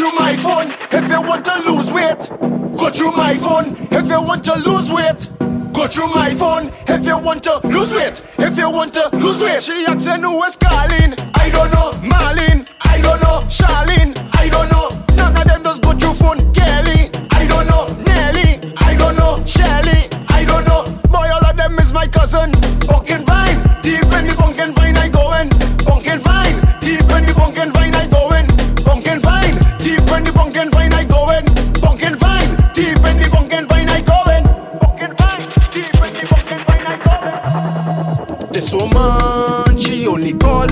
Through 0.00 0.12
my 0.12 0.34
phone. 0.36 0.72
If 0.92 1.10
you 1.10 1.20
want 1.20 1.44
to 1.44 1.54
lose 1.68 1.92
weight, 1.92 2.30
go 2.78 2.88
through 2.88 3.12
my 3.12 3.34
phone. 3.34 3.76
If 3.92 4.08
you 4.08 4.22
want 4.22 4.42
to 4.44 4.54
lose 4.56 4.90
weight, 4.90 5.28
go 5.74 5.86
through 5.86 6.08
my 6.14 6.34
phone. 6.34 6.70
If 6.88 7.04
you 7.04 7.18
want 7.18 7.42
to 7.44 7.60
lose 7.64 7.90
weight, 7.90 8.22
if 8.38 8.56
you 8.56 8.70
want 8.70 8.94
to 8.94 9.10
lose 9.12 9.42
weight, 9.42 9.62
she 9.62 9.84
asking 9.84 10.22
who 10.22 10.42
is 10.44 10.56
calling. 10.56 11.12
I 11.34 11.50
don't 11.50 11.70
know, 11.74 11.90
Marlene. 12.08 12.66
I 12.80 12.98
don't 13.02 13.20
know, 13.20 13.44
Charlene. 13.58 14.16
I 14.38 14.48
don't 14.48 14.70
know. 14.72 14.88
None 15.16 15.36
of 15.36 15.44
them 15.46 15.64
just 15.64 15.82
go 15.82 15.92
through 15.92 16.14
phone. 16.14 16.50
Kelly. 16.54 17.10
I 17.32 17.46
don't 17.46 17.66
know, 17.68 17.84
Nelly. 18.08 18.72
I 18.78 18.96
don't 18.96 19.16
know, 19.16 19.44
Shelly. 19.44 20.08
I 20.30 20.46
don't 20.46 20.66
know. 20.66 20.82
Boy, 21.12 21.28
all 21.28 21.44
of 21.44 21.58
them 21.58 21.78
is 21.78 21.92
my 21.92 22.06
cousin. 22.06 22.52
Bunkin' 22.88 23.26
vine, 23.26 23.60
deep 23.82 24.08
in 24.16 24.28
the 24.28 24.34
bunkin' 24.38 24.72
vine 24.72 24.96
I 24.96 25.10
going. 25.10 25.50
Bunkin' 25.84 26.20
vine, 26.20 26.56
deep 26.80 27.02
in 27.02 27.26
the 27.26 27.34
bunkin' 27.36 27.70
vine 27.72 27.94
I 27.94 28.06
going. 28.06 28.19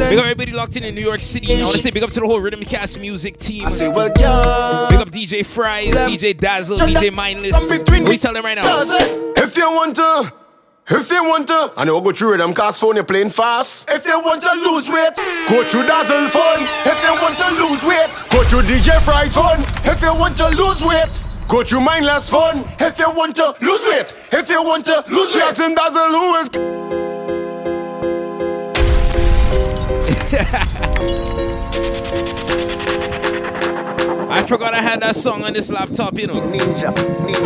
Big 0.08 0.18
up 0.18 0.24
everybody 0.24 0.52
locked 0.52 0.74
in 0.74 0.84
in 0.84 0.94
New 0.94 1.02
York 1.02 1.20
City. 1.20 1.54
I 1.54 1.64
want 1.64 1.76
to 1.76 1.82
say 1.82 1.90
big 1.90 2.02
up 2.02 2.08
to 2.08 2.20
the 2.20 2.26
whole 2.26 2.40
Rhythm 2.40 2.64
Cast 2.64 2.98
music 2.98 3.36
team. 3.36 3.66
I 3.66 3.70
say, 3.70 3.88
well, 3.88 4.10
yeah. 4.18 4.86
Big 4.88 5.00
up 5.00 5.10
DJ 5.10 5.44
Fries, 5.44 5.94
DJ 5.94 6.34
Dazzle, 6.34 6.78
DJ 6.78 7.12
Mindless. 7.12 7.68
What 7.68 7.90
you 7.92 8.16
tell 8.16 8.32
them 8.32 8.42
right 8.42 8.54
now? 8.54 8.64
If 9.36 9.58
you 9.58 9.70
want 9.70 9.96
to, 9.96 10.32
if 10.88 11.10
you 11.10 11.22
want 11.28 11.48
to, 11.48 11.74
I 11.76 11.84
know 11.84 12.00
go 12.00 12.12
through 12.12 12.38
them 12.38 12.54
cast 12.54 12.80
phone, 12.80 12.94
you're 12.94 13.04
playing 13.04 13.28
fast. 13.28 13.90
If 13.90 14.06
you 14.06 14.18
want 14.20 14.40
to 14.40 14.50
lose 14.64 14.88
weight, 14.88 15.14
go 15.46 15.62
through 15.64 15.84
Dazzle 15.84 16.28
phone. 16.28 16.64
If 16.88 16.98
you 17.04 17.12
want 17.20 17.36
to 17.36 17.48
lose 17.60 17.84
weight, 17.84 18.08
go 18.30 18.42
through 18.44 18.62
DJ 18.62 18.98
Fry's 19.02 19.34
phone. 19.34 19.60
If 19.84 20.00
you 20.00 20.14
want 20.18 20.38
to 20.38 20.48
lose 20.56 20.82
weight, 20.82 21.20
go 21.48 21.62
through 21.62 21.82
Mindless 21.82 22.30
phone. 22.30 22.64
If 22.80 22.98
you 22.98 23.10
want 23.12 23.36
to 23.36 23.54
lose 23.60 23.82
weight, 23.84 24.14
if 24.32 24.48
you 24.48 24.62
want 24.64 24.86
to 24.86 25.04
lose 25.10 25.34
weight, 25.34 25.44
Jackson 25.44 25.74
Dazzle 25.74 26.08
who 26.08 27.07
I 30.28 30.34
forgot 34.46 34.74
I 34.74 34.82
had 34.82 35.00
that 35.00 35.16
song 35.16 35.42
on 35.42 35.54
this 35.54 35.70
laptop, 35.70 36.18
you 36.18 36.26
know. 36.26 36.42
Ninja. 36.42 36.92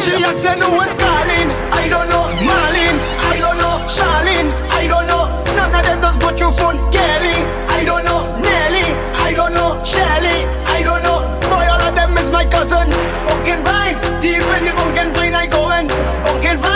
She 0.03 0.11
asking 0.19 0.59
who 0.59 0.75
is 0.83 0.91
calling. 0.99 1.49
I 1.79 1.87
don't 1.87 2.11
know, 2.11 2.27
Marlene. 2.43 2.99
I 3.31 3.39
don't 3.39 3.55
know, 3.63 3.79
Charlene. 3.87 4.51
I 4.75 4.91
don't 4.91 5.07
know. 5.07 5.31
None 5.55 5.71
of 5.79 5.87
them 5.87 6.03
just 6.03 6.19
go 6.19 6.35
through 6.35 6.51
phone. 6.59 6.75
Kelly. 6.91 7.47
I 7.71 7.87
don't 7.87 8.03
know, 8.05 8.27
Nelly. 8.43 8.99
I 9.15 9.31
don't 9.31 9.55
know, 9.55 9.79
Shelly. 9.85 10.51
I 10.67 10.83
don't 10.83 11.05
know. 11.07 11.23
Boy, 11.47 11.63
all 11.71 11.87
of 11.87 11.95
them 11.95 12.19
is 12.19 12.33
my 12.33 12.45
cousin. 12.45 12.91
Pumpkin 13.31 13.63
vine, 13.63 13.95
deep 14.19 14.43
in 14.43 14.65
the 14.67 14.75
pumpkin 14.75 15.15
vine 15.15 15.39
I 15.39 15.47
going. 15.47 15.87
Pumpkin 16.27 16.59
vine, 16.59 16.72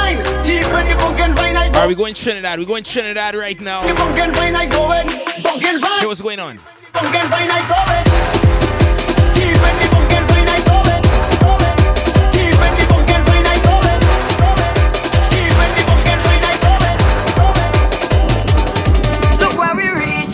Are 1.86 1.90
going. 1.90 1.98
we 1.98 2.02
going 2.02 2.14
Trinidad? 2.14 2.58
We're 2.58 2.66
going 2.66 2.82
Trinidad 2.82 3.36
right 3.36 3.60
now. 3.60 3.86
The 3.86 3.94
pumpkin 3.94 4.32
vine 4.32 4.56
I 4.56 4.66
going. 4.66 5.06
Pumpkin 5.44 5.78
vine. 5.78 6.00
Hey, 6.00 6.06
what's 6.06 6.20
going 6.20 6.40
on? 6.40 6.58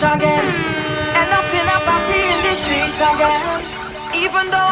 Again. 0.02 0.44
End 1.14 1.30
up 1.30 1.46
in 1.54 1.62
a 1.62 1.78
party 1.86 2.18
in 2.18 2.38
the 2.42 2.54
streets 2.58 2.98
again. 2.98 3.62
Even 4.18 4.50
though 4.50 4.58
I 4.58 4.71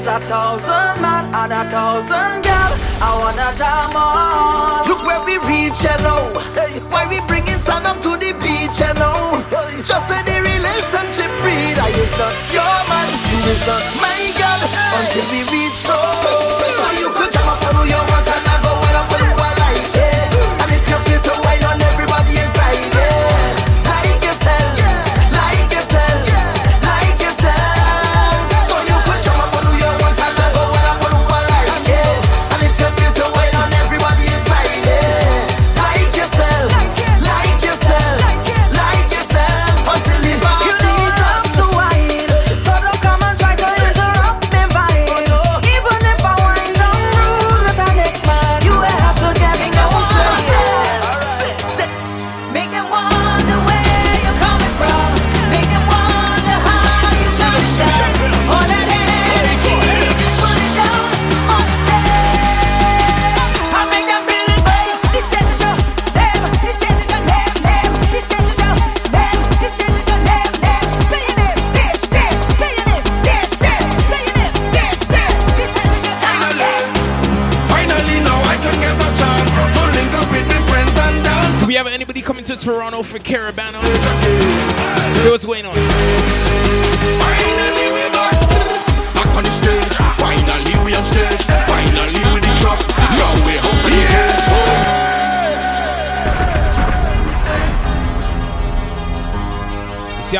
it's 0.00 0.08
a 0.08 0.18
thousand 0.20 1.02
man 1.02 1.28
and 1.28 1.52
a 1.52 1.62
thousand 1.68 2.40
girl. 2.40 2.72
I 3.04 3.10
wanna 3.20 3.52
jam 3.52 3.92
on. 3.92 4.88
Look 4.88 5.04
where 5.04 5.20
we 5.28 5.36
reach, 5.44 5.76
you 5.84 5.96
know. 6.00 6.32
Why 6.88 7.04
we 7.12 7.20
bringing 7.28 7.60
sun 7.60 7.84
up 7.84 8.00
to 8.00 8.16
the 8.16 8.32
beach, 8.40 8.80
you 8.80 8.92
know. 8.96 9.44
Just 9.84 10.08
say 10.08 10.22
the 10.24 10.40
relationship 10.40 11.28
breed. 11.44 11.76
I 11.76 11.92
is 12.00 12.12
not 12.16 12.32
your 12.48 12.76
man, 12.88 13.08
you 13.28 13.40
is 13.52 13.60
not 13.68 13.84
my 14.00 14.20
girl. 14.40 14.60
Until 14.96 15.26
we 15.32 15.40
reach 15.52 15.76
so. 15.84 16.59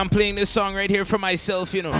I'm 0.01 0.09
playing 0.09 0.35
this 0.35 0.48
song 0.48 0.74
right 0.74 0.89
here 0.89 1.05
for 1.05 1.18
myself, 1.18 1.74
you 1.74 1.82
know. 1.82 1.93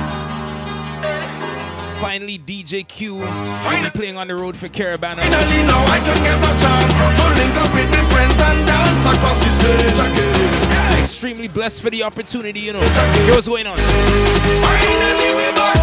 Finally, 2.01 2.41
DJ 2.41 2.81
Cue 2.89 3.17
will 3.21 3.83
be 3.85 3.91
playing 3.93 4.17
on 4.17 4.25
the 4.27 4.35
road 4.35 4.57
for 4.57 4.73
Caravana. 4.73 5.21
Finally 5.21 5.61
now 5.69 5.85
I 5.85 6.01
can 6.01 6.17
get 6.25 6.41
a 6.41 6.53
chance 6.57 6.97
to 6.97 7.27
link 7.37 7.53
up 7.61 7.69
with 7.77 7.93
my 7.93 8.01
friends 8.09 8.41
and 8.41 8.65
dance 8.65 9.05
across 9.05 9.37
the 9.45 9.53
stage 9.53 10.01
again. 10.01 10.97
Extremely 10.97 11.49
blessed 11.49 11.83
for 11.83 11.91
the 11.91 12.03
opportunity, 12.03 12.61
you 12.61 12.73
know. 12.73 12.81
Here 12.81 13.37
what's 13.37 13.49
going 13.49 13.67
on. 13.67 13.77
Finally 13.77 15.37
we're 15.37 15.53
back, 15.53 15.77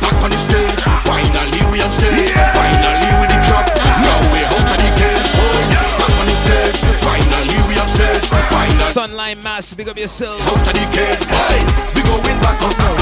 back 0.00 0.16
on 0.24 0.32
the 0.32 0.40
stage. 0.40 0.80
Finally 1.04 1.60
we 1.68 1.84
on 1.84 1.92
stage. 1.92 2.32
Finally 2.56 3.20
with 3.20 3.28
the 3.28 3.40
truck. 3.44 3.68
Now 4.00 4.16
we're 4.32 4.48
out 4.48 4.64
of 4.64 4.80
the 4.80 4.90
cage. 4.96 5.28
Back 5.76 6.08
on 6.08 6.24
the 6.24 6.36
stage. 6.40 6.80
Finally 7.04 7.60
we 7.68 7.76
on 7.76 7.84
stage. 7.84 8.43
Finally 8.94 9.34
Sunline 9.34 9.42
Mass, 9.42 9.74
big 9.74 9.88
up 9.88 9.98
yourself. 9.98 10.38
out 10.38 10.54
of 10.54 10.70
the 10.70 10.86
cage. 10.94 11.26
Hey, 11.26 11.58
we 11.98 12.02
going 12.06 12.38
back 12.38 12.62
up 12.62 12.78
now. 12.78 12.94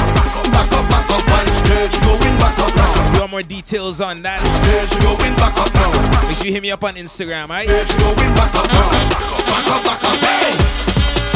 Back 0.49 0.73
up, 0.73 0.89
back 0.89 1.05
up 1.05 1.21
on 1.21 1.45
stage. 1.61 1.93
We 2.01 2.17
going 2.17 2.37
back 2.41 2.57
up 2.57 2.73
now. 2.73 3.13
You 3.13 3.19
want 3.19 3.31
more 3.31 3.43
details 3.43 4.01
on 4.01 4.23
that? 4.23 4.41
Stage, 4.41 4.89
we 4.97 5.05
going 5.05 5.37
back 5.37 5.53
up 5.53 5.69
now. 5.77 5.93
Make 6.25 6.37
sure 6.37 6.47
you 6.47 6.53
hit 6.53 6.63
me 6.63 6.71
up 6.71 6.83
on 6.83 6.95
Instagram, 6.95 7.45
alright? 7.45 7.69
Stage, 7.69 7.93
we 7.93 8.09
going 8.09 8.33
back 8.33 8.55
up 8.57 8.65
now. 8.73 8.89
Back 9.45 9.69
up, 9.69 9.81
back 9.85 10.01
up, 10.01 10.17
hey. 10.17 10.57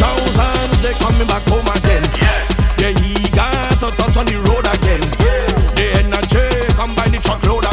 Thousands 0.02 0.82
they 0.82 0.94
coming 1.06 1.28
back 1.30 1.46
home 1.46 1.70
again. 1.78 2.02
Yeah, 2.82 2.98
he 2.98 3.30
got 3.38 3.78
to 3.78 3.94
touch 3.94 4.18
on 4.18 4.26
the 4.26 4.42
road 4.42 4.66
again. 4.66 5.06
The 5.78 5.86
energy 6.02 6.66
come 6.74 6.98
by 6.98 7.06
the 7.14 7.22
truckload 7.22 7.67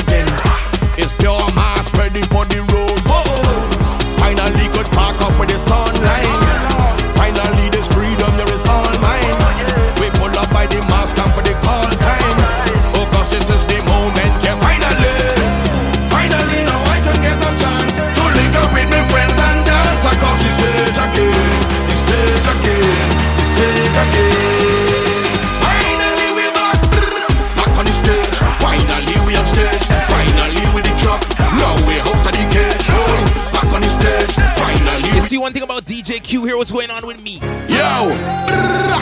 one 35.45 35.53
thing 35.53 35.63
about 35.63 35.85
DJ 35.85 36.23
Cue 36.23 36.43
here, 36.47 36.57
what's 36.57 36.73
going 36.73 36.89
on 36.89 37.07
with 37.07 37.23
me? 37.23 37.37
Yo, 37.69 38.17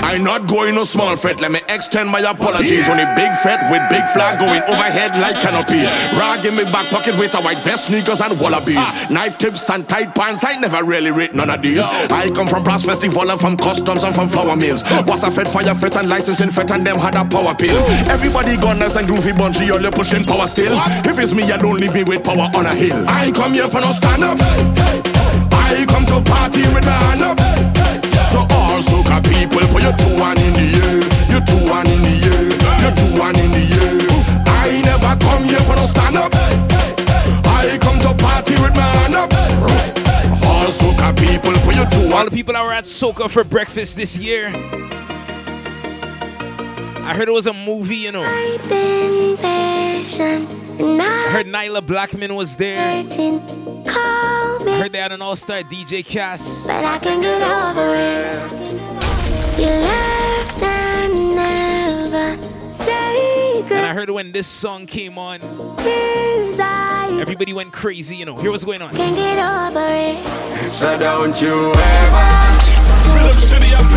I'm 0.03 0.25
not 0.25 0.49
going 0.49 0.75
no 0.75 0.83
small 0.83 1.15
fret. 1.15 1.41
Let 1.41 1.53
me 1.53 1.61
extend 1.69 2.11
my 2.11 2.19
apologies 2.19 2.89
on 2.89 2.99
a 2.99 3.07
big 3.15 3.31
fret 3.47 3.71
with 3.71 3.81
big 3.89 4.03
flag 4.11 4.41
going 4.41 4.61
overhead 4.67 5.15
like 5.23 5.37
canopy. 5.41 5.87
Rag 6.19 6.45
in 6.45 6.57
my 6.57 6.65
back 6.65 6.91
pocket 6.91 7.17
with 7.17 7.33
a 7.37 7.41
white 7.41 7.59
vest, 7.59 7.87
sneakers 7.87 8.21
and 8.21 8.41
wallabies. 8.41 8.75
Ah. 8.77 9.07
Knife 9.09 9.39
tips 9.39 9.71
and 9.71 9.89
tight 9.89 10.17
pants. 10.17 10.45
I 10.45 10.59
never 10.59 10.83
really 10.83 11.13
rate 11.13 11.33
none 11.33 11.49
of 11.49 11.63
these. 11.63 11.79
I 12.11 12.29
come 12.35 12.49
from 12.49 12.65
brass 12.65 12.85
festival 12.85 13.31
and 13.31 13.41
from 13.41 13.57
customs 13.57 14.03
and 14.03 14.13
from 14.13 14.29
flour 14.29 14.57
mills. 14.57 14.83
Was 15.07 15.23
a 15.23 15.31
fed 15.31 15.49
fire 15.49 15.77
fret 15.77 15.97
and 15.97 16.09
licensing 16.09 16.51
fret 16.51 16.73
and 16.73 16.85
them 16.85 16.99
had 16.99 17.15
a 17.15 17.25
power 17.25 17.55
pill. 17.55 17.79
Everybody 18.11 18.57
gunners 18.57 18.97
and 18.97 19.07
groovy 19.07 19.31
all 19.71 19.79
they 19.79 19.91
pushing 19.93 20.25
power 20.25 20.49
still. 20.49 20.75
If 21.07 21.21
it's 21.21 21.33
me, 21.33 21.49
alone 21.53 21.77
leave 21.77 21.95
me 21.95 22.03
with 22.03 22.25
power 22.25 22.51
on 22.53 22.67
a 22.67 22.75
hill. 22.75 23.09
I 23.09 23.27
ain't 23.27 23.37
come 23.37 23.53
here 23.53 23.69
for 23.69 23.81
no 23.81 23.93
stand 23.93 24.25
up. 24.25 25.12
I 25.73 25.85
come 25.87 26.05
to 26.07 26.21
party 26.31 26.61
with 26.75 26.85
my 26.85 26.93
hand 26.93 27.23
up. 27.23 27.39
So 28.29 28.41
all 28.57 28.81
soca 28.81 29.23
people 29.25 29.61
put 29.73 29.83
your 29.83 29.97
two 29.97 30.15
one 30.19 30.39
in 30.39 30.53
the 30.53 30.67
air, 30.85 31.01
your 31.33 31.43
two 31.49 31.61
one 31.69 31.89
in 31.89 32.03
the 32.03 32.15
air, 32.29 32.45
your 32.83 32.93
two 32.97 33.11
one 33.19 33.37
in 33.39 33.51
the 33.51 33.65
air. 33.81 33.97
I 34.47 34.81
never 34.85 35.17
come 35.25 35.45
here 35.45 35.59
for 35.61 35.77
no 35.77 35.87
stand 35.87 36.17
up. 36.17 36.33
I 36.35 37.79
come 37.81 37.99
to 38.01 38.15
party 38.23 38.55
with 38.61 38.75
my 38.77 38.89
hand 38.99 39.15
up. 39.15 39.33
All 40.45 40.69
soca 40.69 41.17
people 41.17 41.53
put 41.65 41.75
your 41.75 41.89
two 41.91 42.15
All 42.15 42.25
the 42.25 42.31
people 42.31 42.53
that 42.55 42.63
were 42.65 42.73
at 42.73 42.85
Soca 42.85 43.31
for 43.31 43.45
breakfast 43.45 43.97
this 43.97 44.17
year. 44.17 44.49
I 47.05 47.15
heard 47.15 47.29
it 47.29 47.33
was 47.33 47.47
a 47.47 47.53
movie, 47.53 47.97
you 47.97 48.13
know. 48.13 48.23
I've 48.23 48.69
been 48.69 49.37
patient 49.37 50.53
and 50.81 51.03
I 51.03 51.05
I 51.05 51.31
heard 51.31 51.47
Nailah 51.47 51.87
Blackman 51.87 52.35
was 52.35 52.57
there. 52.57 52.79
call 52.79 52.93
I 52.95 53.03
me, 53.05 54.52
heard 54.83 54.91
they 54.91 54.99
had 54.99 55.13
an 55.13 55.23
all-star 55.23 55.63
DJ 55.63 56.05
Cass. 56.05 56.67
but 56.67 56.85
I 56.85 56.99
can 56.99 57.21
get 57.21 57.41
over 57.41 57.95
it. 57.95 58.35
You 59.57 59.69
left 59.69 60.61
and 60.61 61.37
never 61.37 62.73
say 62.73 63.61
And 63.63 63.87
I 63.87 63.95
heard 63.95 64.11
when 64.11 64.33
this 64.33 64.49
song 64.49 64.87
came 64.87 65.19
on, 65.19 65.39
everybody 67.21 67.53
went 67.53 67.73
crazy, 67.73 68.17
you 68.17 68.25
know. 68.25 68.37
Here 68.39 68.51
what's 68.51 68.65
going 68.65 68.83
on. 68.83 68.93
can 68.97 69.15
get 69.15 69.39
over 69.39 69.87
it. 69.89 70.69
So 70.69 70.99
don't 70.99 71.41
you 71.41 71.71
ever 71.71 72.43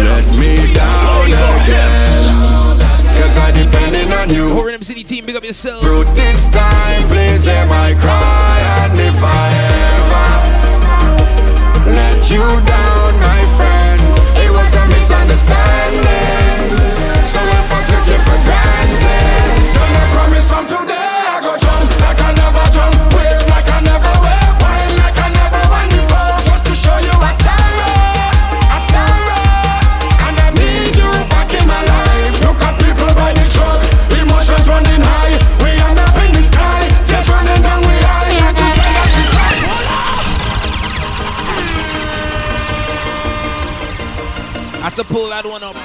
let 0.06 0.26
me 0.38 0.72
down 0.76 1.26
again. 1.26 2.46
Cause 3.22 3.38
I 3.40 3.52
depending 3.58 4.14
on 4.14 4.30
you. 4.30 4.50
Horror 4.50 4.70
M 4.70 4.84
City 4.84 5.04
team, 5.04 5.26
big 5.26 5.36
up 5.36 5.44
yourself. 5.44 5.82
Through 5.82 6.04
this 6.14 6.48
time, 6.50 7.08
please 7.08 7.44
hear 7.44 7.66
my 7.66 7.96
cry. 8.00 8.86
And 8.86 9.00
if 9.00 9.16
I 9.24 9.50
ever 9.54 10.05
you 12.32 12.40
down, 12.40 13.20
my 13.20 13.42
friend, 13.56 14.02
it 14.38 14.50
was 14.50 14.74
a 14.74 14.88
misunderstanding. 14.88 16.25
To 44.96 45.04
pull 45.04 45.30
that 45.30 45.46
one 45.46 45.64
up. 45.64 45.76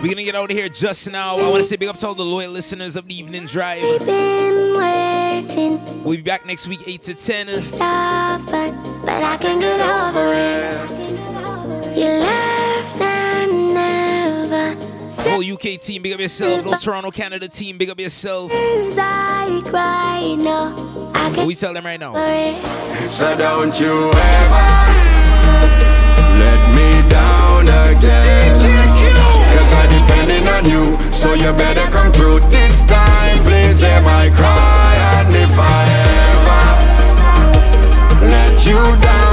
We're 0.00 0.10
gonna 0.10 0.22
get 0.22 0.36
out 0.36 0.50
of 0.50 0.56
here 0.56 0.68
just 0.68 1.10
now. 1.10 1.36
I 1.36 1.48
wanna 1.48 1.64
say 1.64 1.74
big 1.76 1.88
up 1.88 1.96
to 1.98 2.06
all 2.06 2.14
the 2.14 2.24
loyal 2.24 2.52
listeners 2.52 2.94
of 2.94 3.08
the 3.08 3.18
evening 3.18 3.46
drive. 3.46 3.82
Been 4.06 4.78
waiting, 4.78 5.80
We'll 6.04 6.16
be 6.16 6.22
back 6.22 6.46
next 6.46 6.68
week, 6.68 6.80
8 6.86 7.02
to 7.02 7.14
10. 7.14 7.48
stop, 7.60 8.40
but, 8.46 8.72
but 9.04 9.22
I 9.24 9.36
can 9.38 9.58
get 9.58 9.80
over 9.80 10.32
it. 10.32 11.96
You 11.96 12.04
left 12.06 13.00
and 13.00 13.74
never 13.74 14.74
The 14.76 15.30
whole 15.30 15.42
UK 15.52 15.80
team, 15.80 16.02
big 16.02 16.12
up 16.12 16.20
yourself. 16.20 16.64
Those 16.64 16.82
Toronto, 16.84 17.10
Canada 17.10 17.48
team, 17.48 17.76
big 17.76 17.90
up 17.90 17.98
yourself. 17.98 18.52
Tears. 21.34 21.36
I 21.36 21.36
cry, 21.36 21.36
no, 21.36 21.36
I 21.36 21.36
What 21.36 21.36
can 21.36 21.46
we 21.46 21.54
tell 21.54 21.72
them 21.74 21.84
right 21.84 22.00
now. 22.00 22.14
over. 22.14 23.08
So 23.08 23.36
don't 23.36 23.78
you 23.80 24.10
ever 24.10 24.68
let 26.42 26.60
me 26.76 27.08
down 27.08 27.68
again. 27.68 28.54
Cause 29.58 29.72
I'm 29.72 29.88
depending 29.90 30.48
on 30.48 30.64
you, 30.70 30.94
so 31.10 31.34
you 31.34 31.52
better 31.52 31.86
come 31.90 32.12
through 32.12 32.40
this 32.50 32.84
time. 32.84 33.42
Please 33.44 33.80
hear 33.80 34.00
my 34.02 34.30
cry, 34.30 34.94
and 35.18 35.34
if 35.34 35.58
I 35.58 35.84
ever 36.28 38.26
let 38.26 38.66
you 38.66 38.78
down, 39.00 39.27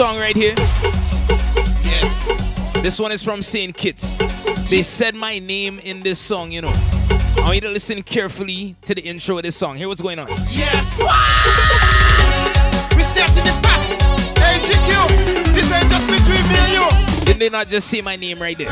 song 0.00 0.16
right 0.16 0.34
here. 0.34 0.54
Yes. 1.84 2.70
This 2.76 2.98
one 2.98 3.12
is 3.12 3.22
from 3.22 3.42
St. 3.42 3.76
Kitts. 3.76 4.14
They 4.70 4.80
said 4.80 5.14
my 5.14 5.38
name 5.40 5.78
in 5.80 6.00
this 6.00 6.18
song, 6.18 6.50
you 6.50 6.62
know. 6.62 6.72
I 7.36 7.42
want 7.42 7.56
you 7.56 7.60
to 7.60 7.68
listen 7.68 8.02
carefully 8.02 8.76
to 8.80 8.94
the 8.94 9.02
intro 9.02 9.36
of 9.36 9.42
this 9.42 9.56
song. 9.56 9.76
Hear 9.76 9.88
what's 9.88 10.00
going 10.00 10.18
on. 10.18 10.28
Yes. 10.48 10.98
We 12.96 13.02
stepped 13.02 13.34
to 13.34 13.42
the 13.42 13.52
facts. 13.60 14.00
Hey, 14.40 14.58
GQ, 14.64 15.52
this 15.52 15.70
ain't 15.70 15.90
just 15.90 16.08
between 16.08 16.48
me 16.48 16.56
and 16.56 16.72
you. 16.72 16.88
Didn't 17.26 17.40
they 17.40 17.50
not 17.50 17.68
just 17.68 17.88
say 17.88 18.00
my 18.00 18.16
name 18.16 18.40
right 18.40 18.56
there? 18.56 18.68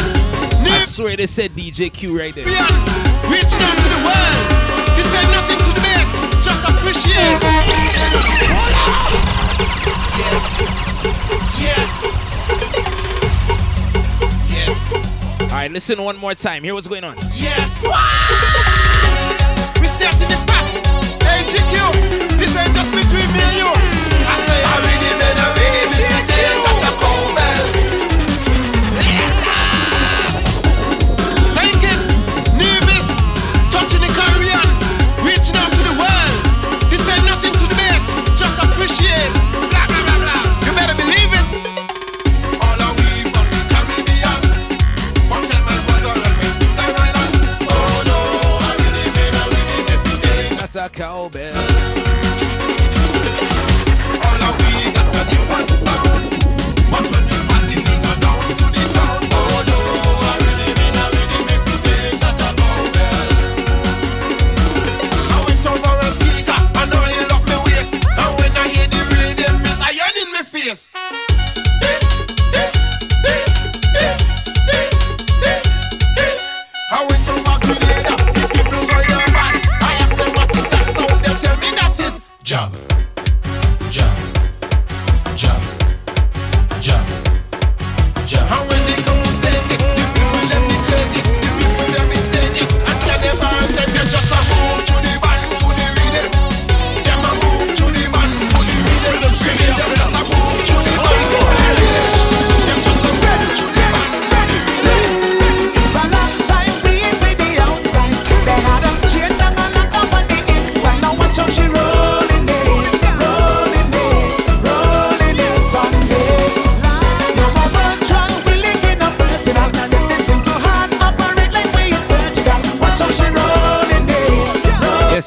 I 0.00 0.84
swear 0.88 1.16
they 1.16 1.26
said 1.26 1.52
DJ 1.52 1.92
Cue 1.92 2.18
right 2.18 2.34
there. 2.34 2.44
Reaching 2.44 3.62
out 3.62 3.78
to 3.78 3.88
the 3.88 4.02
world. 4.04 4.79
All 15.50 15.56
right, 15.56 15.70
listen 15.70 16.02
one 16.02 16.16
more 16.16 16.34
time. 16.34 16.62
Hear 16.62 16.74
what's 16.74 16.86
going 16.86 17.04
on. 17.04 17.16
Yes. 17.34 17.82
We 19.80 19.88
started 19.88 20.30
the 20.30 20.38
facts. 20.46 20.86
Hey, 21.22 21.42
GQ, 21.44 22.38
this 22.38 22.56
ain't 22.56 22.74
just 22.74 22.94
between 22.94 23.32
me 23.32 23.40
and 23.40 23.56
you. 23.56 23.89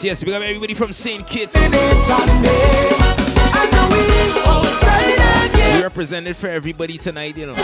yes. 0.04 0.24
We 0.24 0.32
got 0.32 0.42
everybody 0.42 0.74
from 0.74 0.92
St. 0.92 1.26
Kitts. 1.26 1.56
We 1.56 1.62
represented 5.82 6.36
for 6.36 6.48
everybody 6.48 6.98
tonight, 6.98 7.38
you 7.38 7.48
know. 7.48 7.56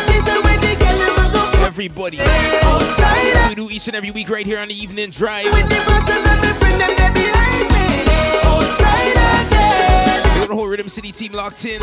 Everybody. 1.66 2.18
As 2.20 3.50
we 3.50 3.56
do 3.56 3.70
each 3.70 3.88
and 3.88 3.96
every 3.96 4.12
week 4.12 4.30
right 4.30 4.46
here 4.46 4.60
on 4.60 4.70
the 4.70 4.74
evening 4.74 5.10
drive. 5.10 5.46
We 5.46 5.52
got 5.52 5.70
the 10.48 10.56
whole 10.56 10.68
Rhythm 10.68 10.90
City 10.90 11.12
team 11.12 11.34
locked 11.34 11.66
in. 11.66 11.80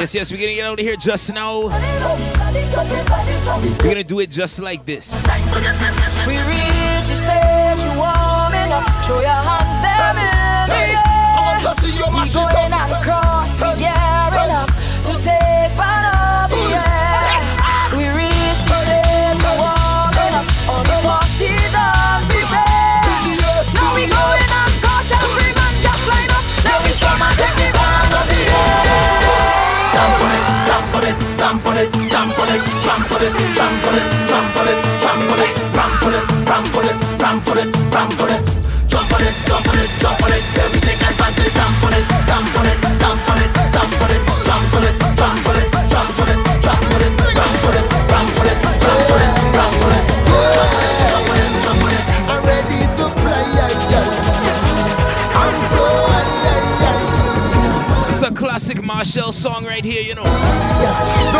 Yes, 0.00 0.14
yes, 0.14 0.32
we're 0.32 0.38
gonna 0.38 0.54
get 0.54 0.64
out 0.64 0.80
of 0.80 0.86
here 0.86 0.96
just 0.96 1.30
now. 1.30 1.60
We're 1.60 1.68
gonna 3.84 4.02
do 4.02 4.20
it 4.20 4.30
just 4.30 4.58
like 4.58 4.86
this. 4.86 5.12
We 6.26 6.38
reach 6.38 7.04
the 7.04 7.16
stage, 7.16 7.84
you 7.84 7.92
warming 8.00 8.72
up, 8.72 9.04
throw 9.04 9.20
your 9.20 9.28
hands 9.28 9.78
in. 9.84 10.16
I 10.96 11.36
want 11.36 11.80
to 11.80 11.86
see. 11.86 13.29
Trample 33.20 33.36
it, 33.36 33.54
jam 33.54 33.74
for 33.82 33.92
it, 33.92 34.08
jam 34.28 34.44
for 34.54 34.64
it, 34.64 34.80
jam 34.98 35.20
it, 35.40 35.56
ram 35.76 35.92
it, 36.08 36.48
ram 36.48 36.64
it, 36.86 37.00
ram 37.20 37.38
it, 37.58 37.74
ram 37.92 38.08
it, 38.30 38.46
jump 38.88 39.12
it, 39.20 39.34
jump 39.46 39.66
it, 39.74 39.90
jump 40.00 40.20
it. 40.56 40.59
classic 58.60 58.84
Marshall 58.84 59.32
song 59.32 59.64
right 59.64 59.82
here, 59.82 60.02
you 60.02 60.14
know. 60.14 60.22
Yeah. 60.22 61.30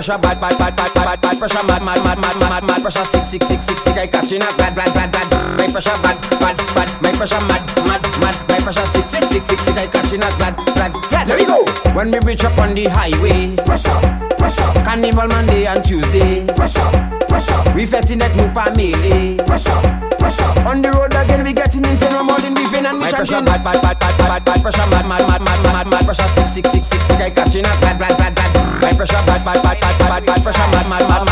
pressure, 0.00 0.18
bad, 0.22 0.40
bad, 0.40 0.56
bad, 0.56 0.74
bad, 0.76 0.94
bad, 0.94 1.20
bad 1.20 1.38
pressure, 1.38 1.66
mad, 1.66 1.84
mad, 1.84 2.02
mad, 2.02 2.18
mad, 2.18 2.36
mad, 2.40 2.64
mad 2.64 2.80
pressure, 2.80 3.04
six 3.04 3.28
six 3.28 3.46
six 3.46 3.64
six 3.64 3.82
six. 3.82 3.92
sick, 3.92 3.92
sick, 3.92 3.92
sick, 3.92 3.96
sick. 3.96 4.10
Catching 4.10 4.40
up, 4.40 4.56
bad, 4.56 4.74
bad, 4.74 4.94
bad, 4.94 5.12
bad. 5.12 5.58
My 5.58 5.68
pressure, 5.68 5.92
bad, 6.00 6.16
bad, 6.40 6.56
bad. 6.72 6.88
My 7.02 7.12
pressure, 7.12 7.40
mad, 7.44 7.60
mad, 7.84 8.00
mad. 8.16 8.34
My 8.48 8.60
pressure, 8.64 8.86
six 8.96 9.10
six 9.10 9.28
six 9.28 9.44
six 9.44 9.60
six. 9.60 9.60
sick, 9.60 9.60
sick, 9.60 9.60
sick, 9.60 9.76
sick. 9.76 9.92
Catching 9.92 10.22
up, 10.22 10.32
bad, 10.38 10.56
bad. 10.72 10.96
Yeah, 11.12 11.24
let 11.28 11.36
me 11.36 11.44
go. 11.44 11.68
When 11.92 12.10
we 12.10 12.18
reach 12.20 12.44
up 12.44 12.56
on 12.56 12.72
the 12.74 12.88
highway, 12.88 13.56
pressure, 13.68 14.00
pressure. 14.40 14.72
Carnival 14.88 15.28
Monday 15.28 15.66
and 15.66 15.84
Tuesday, 15.84 16.46
pressure, 16.56 16.88
pressure. 17.28 17.60
We 17.76 17.84
fetting 17.84 18.20
that 18.20 18.34
new 18.36 18.48
family, 18.56 19.36
pressure 19.44 20.00
pressure. 20.30 20.68
On 20.68 20.82
the 20.82 20.92
road 20.92 21.12
again, 21.14 21.42
we 21.44 21.52
getting 21.52 21.84
insane. 21.84 22.12
I'm 22.12 22.30
all 22.30 22.44
in 22.44 22.54
the 22.54 22.64
vein 22.70 22.86
and 22.86 23.00
we 23.00 23.10
chanting. 23.10 23.44
Bad, 23.44 23.64
bad, 23.64 23.82
bad, 23.82 23.98
bad, 23.98 24.16
bad, 24.18 24.44
bad 24.44 24.62
pressure. 24.62 24.86
Mad, 24.90 25.06
mad, 25.08 25.26
mad, 25.26 25.42
mad, 25.42 25.60
mad, 25.64 25.86
mad 25.90 26.04
pressure. 26.04 26.28
Six, 26.36 26.52
six, 26.54 26.70
six, 26.70 26.86
six, 26.86 27.04
six. 27.06 27.20
I 27.20 27.30
catching 27.30 27.66
up. 27.66 27.80
Bad, 27.80 27.98
bad, 27.98 28.16
bad, 28.16 28.34
bad. 28.34 28.82
My 28.82 28.92
pressure. 28.94 29.20
Bad, 29.26 29.44
bad, 29.44 29.62
bad 29.62 29.69
expression 30.50 30.72
Mad, 30.72 30.88
mad, 30.88 31.08
mad, 31.08 31.29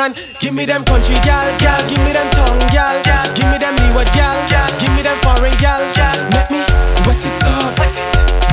and 0.00 0.14
give 0.40 0.54
me 0.54 0.64
them 0.64 0.84
country 0.84 1.14
gal, 1.22 1.46
gal, 1.58 1.80
give 1.88 2.00
me 2.04 2.12
them 2.12 2.28
tongue 2.32 2.58
gal, 2.70 3.02
gal, 3.04 3.26
give 3.34 3.48
me 3.50 3.58
them 3.58 3.76
leeward 3.76 4.08
gal, 4.14 4.34
gal, 4.48 4.68
give 4.80 4.92
me 4.94 5.02
them 5.02 5.18
foreign 5.22 5.52
gal, 5.60 5.82
gal. 5.94 6.16
Let 6.30 6.50
me 6.50 6.64
wet 7.06 7.20
it 7.20 7.42
up, 7.42 7.78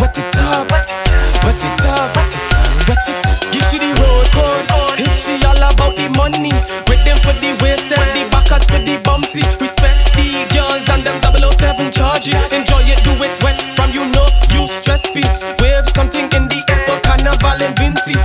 wet 0.02 0.18
it 0.18 0.36
up, 0.38 0.70
wet 0.72 1.62
it 1.62 1.82
up, 1.88 2.16
wet 2.16 2.36
it, 2.36 2.88
wet 2.88 3.08
it. 3.08 3.18
Give 3.54 3.64
she 3.72 3.78
the 3.80 3.92
road 4.02 4.28
code, 4.36 5.00
if 5.00 5.14
she 5.24 5.40
all 5.46 5.58
about 5.58 5.96
the 5.96 6.10
money. 6.10 6.54
With 6.90 7.02
them 7.06 7.18
for 7.24 7.34
the 7.40 7.58
waist 7.64 7.90
and 7.90 8.10
the 8.12 8.28
backers 8.30 8.66
for 8.66 8.82
the 8.84 9.00
bumpsy. 9.02 9.42
Respect 9.62 10.14
the 10.18 10.46
girls 10.54 10.84
and 10.90 11.04
them 11.06 11.18
007 11.24 11.92
charges. 11.92 12.52
Enjoy 12.52 12.84
it, 12.86 13.00
do 13.04 13.14
it 13.24 13.34
wet 13.42 13.62
from 13.76 13.92
you 13.92 14.06
know 14.12 14.28
you 14.52 14.68
stress 14.68 15.04
me. 15.16 15.24
Wave 15.64 15.88
something 15.96 16.28
in 16.34 16.48
the 16.52 16.60
air 16.70 16.84
for 16.86 17.00
carnival 17.02 17.62
and 17.62 17.76
Vincy. 17.78 18.20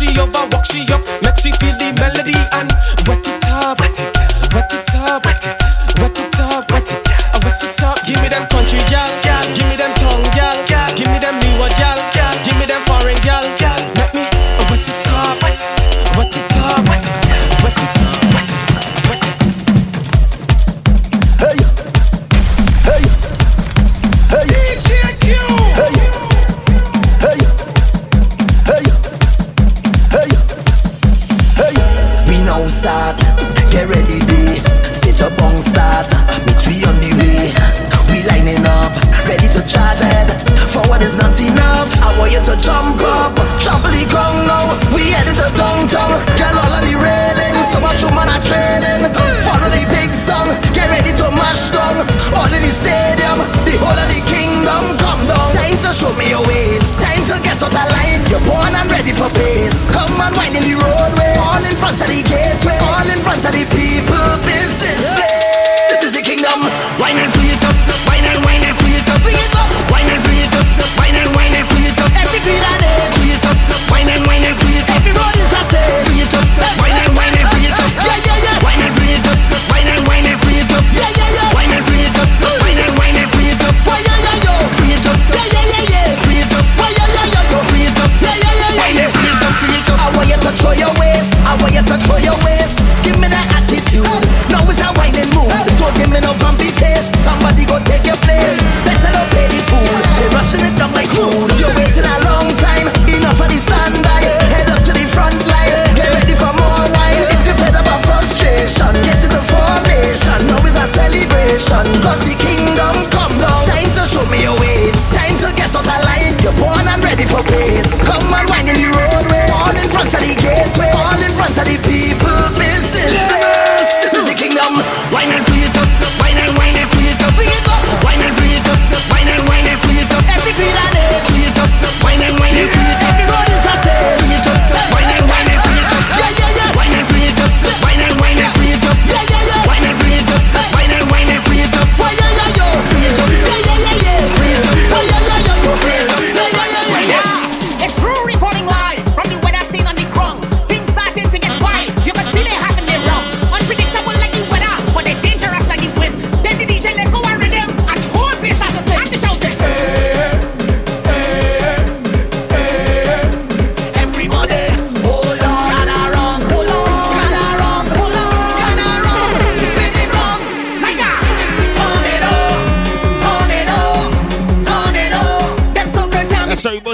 She 0.00 0.18
over, 0.18 0.48
walk 0.48 0.64
she 0.64 0.80
up. 0.94 1.19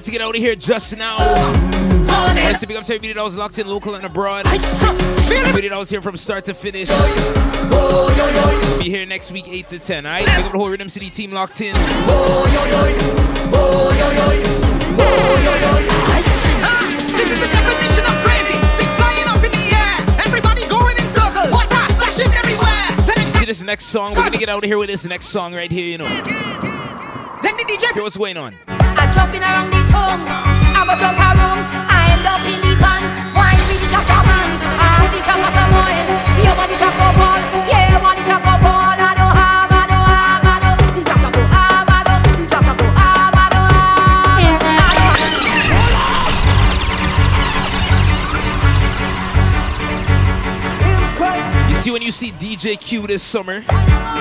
to 0.07 0.13
get 0.13 0.21
out 0.21 0.37
of 0.37 0.41
here 0.41 0.55
just 0.55 0.97
now. 0.97 1.17
Let's 2.37 2.65
big 2.65 2.77
up 2.77 2.85
to 2.85 2.95
everybody 2.95 3.13
that 3.13 3.25
was 3.25 3.37
locked 3.37 3.59
in 3.59 3.67
local 3.67 3.97
and 3.97 4.07
abroad. 4.07 4.47
Everybody 4.47 5.69
that 5.69 5.77
was 5.77 5.91
here 5.91 6.01
from 6.01 6.17
start 6.17 6.45
to 6.45 6.55
finish. 6.55 6.89
Be 8.79 8.89
here 8.89 9.05
next 9.05 9.33
week, 9.33 9.49
8 9.49 9.67
to 9.67 9.79
10. 9.81 10.07
All 10.07 10.13
right, 10.13 10.25
big 10.25 10.45
up 10.45 10.53
the 10.53 10.59
whole 10.59 10.71
Rhythm 10.71 10.89
City 10.89 11.11
team 11.11 11.33
locked 11.33 11.61
in. 11.61 11.75
This 11.75 11.83
See 23.39 23.45
this 23.45 23.63
next 23.65 23.87
song. 23.87 24.15
We're 24.15 24.23
gonna 24.23 24.39
get 24.39 24.49
out 24.49 24.63
of 24.63 24.71
here 24.71 24.79
with 24.79 24.89
this 24.89 25.05
next 25.05 25.27
song 25.27 25.53
right 25.53 25.71
here. 25.71 25.87
You 25.87 25.99
know. 25.99 26.09
Then 27.43 27.57
the 27.57 27.65
DJ. 27.69 27.93
Hear 27.93 28.05
what's 28.05 28.17
going 28.17 28.37
on. 28.37 28.55
I'm 28.97 29.13
jumping 29.13 29.43
around 29.43 29.71
the 29.71 29.83
tomb. 29.93 30.21
I'm 30.75 30.89
a 30.89 30.97
jump 30.97 31.21
room. 31.21 31.59
I 31.89 32.17
end 32.17 32.27
up 32.27 32.41
in 32.49 32.61
the 32.65 32.73
pan. 32.81 33.03
Why 33.37 33.53
we 33.69 33.77
the 33.77 33.89
chopper 33.93 34.21
man? 34.25 34.49
I 34.81 35.05
see 35.13 35.21
chopper 35.21 35.51
some 35.53 35.73
oil. 35.77 36.07
You 36.41 36.53
want 36.57 36.71
the 36.73 36.77
chopper 36.81 37.13
ball? 37.21 37.39
Yeah, 37.69 38.01
want 38.01 38.17
the 38.19 38.25
chopper 38.25 38.57
ball. 38.65 38.97
I 38.97 39.13
don't 39.13 39.37
I 39.37 39.69
don't 39.69 40.01
I 40.49 40.57
don't. 40.65 40.81
The 40.97 41.03
chopper 41.05 41.31
ball, 41.37 41.45
I 41.53 42.01
don't. 42.09 42.25
The 42.41 42.47
chopper 42.49 42.75
ball, 42.81 42.97
I 42.97 43.47
don't. 51.21 51.71
You 51.71 51.77
see, 51.77 51.91
when 51.91 52.03
you 52.03 52.11
see 52.13 52.31
DJ 52.33 52.81
Cue 52.81 53.07
this 53.07 53.23
summer, 53.23 53.61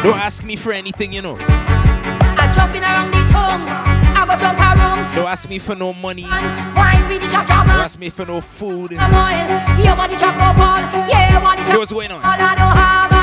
don't 0.03 0.19
ask 0.19 0.43
me 0.43 0.55
for 0.55 0.71
anything, 0.73 1.13
you 1.13 1.21
know. 1.21 1.37
I'm 1.39 2.51
jumping 2.53 2.83
around 2.83 3.11
the 3.11 3.23
tomb. 3.31 3.94
I 4.25 4.27
go 4.27 4.41
jump 4.41 4.59
a 4.59 4.69
room. 4.81 5.15
Don't 5.15 5.27
ask 5.27 5.47
me 5.47 5.59
for 5.59 5.75
no 5.75 5.93
money. 5.93 6.23
Wine 6.23 7.07
with 7.07 7.21
the 7.21 7.29
chop 7.29 7.47
chop. 7.47 7.67
Don't 7.67 7.77
ask 7.77 7.99
me 7.99 8.09
for 8.09 8.25
no 8.25 8.41
food. 8.41 8.95
Some 8.95 9.13
oil. 9.13 9.95
Body 9.95 10.15
chop 10.15 10.33
go 10.33 10.53
ball. 10.59 10.81
Yeah, 11.07 11.31
chop. 11.65 11.77
What's 11.77 11.93
going 11.93 12.11
on? 12.11 12.17
All 12.17 12.23
I 12.23 12.37
don't 12.37 12.47
have, 12.47 12.57
I 12.57 12.57
don't 12.57 12.77
have, 12.77 13.14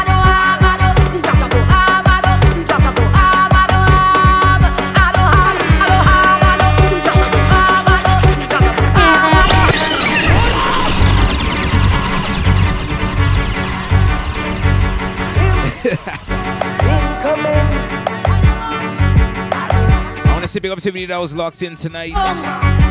say 20.53 20.61
big 20.61 20.71
up 20.71 20.79
to 20.79 20.89
everybody 20.89 21.07
that 21.07 21.17
was 21.17 21.35
locked 21.35 21.63
in 21.63 21.75
tonight. 21.77 22.13
Um, 22.13 22.37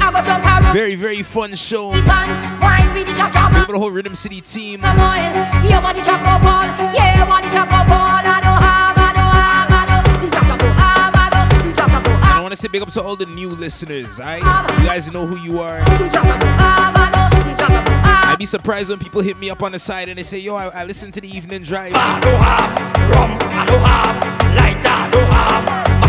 I 0.01 0.09
go 0.11 0.19
jump 0.25 0.43
a 0.43 0.65
room. 0.65 0.73
Very, 0.73 0.95
very 0.95 1.21
fun 1.21 1.53
show. 1.53 1.89
Wine 1.89 2.93
with 2.95 3.05
the 3.05 3.13
chop 3.13 3.31
chop. 3.31 3.51
Big 3.51 3.61
up 3.61 3.67
to 3.67 3.73
the 3.73 3.79
whole 3.79 3.91
Rhythm 3.91 4.15
City 4.15 4.41
team. 4.41 4.81
Some 4.81 4.97
oil. 4.97 5.29
Your 5.69 5.79
body 5.79 6.01
chop 6.01 6.17
go 6.25 6.41
ball. 6.41 6.65
Yeah, 6.89 7.23
body 7.29 7.49
chop 7.53 7.69
go 7.69 7.85
ball. 7.85 8.17
I 8.17 8.41
don't 8.41 8.57
have, 8.65 8.97
I 8.97 9.13
don't 9.13 9.29
have, 9.38 9.69
I 9.77 9.85
don't. 9.93 10.01
The 10.25 10.29
chop 10.33 10.47
chop 10.47 10.59
go 10.59 10.69
have, 10.73 11.13
I 11.13 11.29
don't. 11.29 11.53
The 11.63 11.71
chop 11.77 11.91
chop 11.91 12.03
go 12.03 12.09
And 12.09 12.23
I 12.33 12.41
want 12.41 12.51
to 12.51 12.57
say 12.57 12.67
big 12.67 12.81
up 12.81 12.89
to 12.89 13.03
all 13.03 13.15
the 13.15 13.27
new 13.27 13.49
listeners, 13.49 14.19
alright? 14.19 14.41
You 14.79 14.85
guys 14.88 15.11
know 15.11 15.27
who 15.27 15.38
you 15.38 15.61
are. 15.61 15.83
I'd 18.25 18.38
be 18.39 18.47
surprised 18.47 18.89
when 18.89 18.97
people 18.97 19.21
hit 19.21 19.38
me 19.38 19.51
up 19.51 19.61
on 19.61 19.71
the 19.71 19.79
side 19.79 20.09
and 20.09 20.17
they 20.17 20.23
say, 20.23 20.39
Yo, 20.39 20.55
I, 20.55 20.69
I 20.69 20.83
listen 20.85 21.11
to 21.11 21.21
the 21.21 21.29
evening 21.29 21.61
drive. 21.61 21.93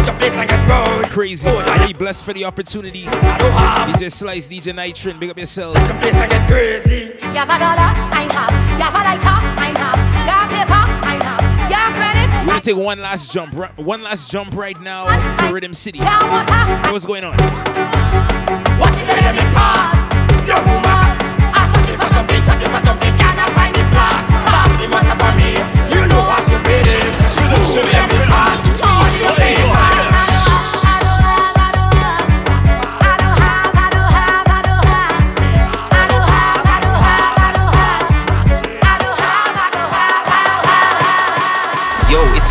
Have 0.04 0.20
your 0.20 0.30
place 0.30 0.40
and 0.40 0.48
get 0.48 0.68
road. 0.68 1.04
Crazy. 1.10 1.48
I'm 1.48 1.80
really 1.80 1.92
blessed 1.92 2.24
for 2.24 2.32
the 2.32 2.44
opportunity. 2.44 3.06
I 3.06 3.38
don't 3.38 3.52
have 3.52 3.88
DJ 3.88 4.10
Slice, 4.10 4.48
DJ 4.48 4.72
Nitrin, 4.72 5.18
big 5.20 5.30
up 5.30 5.38
yourself. 5.38 5.76
Some 5.78 5.98
place 5.98 6.14
and 6.14 6.30
get 6.30 6.48
crazy. 6.48 7.14
You 7.20 7.38
have 7.38 7.48
a 7.48 7.58
dollar, 7.58 7.90
I 8.10 8.28
have. 8.30 8.52
You 8.78 8.84
have 8.84 8.94
a 8.94 9.02
lighter, 9.04 9.38
I 9.58 9.72
have. 9.78 9.98
You 10.26 10.32
have 10.32 10.50
paper, 10.50 10.82
I 11.06 11.16
have. 11.22 11.70
You 11.70 11.76
have 11.76 11.94
credit, 11.94 12.30
We're 12.40 12.46
gonna 12.46 12.60
take 12.60 12.76
one 12.76 13.00
last 13.00 13.30
jump, 13.30 13.54
one 13.78 14.02
last 14.02 14.30
jump 14.30 14.54
right 14.54 14.80
now 14.80 15.06
to 15.38 15.52
Rhythm 15.52 15.74
City. 15.74 16.00
water. 16.00 16.90
What's 16.92 17.06
going 17.06 17.24
on? 17.24 17.36
Watch 18.78 18.96
it, 18.98 19.06
let 19.06 19.34
me 19.34 19.40
pass. 19.54 19.96
Your 20.46 20.58
woman, 20.66 21.14
I'm 21.54 21.66
searching 21.72 21.98
for 21.98 22.08
something, 22.12 22.42
searching 22.42 22.70
for 22.70 22.82
something. 22.84 23.12
Cannot 23.16 23.50
find 23.50 23.74
the 23.74 23.84
flask. 23.94 24.30
Pass 24.50 24.70
the 24.80 24.88
master 24.88 25.16
for 25.22 25.32
me. 25.38 25.50
You 25.94 26.08
know 26.08 26.22
what 26.26 26.42
you 26.50 26.58
did 26.64 26.86
it. 26.86 27.12
Show 27.72 27.82
me 27.86 28.21